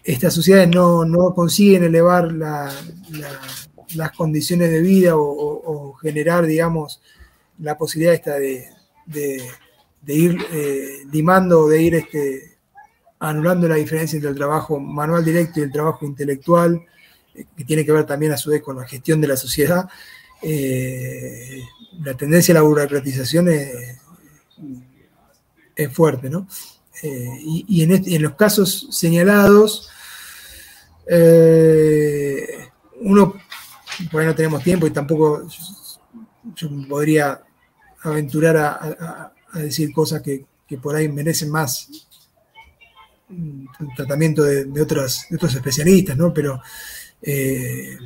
[0.03, 7.01] estas sociedades no, consiguen elevar las condiciones de vida o, generar, digamos,
[7.59, 8.67] la posibilidad esta de,
[10.07, 10.39] ir
[11.13, 12.57] limando o de ir este,
[13.21, 16.81] anulando la diferencia entre el trabajo manual directo y el trabajo intelectual,
[17.57, 19.89] que tiene que ver también a su vez con la gestión de la sociedad,
[20.43, 21.63] eh,
[22.03, 23.99] la tendencia a la burocratización es,
[25.93, 26.47] fuerte, ¿no?
[27.03, 29.89] Eh, y, en los casos señalados,
[31.07, 32.69] eh,
[33.01, 33.35] uno,
[34.11, 35.47] por ahí no tenemos tiempo y tampoco
[36.55, 37.41] yo, podría
[38.03, 40.45] aventurar a, decir cosas que,
[40.81, 41.89] por ahí merecen más
[43.29, 46.33] un tratamiento de, otros, de otros especialistas, ¿no?
[46.33, 46.61] Pero
[47.23, 47.97] eh,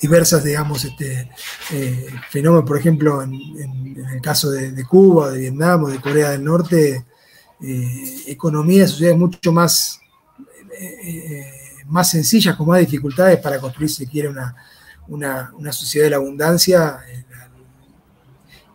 [0.00, 1.30] diversas, digamos, este,
[2.30, 7.04] fenómenos, por ejemplo, en, el caso de, Cuba, de Vietnam o de Corea del Norte,
[7.62, 10.00] eh, economías, sociedades mucho más,
[11.86, 14.54] más sencillas, con más dificultades para construir, si quiere, una,
[15.58, 16.98] una, sociedad de la abundancia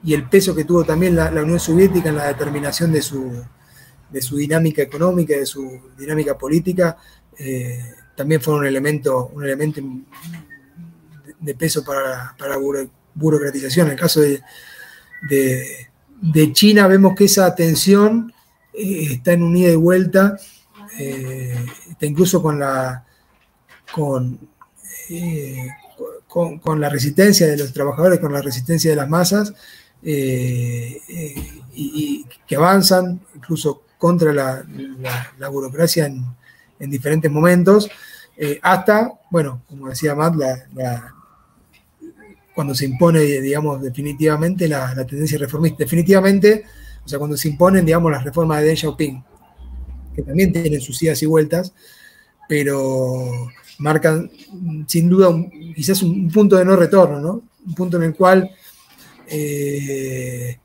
[0.04, 3.44] y el peso que tuvo también la, Unión Soviética en la determinación de su,
[4.10, 6.98] de su dinámica económica, de su dinámica política,
[8.16, 9.80] también fue un elemento, un elemento
[11.40, 12.58] de peso para, la
[13.14, 13.88] burocratización.
[13.88, 14.42] En el caso de,
[15.30, 18.37] de, China vemos que esa tensión eh,
[18.78, 20.38] está en un ida y vuelta,
[21.00, 23.06] eh, está incluso con la,
[25.10, 25.68] eh,
[26.28, 29.54] con, con, la resistencia de los trabajadores, con la resistencia de las masas,
[30.02, 30.96] y,
[32.48, 34.64] que avanzan incluso contra la,
[35.40, 36.24] la burocracia en,
[36.80, 37.90] en diferentes momentos,
[38.36, 40.36] eh, hasta, bueno, como decía Matt,
[42.54, 45.84] cuando se impone, digamos, definitivamente la, tendencia reformista.
[45.84, 46.64] Definitivamente,
[47.08, 49.24] o sea, cuando se imponen, digamos, las reformas de Deng Xiaoping,
[50.14, 51.74] que también tienen sus idas y vueltas,
[52.50, 53.48] pero
[53.78, 54.30] marcan
[54.88, 55.34] sin duda
[55.74, 57.44] quizás un, punto de no retorno, ¿no?
[57.66, 58.52] Un punto en el cual
[59.26, 60.60] eh,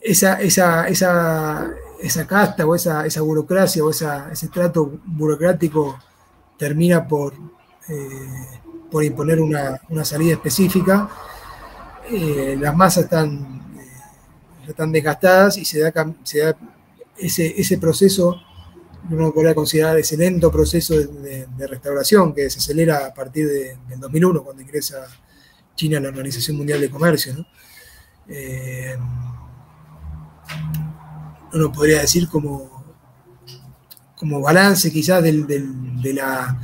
[0.00, 5.98] esa, esa, esa, esa casta o esa, esa burocracia o ese trato burocrático
[6.56, 7.34] termina por,
[7.88, 11.08] eh, por imponer una, salida específica.
[12.08, 13.63] Eh, las masas están,
[14.66, 15.92] eh, están desgastadas y se da,
[17.16, 18.40] ese, ese proceso,
[19.10, 24.00] uno podría considerar ese lento proceso de, restauración que se acelera a partir de, del
[24.00, 25.06] 2001, cuando ingresa
[25.76, 27.34] China a la Organización Mundial de Comercio.
[27.34, 27.46] ¿no?
[31.52, 32.84] uno podría decir como,
[34.16, 36.58] como balance quizás del, de la,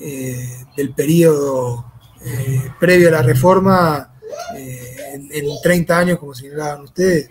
[0.00, 1.92] eh, del periodo
[2.24, 4.14] eh, previo a la reforma,
[4.56, 7.30] eh, en, 30 años, como señalaban ustedes,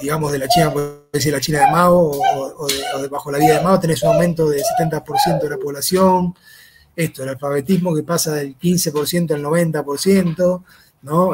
[0.00, 2.10] digamos de la China, puede decir la China de Mao
[2.56, 6.34] o, de, bajo la vida de Mao, tenés un aumento del 70% de la población,
[6.94, 10.64] esto, el alfabetismo que pasa del 15% al 90%,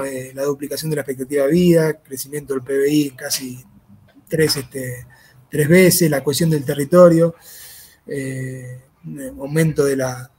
[0.06, 3.64] eh, la duplicación de la expectativa de vida, crecimiento del PBI en casi
[4.28, 5.06] tres, este,
[5.50, 7.34] tres veces, la cohesión del territorio,
[8.06, 8.82] eh,
[9.38, 10.30] aumento de la,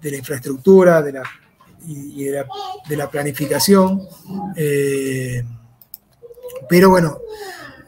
[0.00, 1.22] de, la infraestructura, de la,
[1.86, 2.44] y, de,
[2.96, 4.06] la, planificación.
[4.56, 5.42] Eh,
[6.68, 7.18] pero bueno,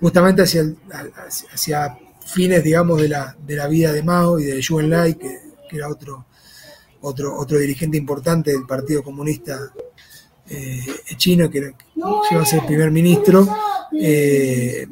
[0.00, 5.14] justamente hacia, fines, digamos, de la, de la, vida de Mao y de Zhou Enlai,
[5.14, 5.38] que,
[5.72, 6.26] era otro,
[7.02, 9.72] otro, otro dirigente importante del Partido Comunista
[10.48, 10.84] eh,
[11.16, 13.46] chino, que, iba a ser primer ministro,
[14.00, 14.86] eh,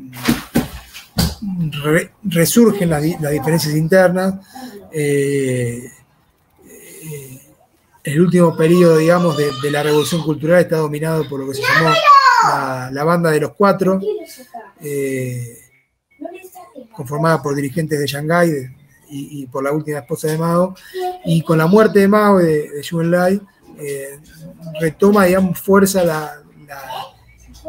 [2.25, 4.35] resurgen las, diferencias internas.
[8.13, 11.95] El último periodo, digamos, de, la revolución cultural está dominado por lo que se llamó
[12.93, 14.01] la, banda de los cuatro,
[14.81, 15.59] eh,
[16.97, 18.51] conformada por dirigentes de Shanghái
[19.11, 20.75] y, por la última esposa de Mao.
[21.25, 23.41] Y con la muerte de Mao, de, de Zhou Enlai,
[23.79, 24.19] eh,
[24.81, 26.03] retoma, digamos, fuerza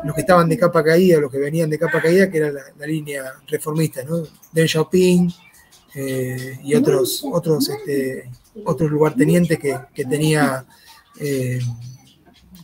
[0.03, 2.85] los que estaban de capa caída, los que venían de capa caída, que era la,
[2.85, 4.23] línea reformista, ¿no?
[4.51, 5.33] Deng Xiaoping
[5.95, 8.29] eh, y otros, otros, este,
[8.65, 10.65] otros lugartenientes que, que tenía,
[11.19, 11.59] eh,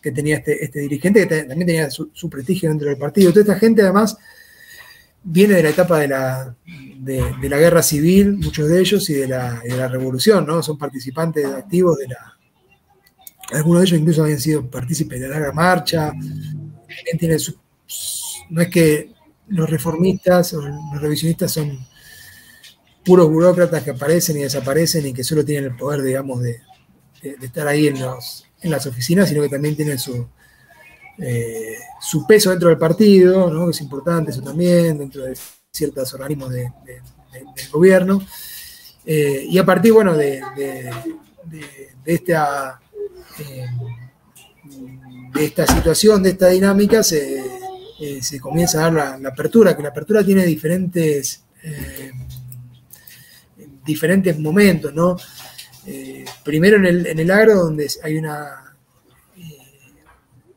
[0.01, 3.31] que tenía este, este dirigente, que también tenía su, prestigio dentro del partido.
[3.31, 4.17] Toda esta gente, además,
[5.23, 6.55] viene de la etapa de la,
[6.97, 10.61] de, la guerra civil, muchos de ellos, y de la, de la revolución, ¿no?
[10.61, 12.38] Son participantes activos de la.
[13.53, 16.11] Algunos de ellos incluso habían sido partícipes de la larga marcha,
[18.49, 19.11] no es que
[19.47, 21.77] los reformistas o los revisionistas son
[23.06, 26.60] puros burócratas que aparecen y desaparecen y que solo tienen el poder, digamos, de,
[27.22, 30.27] estar ahí en, las oficinas, sino que también tienen su,
[31.19, 31.77] eh,
[32.27, 33.69] peso dentro del partido, ¿no?
[33.69, 35.38] es importante eso también, dentro de
[35.72, 36.72] ciertos organismos del
[37.72, 38.26] gobierno.
[39.06, 40.41] Eh, y a partir, bueno, de,
[42.06, 42.80] esta...
[43.40, 43.68] Eh,
[45.34, 47.44] de esta situación, de esta dinámica, se,
[48.41, 51.44] comienza a dar la, apertura, que la apertura tiene diferentes,
[53.86, 55.18] diferentes momentos, ¿no?
[55.86, 58.62] Eh, primero en el, en el, agro, donde hay una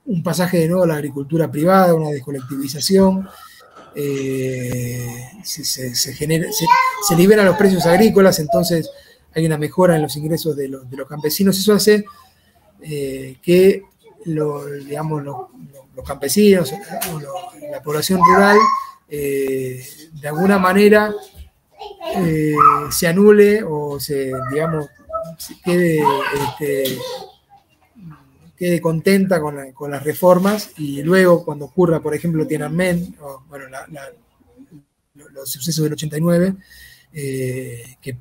[0.07, 3.29] un pasaje de nuevo a la agricultura privada, una descolectivización,
[3.95, 6.49] se, se, genera,
[7.07, 8.89] se, liberan los precios agrícolas, entonces
[9.35, 11.59] hay una mejora en los ingresos de los, de los campesinos.
[11.59, 12.07] Eso hace
[13.43, 13.83] que
[14.87, 15.37] digamos, los,
[16.07, 16.73] campesinos,
[17.71, 18.57] la población rural,
[19.09, 21.15] eh, de alguna manera
[22.17, 22.55] eh,
[22.91, 24.89] se anule o se, digamos,
[25.65, 26.03] quede,
[26.49, 26.99] este,
[28.57, 33.67] quede contenta con, las reformas y luego cuando ocurra, por ejemplo, Tiananmen, o, bueno,
[35.15, 36.55] los sucesos del 89,
[37.13, 38.17] eh, que,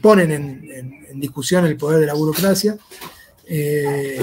[0.00, 2.78] ponen en discusión el poder de la burocracia,
[3.52, 4.20] eh,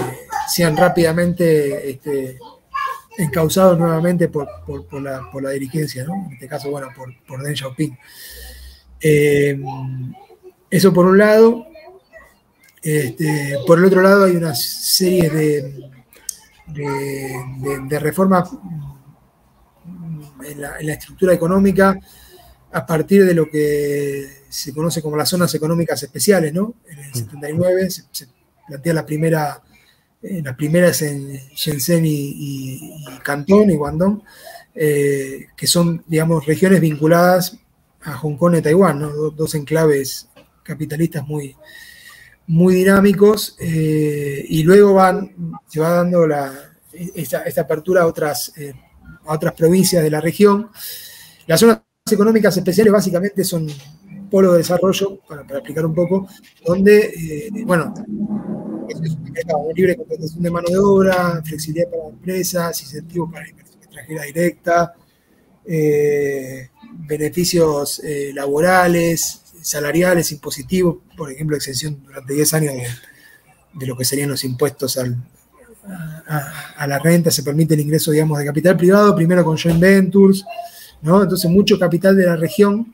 [0.47, 2.39] sean rápidamente este,
[3.17, 4.47] encausados nuevamente por,
[5.01, 7.97] la, dirigencia, en este caso, bueno, por, por Deng Xiaoping.
[9.01, 9.59] Eh,
[10.69, 11.65] eso por un lado.
[12.81, 15.89] Este, por el otro lado hay una serie de,
[16.67, 18.49] de, reformas
[20.45, 21.99] en la, estructura económica
[22.71, 26.75] a partir de lo que se conoce como las zonas económicas especiales, ¿no?
[26.87, 28.27] En el 79 se
[28.67, 29.61] plantea la primera,
[30.21, 34.21] eh, las primeras en Shenzhen y, Cantón y Guangdong,
[34.75, 37.57] eh, que son, digamos, regiones vinculadas
[38.07, 38.99] a Hong Kong y Taiwán,
[39.35, 40.29] dos, enclaves
[40.63, 41.55] capitalistas muy,
[42.47, 46.53] muy dinámicos, eh, y luego van, se va dando la,
[46.93, 48.53] esta, apertura a otras,
[49.25, 50.69] a otras provincias de la región.
[51.47, 53.67] Las zonas económicas especiales básicamente son
[54.31, 56.27] polo de desarrollo, para, explicar un poco,
[56.65, 57.93] donde, bueno,
[59.75, 64.93] libre contratación de mano de obra, flexibilidad para empresas, incentivos para la inversión extranjera directa,
[65.65, 72.73] eh, beneficios eh, laborales, salariales, impositivos, por ejemplo, exención durante 10 años
[73.73, 78.45] de, lo que serían los impuestos a, la renta, se permite el ingreso, digamos, de
[78.45, 80.43] capital privado, primero con joint ventures,
[81.01, 81.23] ¿no?
[81.23, 82.93] Entonces, mucho capital de la región,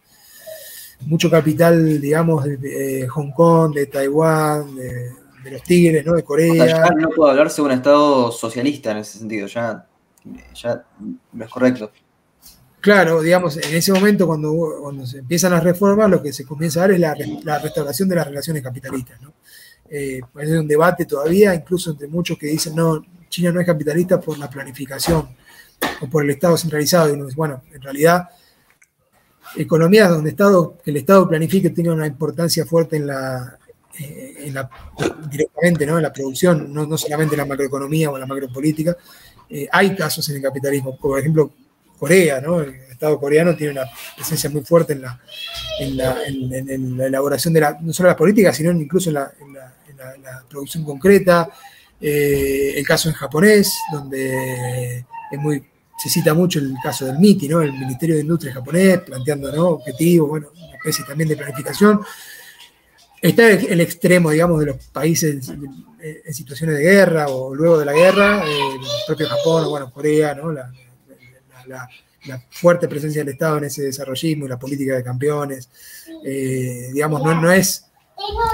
[1.01, 6.13] mucho capital, digamos, de Hong Kong, de Taiwán, de, los Tigres, ¿no?
[6.13, 6.91] De Corea.
[6.95, 9.85] no puede hablarse de un Estado socialista en ese sentido, ya,
[10.53, 10.85] ya
[11.33, 11.91] no es correcto.
[12.83, 16.81] Claro, digamos, en ese momento cuando, se empiezan las reformas, lo que se comienza a
[16.81, 16.99] dar es
[17.45, 19.21] la, restauración de las relaciones capitalistas.
[19.21, 19.31] ¿no?
[19.89, 24.19] Eh, hay un debate todavía, incluso entre muchos que dicen, no, China no es capitalista
[24.19, 25.29] por la planificación
[26.01, 27.07] o por el Estado centralizado.
[27.07, 28.27] Y uno dice, bueno, en realidad,
[29.55, 33.59] economías donde Estado, que el Estado planifique tiene una importancia fuerte en la,
[33.97, 34.53] eh,
[35.31, 35.95] directamente ¿no?
[35.95, 38.97] en la producción, no, solamente en la macroeconomía o en la macropolítica.
[39.49, 41.53] Eh, hay casos en el capitalismo, por ejemplo,
[41.97, 42.61] Corea, ¿no?
[42.61, 45.19] el Estado coreano tiene una presencia muy fuerte en la,
[45.79, 45.97] en
[46.97, 49.31] la, elaboración de la, no solo las políticas, sino incluso en la,
[50.49, 51.49] producción concreta.
[51.99, 55.63] Eh, el caso en japonés, donde es muy,
[55.97, 57.61] se cita mucho el caso del MITI, ¿no?
[57.61, 59.67] el Ministerio de Industria japonés, planteando ¿no?
[59.69, 62.01] objetivos, bueno, una especie también de planificación.
[63.21, 67.93] Está el, extremo, digamos, de los países en, situaciones de guerra o luego de la
[67.93, 70.51] guerra, el propio Japón, bueno, Corea, ¿no?
[70.51, 70.69] la,
[72.49, 75.69] fuerte presencia del Estado en ese desarrollismo y la política de campeones.
[76.25, 77.85] Eh, digamos, no, no es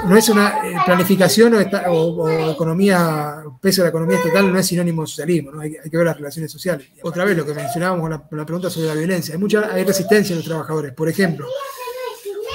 [0.06, 5.02] no es una eh, planificación o, economía, peso de la economía estatal no es sinónimo
[5.02, 5.60] de socialismo, ¿no?
[5.60, 6.88] hay, que ver las relaciones sociales.
[7.02, 10.32] Otra vez lo que mencionábamos con la, pregunta sobre la violencia, hay mucha hay resistencia
[10.32, 10.92] en los trabajadores.
[10.92, 11.46] Por ejemplo,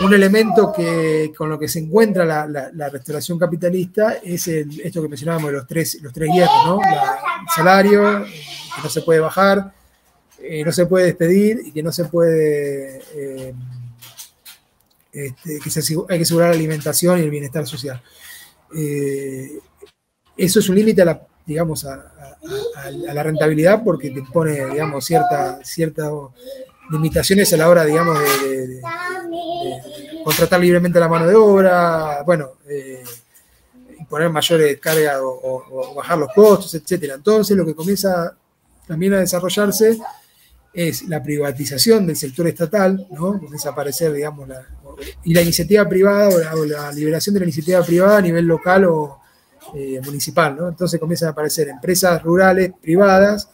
[0.03, 5.51] un elemento que con lo que se encuentra la, restauración capitalista es esto que mencionábamos
[5.51, 6.79] de los tres, los tres hierros, ¿no?
[6.81, 9.73] el salario, que no se puede bajar,
[10.47, 13.01] eh, no se puede despedir y que no se puede...
[13.15, 13.53] Eh,
[15.11, 15.69] este, que
[16.09, 18.01] hay que asegurar la alimentación y el bienestar social.
[18.75, 19.59] Eh,
[20.35, 22.11] eso es un límite a la, digamos, a,
[22.91, 26.11] la rentabilidad porque te impone, digamos, ciertas cierta
[26.91, 28.81] limitaciones a la hora, digamos, de,
[30.23, 32.51] contratar libremente la mano de obra, bueno,
[33.97, 37.15] imponer mayores cargas o, bajar los costos, etcétera.
[37.15, 38.35] Entonces, lo que comienza
[38.85, 39.97] también a desarrollarse
[40.75, 43.39] es la privatización del sector estatal, ¿no?
[43.39, 44.61] Comienza a aparecer, digamos, la,
[45.23, 49.21] y la iniciativa privada o la, liberación de la iniciativa privada a nivel local o
[49.73, 50.67] eh, municipal, ¿no?
[50.67, 53.49] Entonces comienzan a aparecer empresas rurales privadas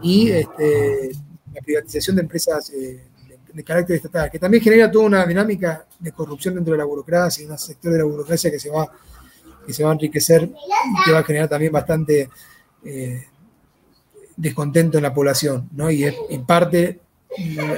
[0.00, 1.10] y este,
[1.52, 3.04] la privatización de empresas eh,
[3.52, 7.48] de, carácter estatal, que también genera toda una dinámica de corrupción dentro de la burocracia,
[7.48, 8.86] un sector de la burocracia que se va,
[9.66, 12.30] que se va a enriquecer y que va a generar también bastante
[12.84, 13.26] eh,
[14.40, 15.90] descontento en la población, ¿no?
[15.90, 17.00] Y en parte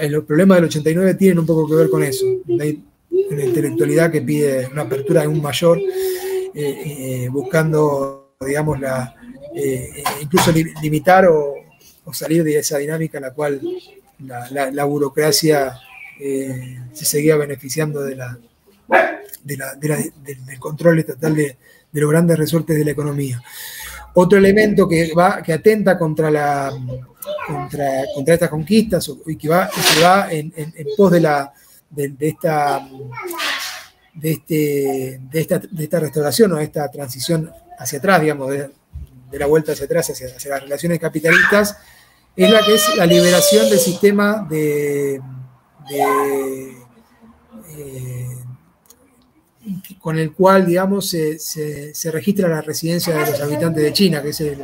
[0.00, 2.24] el problema del 89 tienen un poco que ver con eso
[3.32, 9.14] una intelectualidad que pide una apertura aún mayor, eh, eh, buscando, digamos, la,
[9.54, 10.52] eh, incluso
[10.82, 11.54] limitar o,
[12.12, 13.60] salir de esa dinámica en la cual
[14.18, 15.72] la, burocracia
[16.18, 18.38] se seguía beneficiando de la,
[19.42, 21.56] del control estatal de,
[21.92, 23.42] los grandes resortes de la economía.
[24.14, 26.72] Otro elemento que, va, que atenta contra, la,
[27.46, 30.52] contra, estas conquistas y que va, que va en
[30.96, 31.52] pos de la,
[31.92, 32.88] de, esta,
[34.14, 38.70] de, este, de, esta, de esta restauración o de esta transición hacia atrás, digamos, de,
[39.32, 41.76] la vuelta hacia atrás, hacia, las relaciones capitalistas,
[42.36, 45.20] es la que es la liberación del sistema de,
[45.90, 46.76] eh,
[50.00, 54.30] con el cual, digamos, se, se, registra la residencia de los habitantes de China, que
[54.30, 54.58] es el,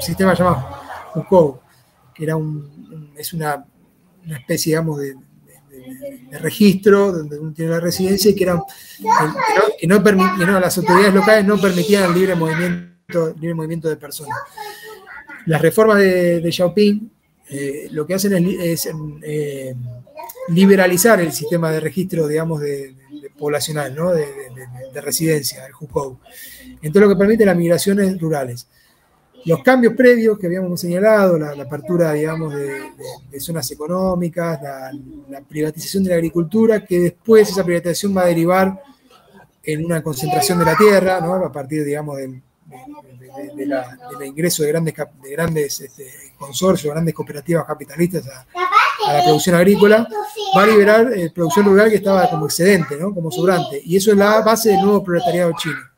[0.00, 0.66] sistema llamado
[1.14, 1.60] Hukou,
[2.14, 3.64] que era un, es una,
[4.24, 5.16] una especie, digamos, de,
[6.40, 8.60] registro donde uno tiene la residencia y que, eran,
[9.78, 14.36] que, no, no, las autoridades locales no permitían el libre movimiento, libre movimiento de personas.
[15.46, 17.10] Las reformas de, de Xiaoping
[17.48, 18.88] eh, lo que hacen es,
[19.22, 19.74] eh,
[20.48, 22.94] liberalizar el sistema de registro, digamos, de,
[23.38, 24.12] poblacional, ¿no?
[24.12, 24.26] de,
[25.00, 26.18] residencia, el Hukou.
[26.82, 28.68] Entonces lo que permite las migraciones rurales
[29.44, 36.10] los cambios previos que habíamos señalado, la, apertura, digamos, de, zonas económicas, la, privatización de
[36.10, 38.80] la agricultura, que después esa privatización va a derivar
[39.62, 41.34] en una concentración de la tierra, ¿no?
[41.34, 42.42] a partir, digamos, del,
[44.24, 48.46] ingreso de grandes, de grandes este, consorcios, grandes cooperativas capitalistas a,
[49.12, 50.08] la producción agrícola,
[50.56, 53.12] va a liberar eh, producción rural que estaba como excedente, ¿no?
[53.12, 53.80] como sobrante.
[53.84, 55.94] Y eso es la base del nuevo proletariado chino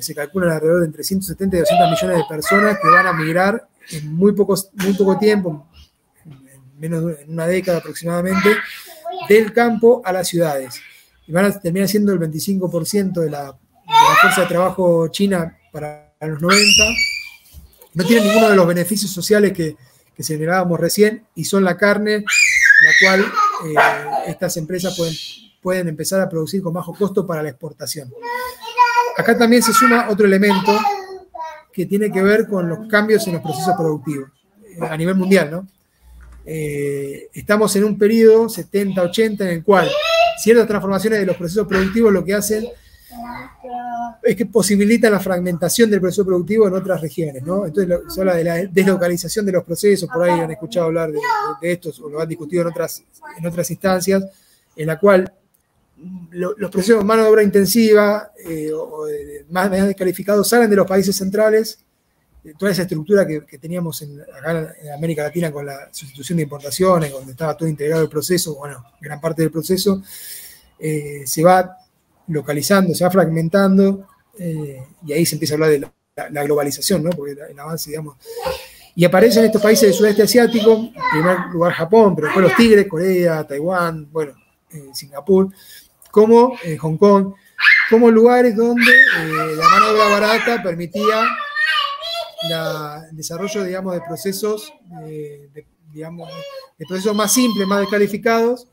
[0.00, 3.12] que se calculan alrededor de entre 170 y 200 millones de personas que van a
[3.12, 5.66] migrar en muy, pocos, muy poco tiempo,
[6.24, 8.56] en menos de una década aproximadamente,
[9.28, 10.80] del campo a las ciudades.
[11.26, 13.56] Y van a terminar siendo el 25% de la,
[14.20, 16.84] fuerza de trabajo china para los 90.
[17.94, 19.76] No tienen ninguno de los beneficios sociales que,
[20.14, 22.18] que señalábamos recién y son la carne,
[22.82, 23.20] la cual
[23.66, 25.14] eh, estas empresas pueden,
[25.60, 28.12] pueden empezar a producir con bajo costo para la exportación.
[29.16, 30.78] Acá también se suma otro elemento
[31.72, 34.30] que tiene que ver con los cambios en los procesos productivos
[34.64, 35.66] eh, a nivel mundial, ¿no?
[36.44, 39.90] Eh, estamos en un periodo 70-80 en el cual
[40.42, 42.66] ciertas transformaciones de los procesos productivos lo que hacen
[44.22, 47.66] es que posibilitan la fragmentación del proceso productivo en otras regiones, ¿no?
[47.66, 51.18] Entonces se habla de la deslocalización de los procesos, por ahí han escuchado hablar de,
[51.60, 53.02] de estos o lo han discutido en otras,
[53.38, 54.24] en otras instancias,
[54.76, 55.32] en la cual
[56.32, 59.06] los procesos de mano de obra intensiva eh, o
[59.50, 61.84] más, descalificados salen de los países centrales,
[62.58, 67.12] toda esa estructura que, teníamos en, acá en América Latina con la sustitución de importaciones,
[67.12, 70.02] donde estaba todo integrado el proceso, bueno, gran parte del proceso,
[70.78, 71.76] eh, se va
[72.30, 74.06] localizando, se va fragmentando,
[74.38, 75.92] eh, y ahí se empieza a hablar de la,
[76.30, 77.10] la, globalización, ¿no?
[77.10, 78.16] Porque el avance, digamos.
[78.94, 82.86] Y aparecen estos países del sudeste asiático, en primer lugar Japón, pero después los tigres,
[82.88, 84.32] Corea, Taiwán, bueno,
[84.72, 85.48] eh, Singapur,
[86.10, 87.34] como eh, Hong Kong,
[87.88, 91.24] como lugares donde eh, la mano de obra barata permitía
[93.10, 94.72] el desarrollo, digamos, de procesos,
[95.92, 96.28] digamos,
[96.78, 98.66] de procesos más simples, más descalificados,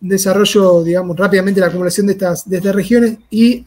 [0.00, 3.64] desarrollo, digamos, rápidamente la acumulación de estas, de estas regiones y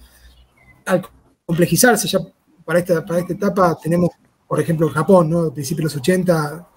[0.86, 1.02] al
[1.45, 2.20] complejizarse ya
[2.64, 4.12] para esta, para esta etapa tenemos,
[4.48, 5.40] por ejemplo, Japón, ¿no?
[5.41, 6.68] A principios de los 80,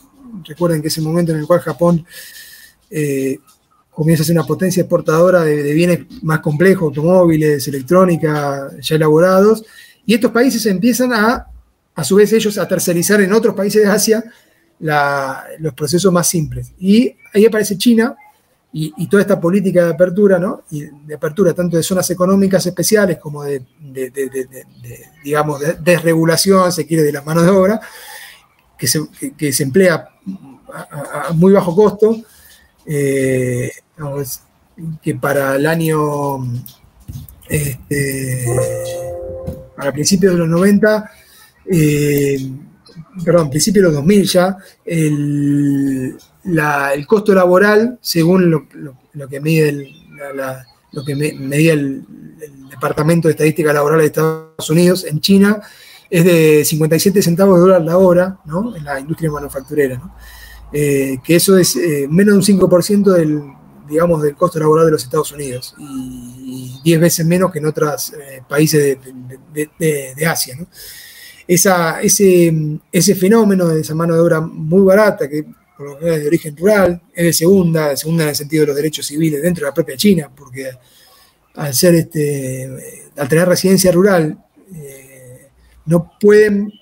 [0.44, 2.04] recuerden que es el momento en el cual Japón
[2.90, 3.38] eh,
[3.90, 9.64] comienza a ser una potencia exportadora de, bienes más complejos, automóviles, electrónica, ya elaborados,
[10.04, 11.46] y estos países empiezan a,
[11.94, 14.24] a su vez ellos, a tercerizar en otros países de Asia
[15.58, 16.72] los procesos más simples.
[16.78, 18.16] Y ahí aparece China,
[18.76, 20.64] y, toda esta política de apertura, ¿no?
[20.72, 23.62] Y de apertura tanto de zonas económicas especiales como de,
[25.22, 27.80] digamos, de desregulación, se quiere, de las manos de obra,
[28.76, 29.00] que se,
[29.38, 30.08] que, se emplea
[30.72, 32.16] a, muy bajo costo,
[32.84, 33.70] eh,
[35.00, 36.44] que para el año,
[37.48, 38.44] este,
[39.76, 41.10] para principios de los 90,
[41.70, 42.50] eh,
[43.24, 48.68] perdón, principios de los 2000 ya, el, el costo laboral, según lo,
[49.28, 49.88] que mide
[50.92, 52.06] lo que medía el,
[52.70, 55.60] Departamento de Estadística Laboral de Estados Unidos, en China,
[56.10, 58.38] es de 57 centavos de dólar la hora.
[58.76, 60.00] En la industria manufacturera.
[60.72, 63.42] Eh, que eso es eh, menos de un 5% del,
[63.88, 68.12] digamos, del costo laboral de los Estados Unidos y 10 veces menos que en otros
[68.12, 68.98] eh, países
[69.52, 70.66] de, Asia, ¿no?
[71.46, 75.44] Esa, ese, ese fenómeno de esa mano de obra muy barata que
[75.76, 78.62] por lo general es de origen rural, es de segunda, de segunda en el sentido
[78.62, 80.70] de los derechos civiles dentro de la propia China, porque
[81.54, 82.70] al ser este,
[83.16, 84.38] al tener residencia rural,
[84.74, 85.48] eh,
[85.86, 86.72] no pueden,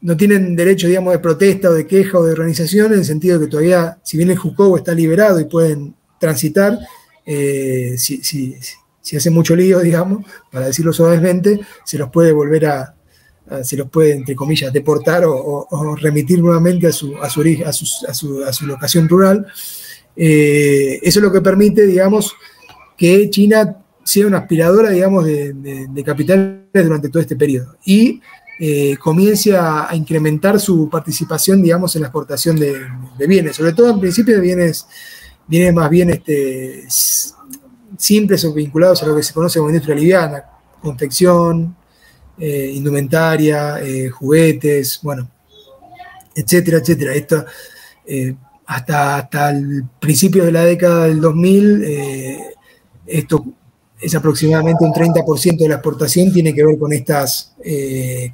[0.00, 3.38] no tienen derecho, digamos, de protesta o de queja o de organización, en el sentido
[3.38, 6.78] de que todavía, si bien el Jucobo está liberado y pueden transitar,
[7.24, 12.94] eh, si, si hace mucho lío, digamos, para decirlo suavemente, se los puede volver a,
[13.62, 18.44] se los puede, entre comillas, deportar o, remitir nuevamente a su, a su, a su,
[18.44, 19.46] a su, locación rural.
[20.16, 22.34] Eh, eso es lo que permite, digamos,
[22.96, 28.20] que China sea una aspiradora, digamos, de, de, capitales durante todo este periodo y
[28.60, 32.74] eh, comience a, incrementar su participación, digamos, en la exportación de,
[33.26, 34.86] bienes, sobre todo en principio de bienes,
[35.46, 36.84] bienes más bien este,
[37.96, 40.42] simples o vinculados a lo que se conoce como industria liviana,
[40.80, 41.76] confección,
[42.40, 45.28] eh, indumentaria, eh, juguetes, bueno,
[46.34, 47.14] etcétera, etcétera.
[47.14, 47.44] Esto,
[48.06, 48.34] eh,
[48.66, 51.84] hasta, hasta el principio de la década del 2000,
[53.06, 53.44] esto
[54.00, 57.54] es aproximadamente un 30% de la exportación, tiene que ver con estas,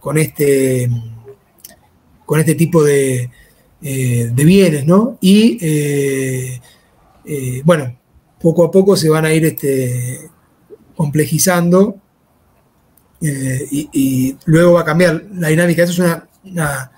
[0.01, 0.91] con este,
[2.27, 3.31] con este tipo de,
[3.81, 5.17] de bienes, ¿no?
[5.21, 6.59] Y
[7.63, 7.97] bueno,
[8.41, 10.29] poco a poco se van a ir este,
[10.97, 12.01] complejizando
[13.27, 15.83] eh, y, luego va a cambiar la dinámica.
[15.83, 16.91] Eso es una,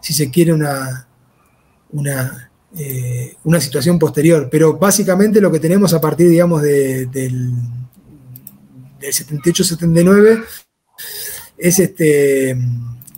[0.00, 1.08] si se quiere, una,
[1.90, 4.48] una, eh, una, situación posterior.
[4.50, 7.52] Pero básicamente lo que tenemos a partir, digamos, del, del
[9.00, 10.44] 78-79
[11.58, 12.56] es este,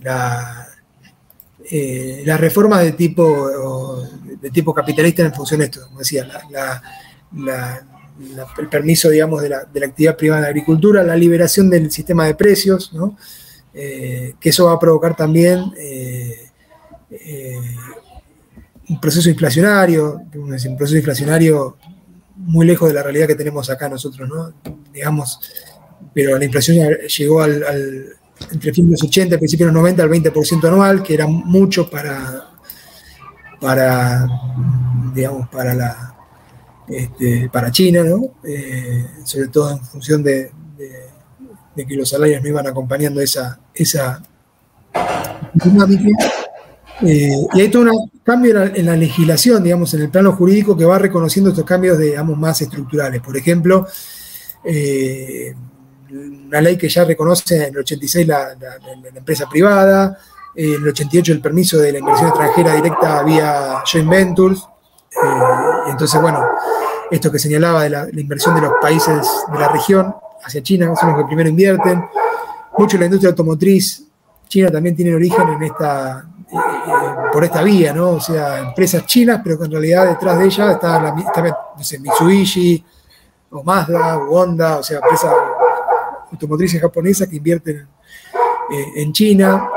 [0.01, 0.67] la,
[1.71, 4.03] eh, las reformas de tipo,
[4.41, 6.83] de tipo capitalista en función de esto, como decía, la,
[8.59, 12.35] el permiso, digamos, de la, actividad privada en la agricultura, la liberación del sistema de
[12.35, 12.93] precios,
[13.73, 16.51] eh, que eso va a provocar también eh,
[17.11, 17.59] eh,
[18.89, 21.77] un proceso inflacionario, un proceso inflacionario
[22.37, 24.53] muy lejos de la realidad que tenemos acá nosotros, ¿no?
[24.93, 25.41] digamos,
[26.13, 27.65] pero la inflación llegó al,
[28.53, 31.27] entre fines de los 80 y principios de los 90 al 20% anual, que era
[31.27, 32.51] mucho para,
[33.61, 34.29] para,
[35.15, 36.14] digamos, para la
[36.89, 38.03] este, para China,
[38.45, 40.51] eh, sobre todo en función de,
[41.77, 44.23] que los salarios no iban acompañando esa, esa
[45.55, 46.09] dinámica.
[47.03, 50.85] Eh, y hay todo un cambio en la, legislación, digamos, en el plano jurídico que
[50.85, 53.21] va reconociendo estos cambios, digamos, más estructurales.
[53.21, 53.87] Por ejemplo,
[54.65, 55.55] eh,
[56.11, 58.57] una ley que ya reconoce en el 86 la,
[59.15, 60.19] empresa privada,
[60.55, 64.61] en el 88 el permiso de la inversión extranjera directa vía joint ventures,
[65.23, 66.45] eh, entonces, bueno,
[67.11, 71.11] esto que señalaba de la, inversión de los países de la región hacia China, son
[71.11, 72.05] los que primero invierten.
[72.77, 74.05] Mucho la industria automotriz,
[74.49, 76.91] China también tiene origen en esta, eh, eh,
[77.33, 78.11] por esta vía, ¿no?
[78.11, 81.15] O sea, empresas chinas, pero que en realidad detrás de ella está, la,
[81.81, 82.85] sé, Mitsubishi,
[83.51, 85.33] o Mazda, o Honda, o sea, empresas
[86.33, 87.87] automotrices japonesas que invierten
[88.97, 89.69] en China.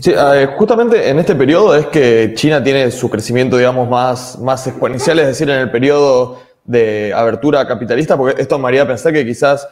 [0.00, 0.14] Sí,
[0.56, 5.26] justamente en este periodo es que China tiene su crecimiento, digamos, más, más exponencial, es
[5.26, 9.68] decir, en el periodo de abertura capitalista, porque esto me haría pensar que quizás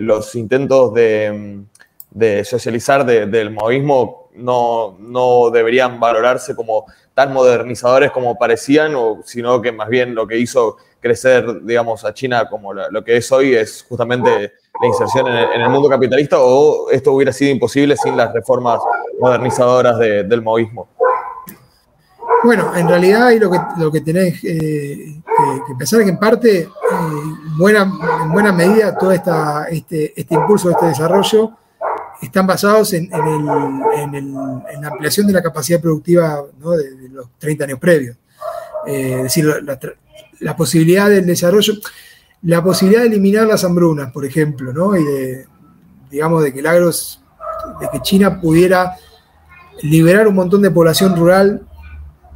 [0.00, 1.62] los intentos de,
[2.10, 9.60] de socializar del maoísmo no, no, deberían valorarse como tan modernizadores como parecían, o, sino
[9.60, 13.54] que más bien lo que hizo crecer, digamos, a China como lo, que es hoy
[13.54, 18.32] es justamente la inserción en el, mundo capitalista, o esto hubiera sido imposible sin las
[18.32, 18.80] reformas
[19.20, 20.88] modernizadoras del maoísmo.
[22.44, 25.20] Bueno, en realidad ahí lo que, lo que tenés eh,
[25.66, 26.68] que, pensar es que en parte, eh,
[27.56, 27.90] buena,
[28.22, 31.52] en buena medida, todo esta, este, este impulso, este desarrollo,
[32.22, 38.16] están basados en, la ampliación de la capacidad productiva de, los 30 años previos.
[38.86, 39.46] Eh, es decir,
[40.40, 41.74] la, posibilidad del desarrollo,
[42.42, 44.96] la posibilidad de eliminar las hambrunas, por ejemplo, ¿no?
[44.96, 45.46] y de,
[46.10, 48.96] digamos, de que el agro, de que China pudiera
[49.82, 51.62] liberar un montón de población rural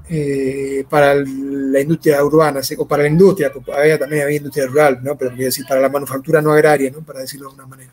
[0.08, 5.00] eh, para la industria urbana, o para la industria, porque había, también había industria rural,
[5.02, 5.16] ¿no?
[5.16, 7.00] pero quiero decir, para la manufactura no agraria, ¿no?
[7.02, 7.92] para decirlo de alguna manera.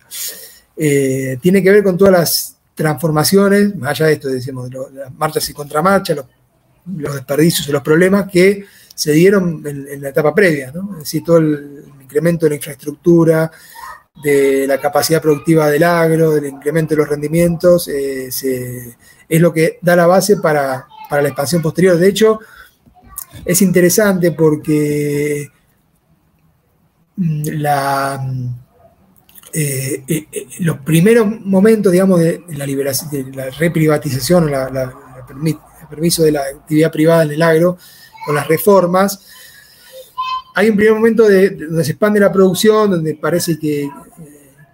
[0.75, 5.49] Eh, tiene que ver con todas las transformaciones, más allá de esto, decimos, las marchas
[5.49, 8.65] y contramarchas, los, desperdicios y los problemas que
[8.95, 10.93] se dieron en, la etapa previa, ¿no?
[10.93, 11.78] es decir, todo el,
[12.09, 13.51] incremento de la infraestructura,
[14.23, 19.77] de la capacidad productiva del agro, del incremento de los rendimientos, eh, es lo que
[19.81, 21.97] da la base para, para, la expansión posterior.
[21.97, 22.39] De hecho,
[23.45, 25.47] es interesante porque
[27.15, 28.19] mm, la
[29.51, 30.27] eh, eh,
[30.59, 34.93] los primeros momentos, digamos, de, la liberación, de la reprivatización la,
[35.29, 37.77] el permiso de la actividad privada en el agro,
[38.25, 39.25] con las reformas,
[40.59, 43.89] hay un primer momento de, donde se expande la producción, donde parece que,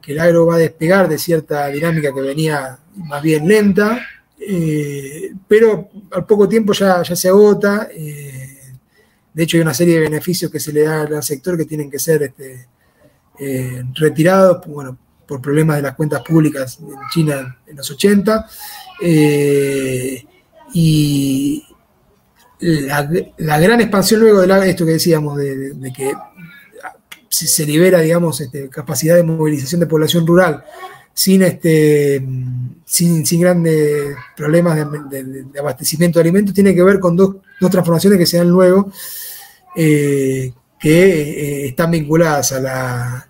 [0.08, 4.06] el agro va a despegar de cierta dinámica que venía más bien lenta,
[5.48, 7.90] pero al poco tiempo ya, se agota.
[7.90, 11.90] de hecho, hay una serie de beneficios que se le da al sector que tienen
[11.90, 12.68] que ser este,
[13.40, 14.98] eh, retirados bueno,
[15.28, 18.48] por problemas de las cuentas públicas en China en los 80.
[19.02, 20.24] Eh,
[20.74, 21.64] y
[22.66, 26.14] la, gran expansión luego de esto que decíamos, de, que
[27.30, 30.64] se, libera, digamos, este, capacidad de movilización de población rural
[31.14, 32.26] sin, este,
[32.86, 34.76] sin, grandes problemas
[35.10, 37.36] de, abastecimiento de alimentos, tiene que ver con dos,
[37.72, 38.92] transformaciones que se dan luego,
[39.76, 43.30] eh, que eh, están vinculadas a la,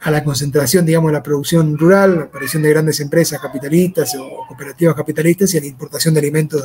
[0.00, 4.46] a la concentración, digamos, de la producción rural, la aparición de grandes empresas capitalistas o
[4.48, 6.64] cooperativas capitalistas y a la importación de alimentos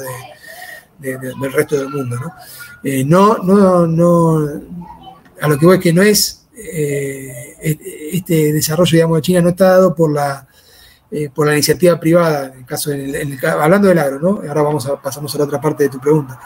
[1.00, 2.18] del resto del mundo.
[2.18, 2.34] ¿no?
[2.84, 4.38] Eh, no, no, no,
[5.42, 7.56] a lo que voy es que no es, eh,
[8.14, 10.48] este desarrollo, digamos, de China no está dado por la,
[11.34, 12.92] por la iniciativa privada, en el caso,
[13.60, 14.42] hablando del agro, ¿no?
[14.48, 16.40] Ahora vamos pasamos a la otra parte de tu pregunta.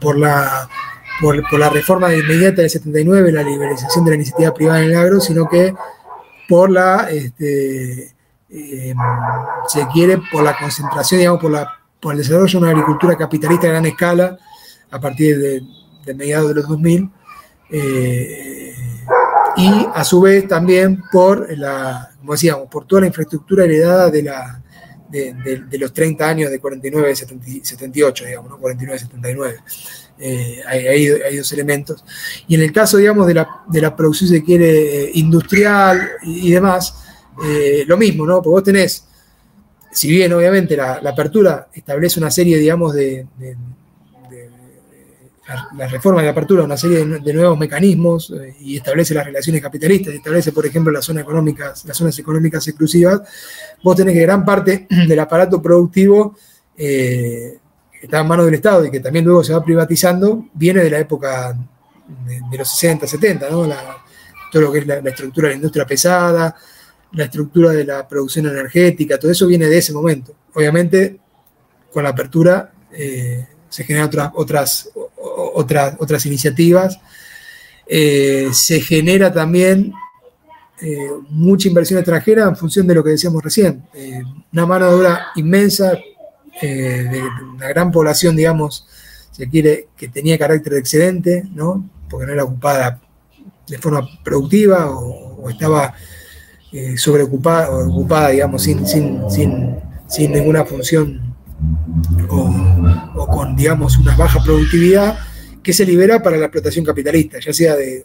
[0.00, 0.68] por la
[1.20, 5.20] por, la reforma inmediata del 79, la liberalización de la iniciativa privada en el agro,
[5.20, 5.74] sino que
[6.48, 8.14] por la, este,
[9.68, 13.66] se quiere, por la concentración, digamos, por, la, por el desarrollo de una agricultura capitalista
[13.66, 14.38] a gran escala
[14.90, 17.10] a partir de, mediados de los 2000,
[17.70, 18.74] eh,
[19.56, 24.22] y a su vez también por la, como decíamos, por toda la infraestructura heredada de
[24.22, 24.62] la,
[25.08, 28.58] de, los 30 años de 49 78, digamos, ¿no?
[28.58, 29.56] 49 79.
[30.18, 32.04] Eh, hay, dos elementos.
[32.46, 36.50] Y en el caso, digamos, de la, de la producción, se quiere, eh, industrial y,
[36.50, 37.02] demás,
[37.86, 38.36] lo mismo, ¿no?
[38.36, 39.05] Porque vos tenés,
[39.96, 43.26] si bien obviamente la, apertura establece una serie, digamos, de,
[45.74, 50.12] la, reforma de la apertura, una serie de, nuevos mecanismos y establece las relaciones capitalistas,
[50.12, 53.22] establece, por ejemplo, las zonas económicas, las zonas económicas exclusivas,
[53.82, 56.36] vos tenés que gran parte del aparato productivo
[56.76, 57.58] que
[58.02, 60.98] estaba en manos del Estado y que también luego se va privatizando, viene de la
[60.98, 61.56] época
[62.50, 63.66] de, los 60, 70, ¿no?
[64.52, 66.54] todo lo que es la, estructura de la industria pesada,
[67.16, 70.34] la estructura de la producción energética, todo eso viene de ese momento.
[70.54, 71.18] Obviamente,
[71.92, 74.90] con la apertura eh, se generan otras, otras,
[75.54, 76.98] otras, otras iniciativas.
[77.86, 79.92] Eh, se genera también
[80.80, 83.84] eh, mucha inversión extranjera en función de lo que decíamos recién.
[84.52, 85.98] una mano de obra inmensa,
[86.60, 87.22] de
[87.54, 88.86] una gran población, digamos,
[89.30, 91.90] se quiere, que tenía carácter de excedente, ¿no?
[92.08, 93.00] Porque no era ocupada
[93.66, 95.94] de forma productiva o, estaba
[96.72, 99.20] eh, sobreocupada o ocupada, digamos, sin, sin,
[100.08, 101.34] sin, ninguna función
[102.28, 105.18] o, con, digamos, una baja productividad
[105.62, 108.04] que se libera para la explotación capitalista, ya sea de,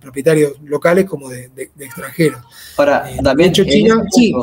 [0.00, 2.40] propietarios locales como de, extranjeros.
[2.76, 3.52] Ahora, Eh, también.
[3.52, 4.34] de hecho, China, sí,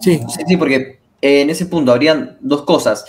[0.00, 3.04] Sí, Sí, sí, porque en ese punto habrían dos cosas.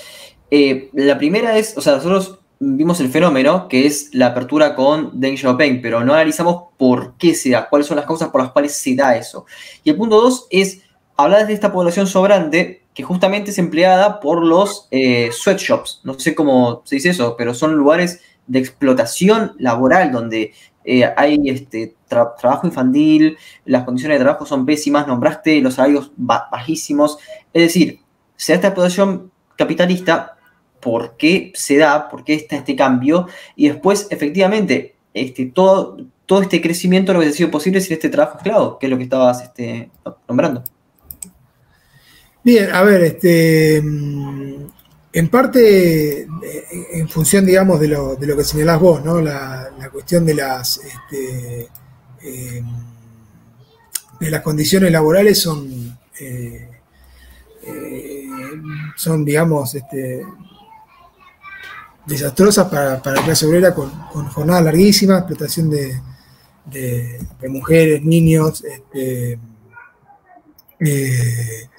[0.50, 5.20] Eh, la primera es, o sea, nosotros vimos el fenómeno que es la apertura con
[5.20, 8.52] Deng Xiaoping, pero no analizamos por qué se da, cuáles son las causas por las
[8.52, 9.46] cuales se da eso.
[9.84, 10.82] Y el punto dos es
[11.16, 16.02] hablar de esta población sobrante que justamente es empleada por los eh, sweatshops.
[16.04, 20.54] No sé cómo se dice eso, pero son lugares de explotación laboral donde
[20.84, 26.12] eh, hay este, tra- trabajo infantil, las condiciones de trabajo son pésimas, nombraste los salarios
[26.16, 27.18] ba- bajísimos.
[27.54, 28.00] Es decir,
[28.36, 30.37] se da esta explotación capitalista,
[30.88, 32.08] ¿por qué se da?
[32.08, 33.28] ¿Por qué está este cambio?
[33.58, 38.38] Y después, efectivamente, este, todo, todo este crecimiento no hubiese sido posible sin este trabajo
[38.38, 39.90] esclavo, que es lo que estabas este,
[40.30, 40.64] nombrando.
[42.42, 44.68] Bien, a ver, este, mm,
[45.12, 46.28] en parte, eh,
[46.94, 49.20] en función, digamos, de lo, de lo que señalás vos, ¿no?
[49.20, 51.68] La, la cuestión de las, este,
[52.24, 52.64] eh,
[54.22, 56.70] de las condiciones laborales son, eh,
[57.68, 58.30] eh,
[58.96, 60.24] son, digamos, este,
[62.08, 66.02] desastrosas para, para la clase obrera con, con jornadas larguísimas, explotación de,
[66.66, 67.20] de-
[67.50, 69.40] mujeres, niños, este,
[70.80, 71.70] eh,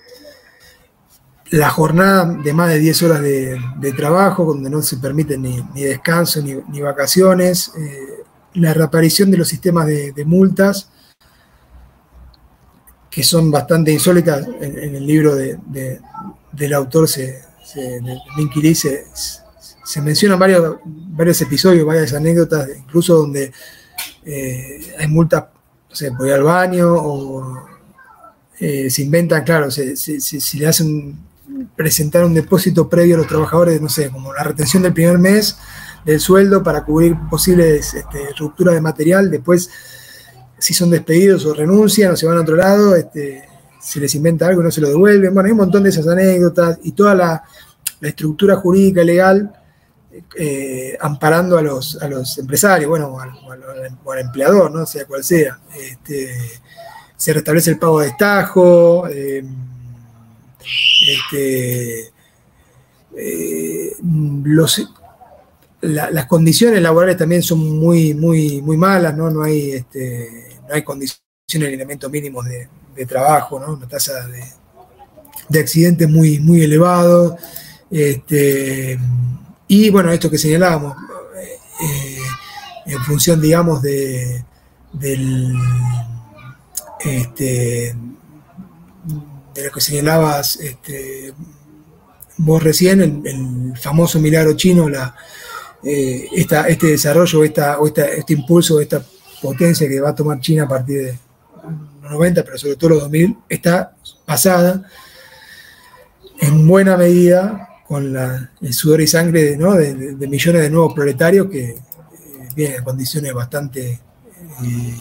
[1.51, 3.59] la jornada de más de 10 horas de,
[3.93, 8.23] trabajo, donde no se permite ni, descanso ni, vacaciones, eh,
[8.55, 10.91] la reaparición de los sistemas de, multas,
[13.11, 16.01] que son bastante insólitas, en, el libro de- de-
[16.53, 18.01] del autor, se, se,
[18.75, 19.48] se,
[19.89, 23.53] se mencionan varios, varios episodios, varias anécdotas, incluso donde
[24.25, 25.45] eh, hay multas,
[25.89, 27.67] no sé, por ir al baño o
[28.61, 31.17] eh, se inventan, claro, se, se- se- le hacen
[31.75, 35.57] presentar un depósito previo a los trabajadores, no sé, como la retención del primer mes
[36.05, 39.71] del sueldo para cubrir posibles este, rupturas de material, después
[40.59, 43.45] si son despedidos o renuncian o se van a otro lado, este,
[43.81, 45.33] se les inventa algo y no se lo devuelven.
[45.33, 47.43] Bueno, hay un montón de esas anécdotas y toda la,
[48.01, 49.53] la estructura jurídica legal
[50.37, 54.87] eh, amparando a los, a los empresarios, bueno, o al, empleador, ¿no?
[54.87, 55.59] sea cual sea.
[55.75, 56.35] Este,
[57.17, 59.45] se restablece el pago de destajo, eh,
[61.09, 62.13] este,
[63.17, 63.93] eh,
[64.45, 64.93] los,
[65.81, 69.31] la- las condiciones laborales también son muy, muy, muy malas, ¿no?
[69.31, 71.23] No hay, este, no hay condiciones
[71.53, 73.73] de elementos mínimos de, de trabajo, ¿no?
[73.75, 74.43] Una tasa de,
[75.49, 77.37] de accidentes muy, muy elevado.
[77.91, 78.99] Este,
[79.69, 80.97] y bueno, esto que señalábamos,
[81.81, 82.19] eh,
[82.87, 84.43] en función, digamos, de,
[87.01, 87.95] este,
[89.55, 91.35] de lo que señalabas este,
[92.39, 94.89] vos recién, el, famoso milagro chino,
[95.85, 97.79] eh, esta, este desarrollo esta,
[98.17, 99.05] este impulso, esta
[99.43, 101.19] potencia que va a tomar China a partir de
[102.03, 103.95] los 90, pero sobre todo los 2000, está
[104.27, 104.83] basada
[106.41, 109.57] en buena medida con la, el sudor y sangre de,
[110.29, 111.79] millones de nuevos proletarios que eh,
[112.55, 113.93] vienen en condiciones bastante,
[114.63, 114.95] eh,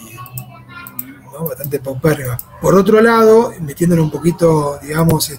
[1.47, 2.41] bastante paupérrimas.
[2.61, 5.29] Por otro lado, metiéndole un poquito, digamos,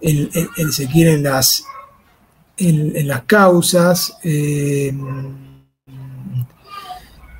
[0.00, 1.64] en, en- en- se quieren las
[2.56, 4.92] en, las causas eh,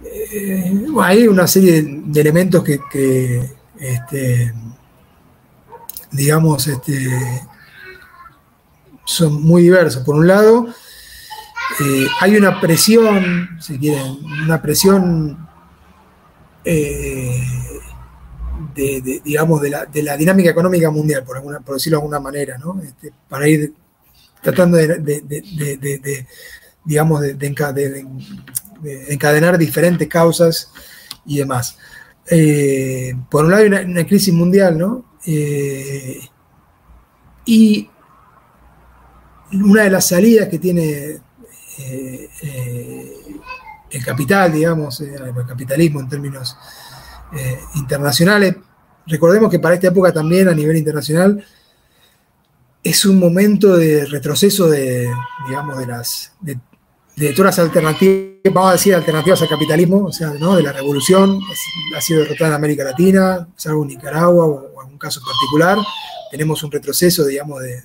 [0.05, 4.53] eh, hay una serie de, elementos que, que, este,
[6.13, 7.43] digamos este,
[9.05, 10.69] son muy diversos por un lado
[11.81, 15.49] eh, hay una presión si quieren una presión
[16.65, 17.43] eh,
[18.75, 22.21] de, digamos, de la, de la, dinámica económica mundial, por, alguna, por decirlo de alguna
[22.21, 22.81] manera, ¿no?
[22.83, 23.75] Este, para ir
[24.41, 26.27] tratando de, de
[26.85, 28.07] digamos, de,
[29.09, 30.73] encadenar diferentes causas
[31.27, 31.77] y demás.
[32.31, 35.05] Eh, por un lado hay una, una crisis mundial, ¿no?
[35.27, 36.21] Eh,
[37.45, 37.89] y
[39.53, 41.21] una de las salidas que tiene
[41.79, 42.29] eh,
[43.91, 46.57] el capital, digamos, el capitalismo en términos
[47.35, 48.57] eh, internacionales.
[49.07, 51.45] Recordemos que para esta época también a nivel internacional
[52.83, 55.09] es un momento de retroceso de,
[55.47, 56.33] digamos, de las
[57.23, 60.57] de, las alternativas, vamos a decir alternativas al capitalismo, o sea, ¿no?
[60.57, 61.39] de la revolución,
[61.97, 65.79] ha sido derrotada en América Latina, salvo Nicaragua o, algún caso particular.
[66.31, 67.83] Tenemos un retroceso, digamos, de,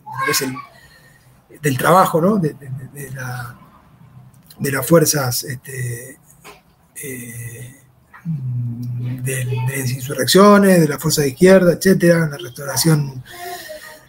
[1.61, 2.37] del trabajo, ¿no?
[2.37, 3.57] de, de, la,
[4.57, 6.17] de las fuerzas este,
[7.03, 7.75] eh,
[8.25, 13.23] de, las insurrecciones, de la fuerza de izquierda, etcétera, la restauración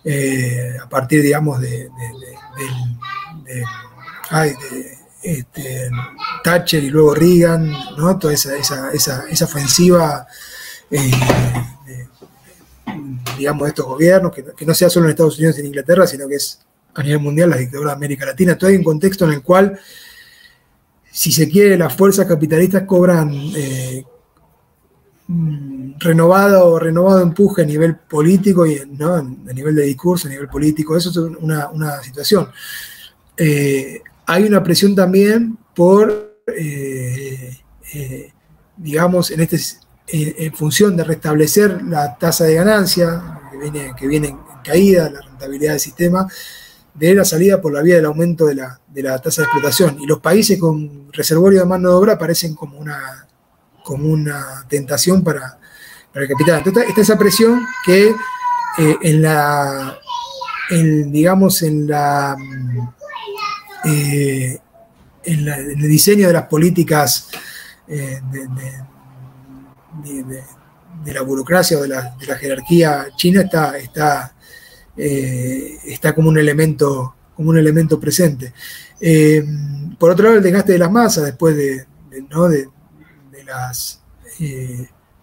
[0.05, 1.91] eh, a partir, digamos, de,
[3.45, 3.65] de
[5.23, 5.91] este,
[6.45, 8.19] Thatcher y luego Reagan, ¿no?
[8.19, 10.27] toda esa, esa, ofensiva,
[10.91, 11.11] eh,
[13.37, 16.29] digamos, de estos gobiernos, que, no sea solo en Estados Unidos y en Inglaterra, sino
[16.29, 16.61] que es
[16.95, 18.57] a nivel mundial la dictadura de América Latina.
[18.57, 19.79] Todo hay un contexto en el cual,
[21.11, 24.05] si se quiere, las fuerzas capitalistas cobran eh,
[25.99, 29.15] renovado, renovado empuje a nivel político y ¿no?
[29.15, 30.97] a nivel de discurso, a nivel político.
[30.97, 32.49] Eso es una, situación.
[33.37, 37.57] Eh, hay una presión también por, eh,
[37.95, 38.33] eh,
[38.77, 39.59] digamos, en, este,
[40.07, 45.23] en función de restablecer la tasa de ganancia, que viene, que viene en caída, la
[45.23, 46.29] rentabilidad del sistema,
[46.93, 49.99] de la salida por la vía del aumento de la, de la tasa de explotación.
[49.99, 53.27] Y los países con reservorio de mano de obra aparecen como una,
[53.83, 55.59] como una tentación para,
[56.13, 56.59] para el capital.
[56.59, 59.99] Entonces está esa presión que eh, en la,
[60.71, 62.37] digamos, en la,
[63.85, 64.59] eh,
[65.25, 67.29] en, el diseño de las políticas
[67.87, 68.21] eh,
[71.05, 74.35] de, la burocracia o de la, jerarquía china está, está,
[74.97, 78.53] está como un elemento como un elemento presente.
[79.99, 81.87] por otro lado, el desgaste de las masas después de,
[82.31, 82.49] ¿no?
[82.49, 82.69] de
[83.47, 84.03] las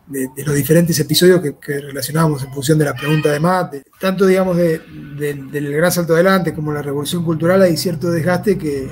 [0.08, 4.56] de, los diferentes episodios que, relacionábamos en función de la pregunta de Matt, tanto digamos
[4.56, 8.90] del gran salto adelante como la revolución cultural, hay cierto desgaste que,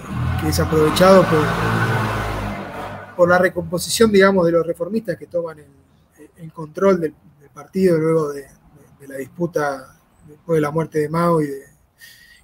[0.48, 7.14] es aprovechado por, por la recomposición, digamos, de los reformistas que toman el, control del,
[7.53, 8.48] partido luego de,
[9.07, 9.95] la disputa
[10.27, 11.61] después de la muerte de Mao y de,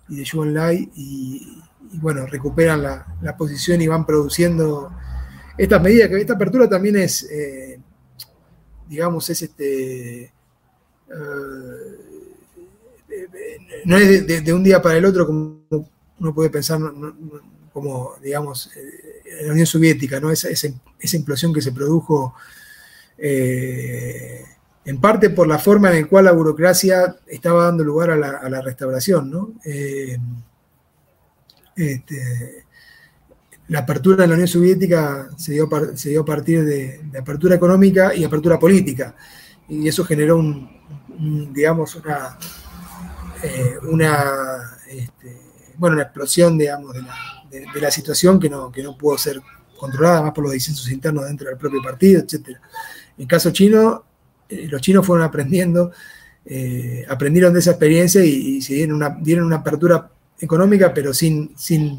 [0.10, 1.62] y de Zhou Enlai, y,
[1.94, 4.92] bueno, recuperan la, posición y van produciendo
[5.58, 7.24] estas medidas, que esta apertura también es...
[7.24, 7.79] Eh,
[8.90, 10.24] digamos, es este.
[10.24, 10.32] Eh,
[13.86, 15.62] no es de, un día para el otro como
[16.20, 16.80] uno puede pensar,
[17.72, 20.32] como, digamos, eh, en la Unión Soviética, ¿no?
[20.32, 20.68] Esa, esa,
[21.14, 22.34] implosión que se produjo
[23.18, 24.44] eh,
[24.86, 28.62] en parte por la forma en la cual la burocracia estaba dando lugar a la,
[28.62, 29.54] restauración, ¿no?
[31.76, 32.66] Este,
[33.70, 38.14] la apertura en la Unión Soviética se dio, se dio a partir de, apertura económica
[38.16, 39.16] y apertura política.
[39.68, 42.38] Y eso generó un, digamos, una,
[43.44, 45.38] eh, una, este,
[45.78, 49.40] bueno, una explosión, digamos, de la, situación que no, que no pudo ser
[49.78, 52.58] controlada, más por los disensos internos dentro del propio partido, etc.
[53.20, 54.04] En caso chino,
[54.50, 55.92] eh, los chinos fueron aprendiendo,
[56.44, 60.10] eh, aprendieron de esa experiencia y, se dieron una, dieron una apertura
[60.40, 61.98] económica, pero sin, sin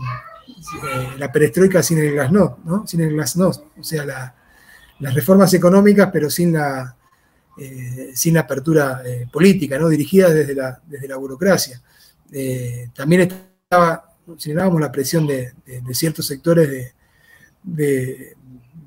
[0.61, 2.87] eh, la perestroika sin el glasnost, ¿no?
[2.87, 4.05] Sin el glasnost, o sea,
[4.99, 6.97] las reformas económicas, pero sin la,
[7.59, 9.89] eh, sin la apertura eh, política, ¿no?
[9.89, 11.81] Dirigida desde la, desde la burocracia.
[12.95, 15.53] también estaba, señalábamos la presión de,
[15.93, 16.95] ciertos sectores
[17.63, 18.37] de,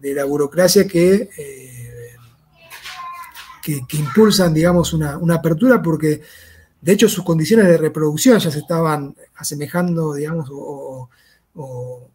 [0.02, 1.30] la burocracia que,
[3.62, 6.22] que, impulsan, digamos, una, una apertura porque
[6.84, 11.10] de hecho, sus condiciones de reproducción ya se estaban asemejando, digamos, o,
[11.56, 12.10] o,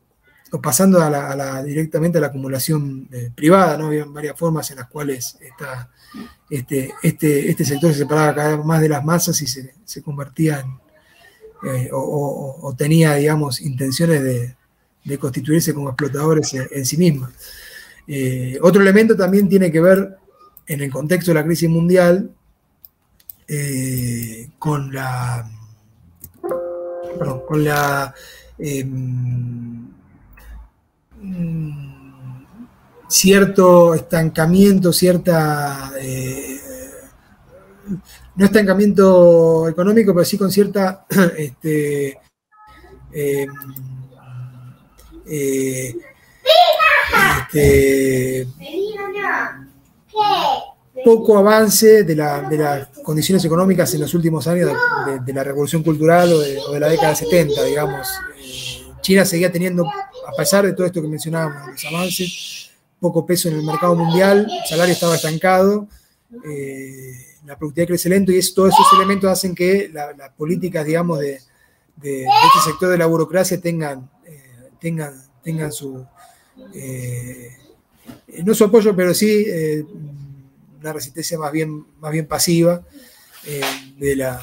[0.62, 3.88] pasando a la, directamente a la acumulación eh, privada, ¿no?
[3.88, 5.38] Había varias formas en las cuales
[6.50, 10.60] este, este, este, sector se separaba cada vez más de las masas y se, convertía
[10.60, 10.78] en,
[11.70, 17.32] eh, o, tenía, digamos, intenciones de, constituirse como explotadores en, sí mismas.
[18.06, 20.16] Eh, otro elemento también tiene que ver
[20.66, 22.30] en el contexto de la crisis mundial
[24.58, 25.50] con la,
[27.46, 28.14] con la
[28.58, 29.88] Em,
[33.08, 35.92] cierto estancamiento, cierta...
[36.00, 36.60] Eh,
[38.36, 41.06] no estancamiento económico, pero sí con cierta...
[41.36, 42.18] Este,
[43.12, 43.48] em,
[45.30, 45.96] eh,
[47.42, 48.46] este,
[51.04, 54.70] poco avance de, las condiciones económicas en los últimos años
[55.24, 58.08] de, la revolución cultural o de, o de, la década de 70, digamos.
[59.08, 62.70] China seguía teniendo, a pesar de todo esto que mencionábamos, los avances,
[63.00, 65.88] poco peso en el mercado mundial, el salario estaba estancado,
[66.46, 67.14] eh,
[67.46, 71.40] la productividad crece lento y todos esos elementos hacen que las políticas, digamos, de,
[72.02, 74.42] este sector de la burocracia tengan, eh,
[74.78, 76.04] tengan, tengan su,
[76.74, 77.56] eh,
[78.44, 79.46] no su apoyo, pero sí
[80.82, 82.84] una resistencia más bien, más bien pasiva.
[83.96, 84.38] de, la,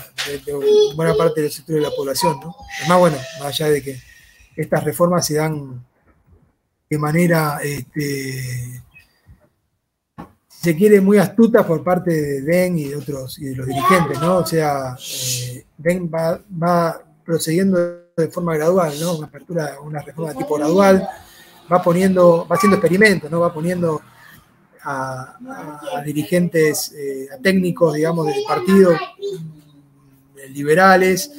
[0.95, 2.39] buena parte del sector de la población.
[2.39, 2.55] ¿no?
[2.79, 3.99] Además, bueno, más allá de que
[4.55, 5.83] estas reformas se dan
[6.89, 8.81] de manera, este,
[10.47, 14.19] se quiere, muy astuta por parte de Deng y de otros y de los dirigentes,
[14.19, 14.37] ¿no?
[14.37, 19.17] O sea, eh, Deng va, procediendo de de forma gradual, ¿no?
[19.17, 21.05] Una apertura, una reforma de tipo gradual,
[21.71, 23.41] va poniendo, va haciendo experimentos, ¿no?
[23.41, 24.01] Va poniendo
[24.83, 25.37] a,
[26.05, 31.31] dirigentes, eh, a técnicos, digamos, del partido, mm, liberales,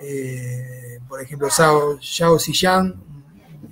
[0.00, 0.71] eh,
[1.12, 2.38] por ejemplo, Zhao, Zhao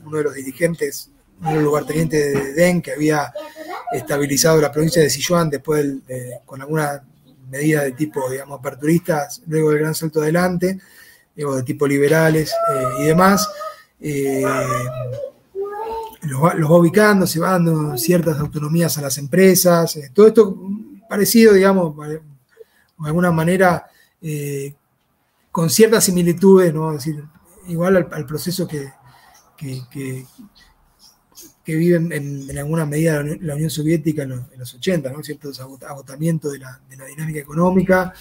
[0.04, 1.10] uno de los dirigentes,
[1.40, 3.32] uno de los lugartenientes de Deng, que había
[3.94, 5.86] estabilizado la provincia de Sichuan después
[6.44, 7.02] con alguna
[7.50, 10.80] medida de tipo, digamos, aperturistas, luego del gran salto adelante,
[11.34, 13.48] digo, de tipo liberales eh, y demás
[16.20, 20.58] los va, ubicando, se va dando ciertas autonomías a las empresas, eh, todo esto
[21.08, 22.20] parecido, digamos, de
[23.02, 23.86] alguna manera,
[24.20, 24.74] eh,
[25.50, 26.92] con ciertas similitudes, ¿no?
[26.92, 27.24] decir,
[27.68, 28.92] igual al, proceso que,
[29.56, 30.26] que,
[31.66, 35.22] vive en, alguna medida la Unión Soviética en los, 80, ¿no?
[35.22, 38.12] ciertos agotamientos de la, dinámica económica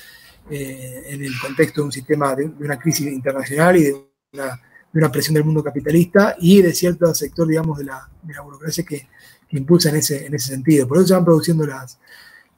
[0.49, 3.93] eh, en el contexto de un sistema, de una crisis internacional y de
[4.33, 4.59] una
[4.91, 8.09] de presión del mundo capitalista y de cierto sector, digamos, de la,
[8.43, 9.07] burocracia que,
[9.51, 10.87] impulsa en ese, en ese sentido.
[10.87, 11.97] Por eso se van produciendo las,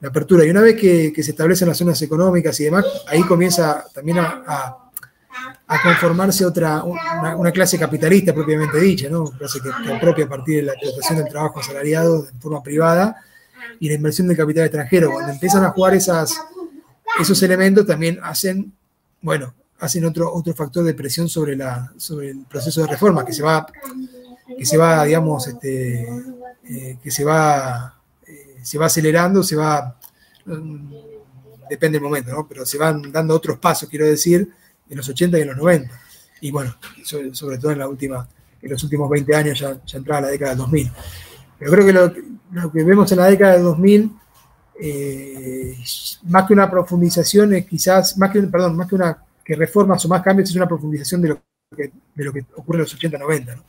[0.02, 0.44] la apertura.
[0.44, 4.78] Y una vez que, se establecen las zonas económicas y demás, ahí comienza también a,
[5.82, 9.24] conformarse otra, una, clase capitalista propiamente dicha, ¿no?
[9.24, 13.16] clase que, que propia a partir de la explotación del trabajo asalariado en forma privada
[13.80, 15.12] y la inversión del capital extranjero.
[15.12, 16.38] Cuando empiezan a jugar esas,
[17.18, 18.72] esos elementos, también hacen,
[19.22, 23.32] bueno, hacen otro, otro factor de presión sobre, la, sobre el proceso de reforma, que
[23.32, 23.66] se va,
[24.58, 26.06] que se va digamos, este,
[26.68, 28.01] eh, que se va,
[28.62, 29.98] se va acelerando, se va,
[30.46, 30.94] mm,
[31.68, 32.46] depende del momento, ¿no?
[32.48, 34.48] pero se van dando otros pasos, quiero decir,
[34.88, 36.00] en los 80 y en los 90.
[36.40, 36.74] Y bueno,
[37.32, 38.28] sobre, todo en, la última,
[38.60, 40.92] en los últimos 20 años ya, ya entraba la década del 2000.
[41.58, 44.12] Pero creo que lo, que vemos en la década del 2000,
[44.80, 45.76] eh,
[46.24, 50.08] más que una profundización, es quizás, más que, perdón, más que una que reformas o
[50.08, 51.42] más cambios es una profundización de lo
[51.76, 53.56] que, de lo que ocurre en los 80-90.
[53.56, 53.62] Yo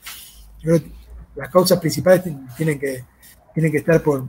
[0.61, 0.91] creo que
[1.35, 2.23] las causas principales
[2.55, 3.03] tienen que,
[3.53, 4.25] tienen que estar por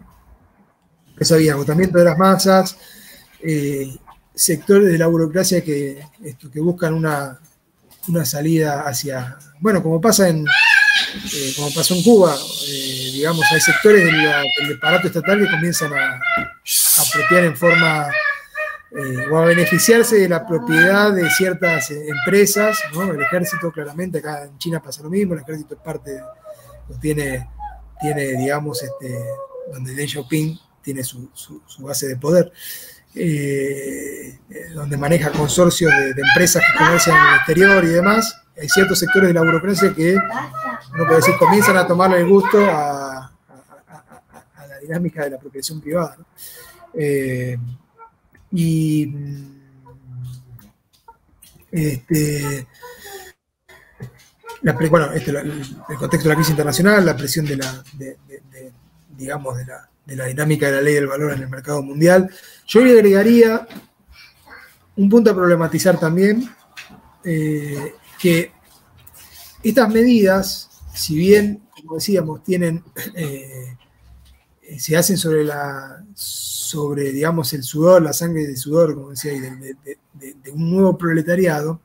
[1.19, 2.77] eso había agotamiento de las masas,
[3.41, 3.97] eh,
[4.35, 7.39] sectores de la burocracia que, esto, que buscan una,
[8.09, 12.35] una salida hacia, bueno, como pasa en, eh, como pasó en Cuba,
[12.67, 16.21] eh, digamos, hay sectores del, del, aparato estatal que comienzan a,
[16.99, 18.09] apropiar en forma
[19.31, 24.81] o a beneficiarse de la propiedad de ciertas empresas, El ejército, claramente, acá en China
[24.81, 26.23] pasa lo mismo, el ejército es parte,
[27.01, 27.49] tiene,
[28.01, 29.19] tiene, digamos, este,
[29.73, 31.29] donde Deng Xiaoping tiene su,
[31.79, 32.53] base de poder,
[33.15, 34.39] eh,
[34.75, 38.41] donde maneja consorcios de, empresas que comercian en el exterior y demás.
[38.61, 42.65] Hay ciertos sectores de la burocracia que, uno puede decir, comienzan a tomarle el gusto
[42.65, 43.33] a,
[44.69, 46.17] la dinámica de la apropiación privada.
[48.53, 49.13] Y
[51.73, 52.69] este,
[54.89, 57.85] bueno, este, el contexto de la crisis internacional, la presión de la,
[59.17, 62.31] digamos, de la, dinámica de la ley del valor en el mercado mundial.
[62.67, 63.67] Yo le agregaría
[64.97, 66.49] un punto a problematizar también,
[67.25, 68.53] eh, que
[69.63, 73.77] estas medidas, si bien, como decíamos, tienen, eh,
[74.79, 80.53] se hacen sobre la, sobre, digamos, el sudor, la sangre de sudor, como decía, de,
[80.53, 81.81] un nuevo proletariado,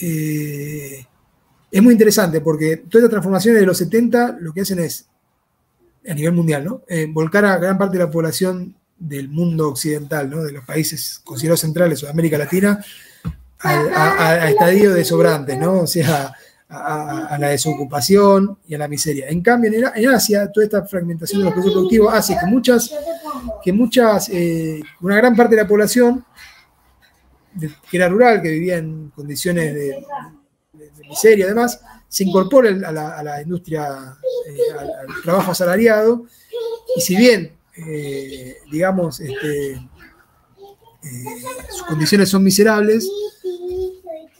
[0.00, 1.06] eh,
[1.70, 5.08] es muy interesante porque todas las transformaciones de los 70 lo que hacen es,
[6.08, 6.82] a nivel mundial, ¿no?
[6.88, 10.42] Eh, volcar a gran parte de la población del mundo occidental, ¿no?
[10.42, 12.84] de los países considerados centrales o de América Latina,
[13.60, 15.80] a, estadio de sobrantes, ¿no?
[15.80, 16.34] O sea,
[16.68, 19.28] a, la desocupación y a la miseria.
[19.28, 22.94] En cambio, en, Asia, toda esta fragmentación de los procesos productivos hace que muchas,
[23.62, 26.24] que muchas, eh, una gran parte de la población,
[27.58, 30.04] que era rural, que vivía en condiciones de,
[31.08, 36.26] miseria además, se incorpore a la, industria, eh, al, trabajo asalariado,
[36.96, 39.80] y si bien, eh, digamos, este,
[41.70, 43.08] sus condiciones son miserables,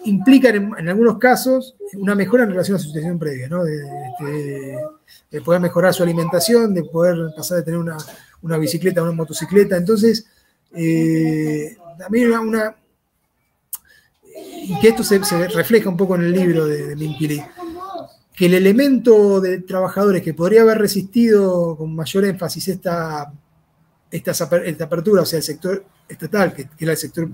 [0.05, 3.65] implican en, algunos casos una mejora en relación a su situación previa, ¿no?
[3.65, 4.77] de,
[5.45, 9.77] poder mejorar su alimentación, de poder pasar de tener una, bicicleta a una motocicleta.
[9.77, 10.27] Entonces,
[10.75, 12.77] eh, también una,
[14.81, 15.19] que esto se,
[15.49, 17.05] refleja un poco en el libro de, de
[18.35, 23.33] que el elemento de trabajadores que podría haber resistido con mayor énfasis esta,
[24.11, 27.29] esta, apertura, o sea, el sector estatal, que, era el sector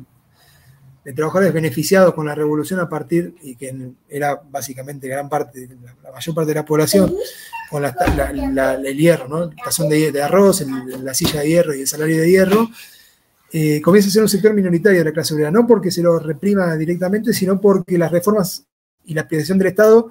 [1.02, 5.68] de trabajadores beneficiados con la revolución a partir, y que era básicamente gran parte,
[6.02, 7.14] la mayor parte de la población,
[7.70, 9.44] con el hierro, ¿no?
[9.44, 10.66] el tazón de, arroz,
[11.02, 12.68] la silla de hierro y el salario de hierro,
[13.52, 16.18] eh, comienza a ser un sector minoritario de la clase obrera, no porque se lo
[16.18, 18.66] reprima directamente, sino porque las reformas
[19.04, 20.10] y la privatización del Estado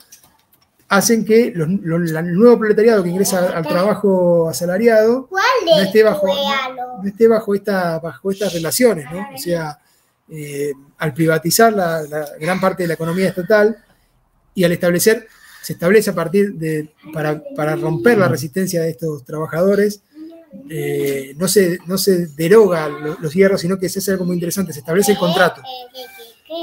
[0.90, 5.30] hacen que el nuevo proletariado que ingresa al trabajo asalariado
[5.66, 9.30] no esté bajo, no, esté bajo, esta, bajo estas relaciones, ¿no?
[9.34, 9.78] O sea,
[10.30, 12.04] eh, al privatizar la,
[12.40, 13.78] gran parte de la economía estatal
[14.56, 15.28] y al establecer,
[15.62, 20.02] se establece a partir de, para, romper la resistencia de estos trabajadores,
[20.72, 24.74] eh, no, se, no se deroga los, hierros, sino que se hace algo muy interesante,
[24.74, 25.62] se establece el contrato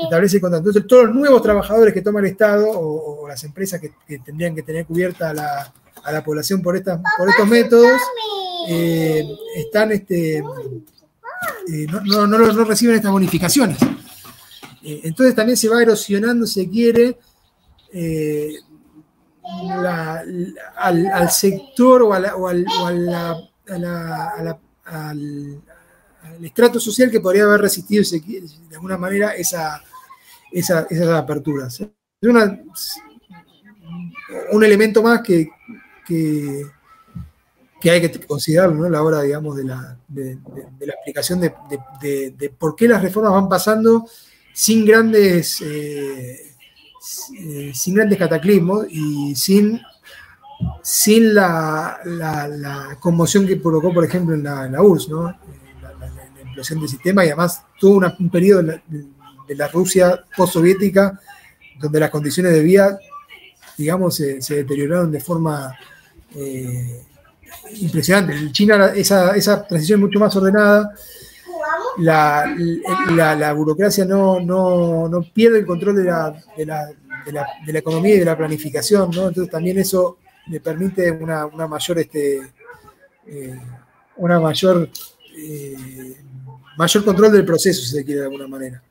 [0.05, 0.69] establece el contrato.
[0.69, 4.62] Entonces, todos los nuevos trabajadores que toma el Estado o, las empresas que, tendrían que
[4.62, 5.73] tener cubierta a la,
[6.03, 8.01] a la población por, estas, por estos métodos,
[8.69, 9.24] eh,
[9.57, 13.78] están, este, eh, no, no, reciben estas bonificaciones.
[14.82, 17.19] Eh, entonces también se va erosionando, se quiere,
[20.77, 22.27] al, sector o, al,
[24.85, 25.61] al,
[26.39, 28.05] el estrato social que podría haber resistido
[28.69, 29.82] de alguna manera esa,
[30.53, 31.81] esas aperturas.
[31.81, 31.89] Es
[34.53, 35.48] un elemento más que,
[36.07, 36.66] que,
[37.90, 40.39] hay que considerarlo a la hora, digamos, de la, de,
[40.81, 44.07] la explicación de, por qué las reformas van pasando
[44.53, 46.53] sin grandes, eh,
[47.73, 49.81] sin grandes cataclismos y sin,
[50.82, 52.01] sin la,
[53.01, 55.36] conmoción que provocó, por ejemplo, en la, en la URSS, ¿no?
[56.57, 61.20] del sistema y además tuvo un periodo de la, Rusia postsoviética
[61.78, 62.98] donde las condiciones de vida,
[63.77, 65.77] digamos, se, deterioraron de forma
[66.35, 67.03] eh,
[67.81, 68.53] impresionante.
[68.53, 70.93] China esa, esa transición es mucho más ordenada,
[71.98, 72.55] la,
[73.36, 76.86] la, burocracia no, no, no, pierde el control de la, de, la,
[77.27, 79.28] de la, economía y de la planificación, ¿no?
[79.28, 82.40] Entonces también eso le permite una, una mayor, este,
[83.27, 83.61] eh,
[84.16, 84.90] una mayor
[85.36, 86.16] eh,
[86.77, 88.82] mayor control del proceso, si se quiere de alguna manera.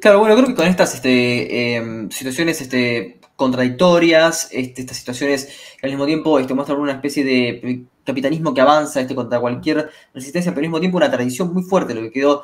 [0.00, 5.46] Claro, bueno, creo que con estas este, em, situaciones este, contradictorias, este, estas situaciones
[5.78, 9.90] que al mismo tiempo este, muestran una especie de capitalismo que avanza este, contra cualquier
[10.14, 12.42] resistencia, pero al mismo tiempo una tradición muy fuerte, lo que quedó,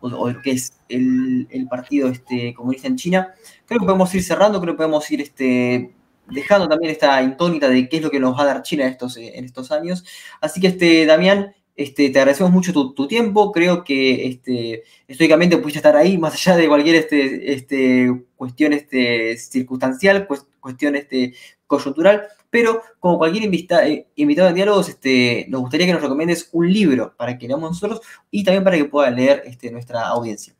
[0.00, 3.34] o, que es el, partido este, comunista en China.
[3.66, 5.94] Creo que podemos ir cerrando, creo que podemos ir este,
[6.28, 9.16] dejando también esta incógnita de qué es lo que nos va a dar China estos,
[9.16, 10.04] en estos años.
[10.40, 13.52] Así que, este, Damián, este, te agradecemos mucho tu, tiempo.
[13.52, 19.36] Creo que este, históricamente pudiste estar ahí, más allá de cualquier este, este, cuestión este,
[19.36, 20.26] circunstancial,
[20.60, 21.34] cuestión este,
[21.66, 22.22] coyuntural.
[22.48, 27.14] Pero como cualquier eh, invitado en diálogos, este, nos gustaría que nos recomiendes un libro
[27.18, 28.00] para que leamos nosotros
[28.30, 30.54] y también para que pueda leer este, nuestra audiencia.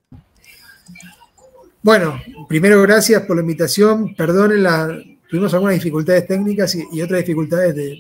[1.83, 4.15] Bueno, primero gracias por la invitación.
[4.15, 7.99] Perdonen, la, tuvimos algunas dificultades técnicas y, otras dificultades de,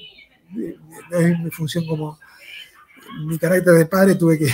[1.11, 2.19] de mi función como
[3.24, 4.52] mi carácter de padre tuve que.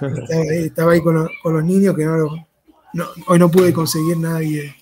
[0.64, 2.47] estaba, ahí, con, los niños, que no,
[3.26, 4.74] hoy no pude conseguir nadie,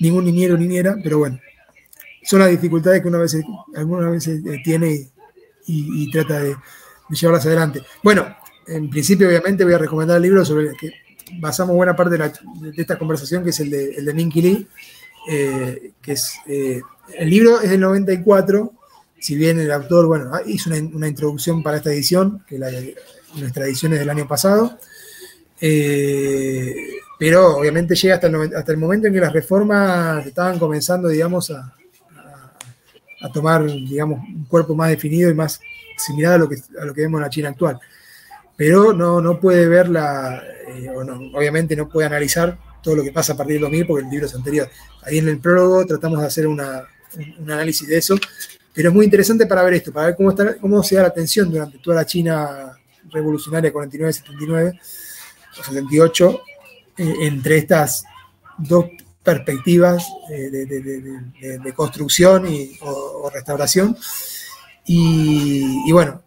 [0.00, 1.38] ningún niñero niñera, pero bueno,
[2.22, 3.36] son las dificultades que una vez,
[3.76, 5.10] algunas veces eh, tiene
[5.66, 6.56] y, trata de,
[7.10, 7.82] llevarlas adelante.
[8.02, 8.36] Bueno,
[8.66, 10.92] en principio, obviamente, voy a recomendar el libro sobre el que
[11.38, 12.32] basamos buena parte de,
[12.76, 14.68] esta conversación, que es el de, el de Minky Lee,
[15.28, 16.34] eh, que es.
[16.46, 16.80] Eh,
[17.16, 18.72] el libro es del 94
[19.22, 23.92] si bien el autor, bueno, ah, hizo una, introducción para esta edición, que nuestra edición
[23.92, 24.76] es del año pasado,
[27.22, 31.52] pero obviamente llega hasta el, hasta el, momento en que las reformas estaban comenzando, digamos,
[31.52, 31.72] a,
[33.32, 35.60] tomar, digamos, un cuerpo más definido y más
[35.96, 37.78] similar a lo que, a lo que vemos en la China actual.
[38.56, 40.98] Pero no, no puede ver la, eh, o
[41.38, 44.26] obviamente no puede analizar todo lo que pasa a partir del 2000 porque el libro
[44.26, 44.68] es anterior.
[45.04, 48.16] Ahí en el prólogo tratamos de hacer un análisis de eso,
[48.74, 51.14] pero es muy interesante para ver esto, para ver cómo, está, cómo se da la
[51.14, 52.76] tensión durante toda la China
[53.12, 54.80] revolucionaria 49-79
[55.60, 56.42] o 78
[57.02, 58.04] eh, entre estas
[58.56, 58.86] dos
[59.24, 63.96] perspectivas eh, de, construcción y, o, restauración.
[64.84, 66.22] Y, bueno,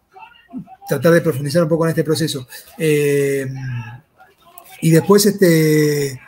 [0.88, 2.46] tratar de profundizar un poco en este proceso.
[2.78, 3.48] Eh,
[4.82, 6.20] y después, este,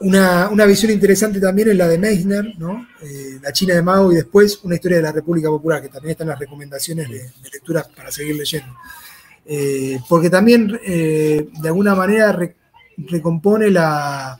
[0.00, 2.86] una, visión interesante también es la de Meissner, ¿no?
[3.40, 6.28] La China de Mao y después una historia de la República Popular, que también están
[6.28, 8.74] las recomendaciones de, lectura para seguir leyendo.
[10.08, 12.32] Porque también de alguna manera
[12.96, 14.38] recompone la,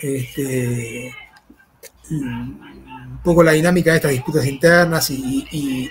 [0.00, 1.14] este,
[2.10, 5.90] un poco la dinámica de estas disputas internas y,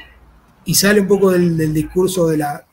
[0.74, 2.66] sale un poco del, del discurso de la,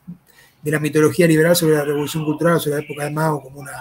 [0.61, 3.71] de la mitología liberal sobre la revolución cultural, sobre la época de Mao como una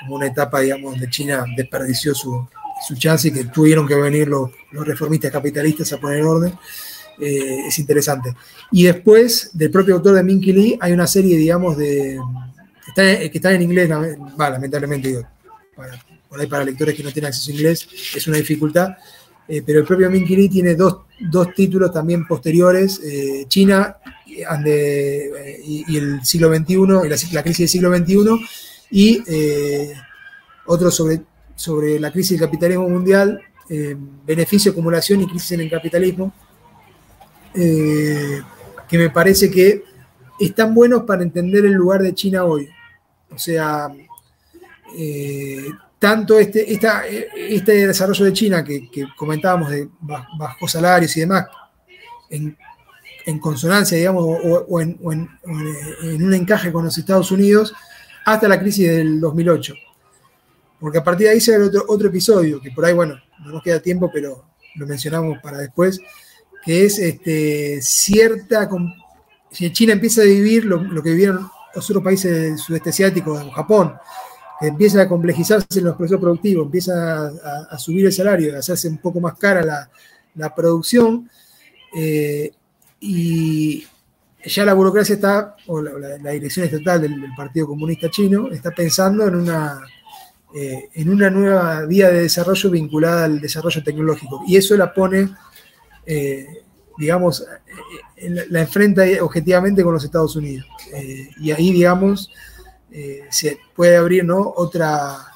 [0.00, 2.46] como una etapa, digamos, donde China desperdició su,
[2.86, 6.54] su chance y que tuvieron que venir los, los reformistas capitalistas a poner orden.
[7.20, 8.34] Eh, es interesante.
[8.70, 12.20] Y después, del propio autor de Minky Lee, hay una serie, digamos, de.
[12.94, 15.22] Que está en inglés, lamentablemente, digo,
[16.28, 18.96] por ahí para lectores que no tienen acceso a inglés es una dificultad.
[19.50, 21.06] Eh, pero el propio Minky Lee tiene dos,
[21.56, 23.96] títulos también posteriores, eh, China
[24.26, 28.46] y, el siglo XXI, y la, crisis del siglo XXI,
[28.90, 29.22] y
[30.66, 31.22] otro sobre,
[31.56, 33.40] sobre la crisis del capitalismo mundial,
[34.26, 36.32] beneficio, acumulación y crisis en el capitalismo,
[37.54, 38.42] que
[38.92, 39.82] me parece que
[40.38, 42.68] están buenos para entender el lugar de China hoy.
[43.30, 43.88] O sea,
[44.96, 45.66] eh,
[45.98, 51.46] tanto este, este desarrollo de China que, comentábamos de bajos salarios y demás,
[52.30, 52.56] en,
[53.40, 54.98] consonancia, digamos, o, en,
[55.44, 57.74] un encaje con los Estados Unidos,
[58.24, 59.74] hasta la crisis del 2008.
[60.80, 63.52] Porque a partir de ahí se ve otro, otro episodio, que por ahí, bueno, no
[63.52, 64.44] nos queda tiempo, pero
[64.76, 66.00] lo mencionamos para después,
[66.64, 68.68] que es este, cierta
[69.50, 71.48] si China empieza a vivir lo, que vivieron
[71.78, 73.94] los otros países del sudeste asiático, como Japón,
[74.60, 77.28] que empieza a complejizarse en los procesos productivos, empieza
[77.70, 79.88] a, subir el salario, a hacerse un poco más cara
[80.34, 81.30] la, producción,
[81.96, 82.50] eh,
[83.00, 83.86] y
[84.44, 89.36] ya la burocracia está, o la, dirección estatal del, Partido Comunista Chino, está pensando en
[89.36, 89.80] una,
[90.56, 94.42] eh, en una nueva vía de desarrollo vinculada al desarrollo tecnológico.
[94.48, 95.28] Y eso la pone,
[96.04, 96.64] eh,
[96.98, 97.44] digamos,
[98.50, 100.66] la enfrenta objetivamente con los Estados Unidos.
[100.92, 102.30] Eh, y ahí, digamos,
[102.90, 104.52] eh, se puede abrir ¿no?
[104.56, 105.28] otra,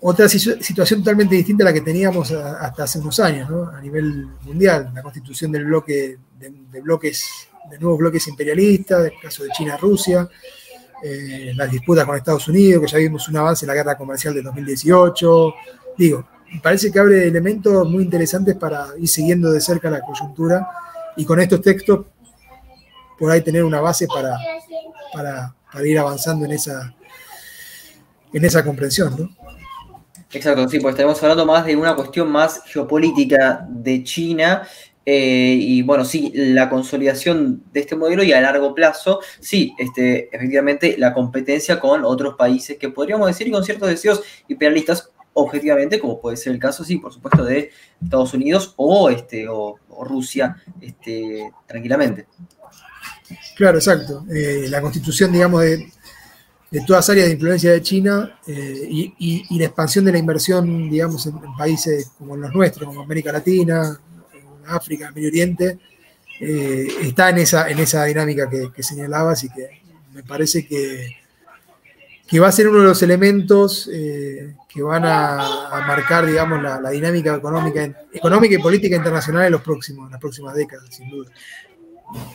[0.00, 3.68] otra situación totalmente distinta a la que teníamos hasta hace unos años, ¿no?
[3.68, 9.42] a nivel mundial, la constitución del bloque, de, bloques, de nuevos bloques imperialistas, el caso
[9.42, 10.28] de China-Rusia,
[11.02, 14.32] eh, las disputas con Estados Unidos, que ya vimos un avance en la guerra comercial
[14.32, 15.54] del 2018.
[15.98, 16.26] Digo,
[16.62, 20.66] parece que abre elementos muy interesantes para ir siguiendo de cerca la coyuntura
[21.16, 22.06] y con estos textos
[23.18, 24.36] por ahí tener una base para,
[25.12, 25.54] para,
[25.86, 26.94] ir avanzando en esa,
[28.32, 29.14] en esa comprensión.
[29.18, 29.46] ¿no?
[30.32, 34.66] Exacto, sí, pues estamos hablando más de una cuestión más geopolítica de China.
[35.08, 40.34] Eh, y bueno, sí, la consolidación de este modelo y a largo plazo, sí, este,
[40.34, 46.00] efectivamente la competencia con otros países que podríamos decir y con ciertos deseos imperialistas, objetivamente,
[46.00, 47.70] como puede ser el caso, sí, por supuesto, de
[48.02, 52.26] Estados Unidos o, este, o, Rusia, este, tranquilamente.
[53.54, 54.24] Claro, exacto.
[54.34, 55.90] Eh, la constitución, digamos, de,
[56.86, 61.26] todas las áreas de influencia de China eh, y, la expansión de la inversión, digamos,
[61.26, 63.98] en, países como los nuestros, como América Latina,
[64.66, 65.78] África, Medio Oriente,
[66.40, 69.82] eh, está en esa, en esa dinámica que, que señalabas y que
[70.12, 71.25] me parece que
[72.26, 76.90] que va a ser uno de los elementos eh, que van a, marcar, digamos, la,
[76.90, 81.30] dinámica económica, económica y política internacional en los próximos, las próximas décadas, sin duda.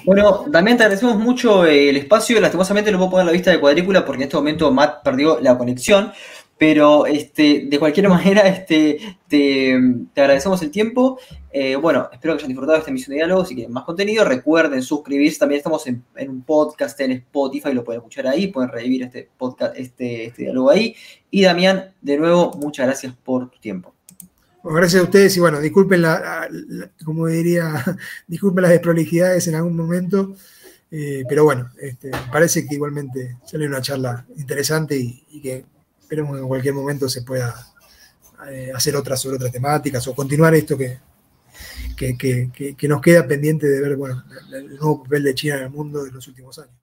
[0.05, 2.39] Bueno, también te agradecemos mucho el espacio.
[2.41, 5.57] Lastimosamente no puedo poner la vista de cuadrícula porque en este momento Matt perdió la
[5.57, 6.11] conexión.
[6.61, 9.73] Pero este, de cualquier manera, este, te,
[10.15, 11.17] agradecemos el tiempo.
[11.51, 13.45] Eh, bueno, espero que hayan disfrutado esta emisión de diálogo.
[13.45, 15.39] Si quieren más contenido, recuerden suscribirse.
[15.39, 19.75] También estamos en, un podcast en Spotify, lo pueden escuchar ahí, pueden revivir este podcast,
[19.75, 20.95] este, este diálogo ahí.
[21.31, 23.95] Y Damián, de nuevo, muchas gracias por tu tiempo.
[24.63, 26.47] gracias a ustedes y bueno, disculpen la,
[27.03, 27.83] como diría,
[28.27, 30.35] disculpen las desprolijidades en algún momento,
[30.91, 35.70] eh, pero bueno, este, parece que igualmente sale una charla interesante y que
[36.11, 37.55] esperemos que en cualquier momento se pueda
[38.49, 40.99] eh, hacer otras sobre otras temáticas o continuar esto que,
[41.95, 44.21] que, nos queda pendiente de ver bueno,
[44.53, 46.80] el nuevo papel de China en el mundo de los últimos años.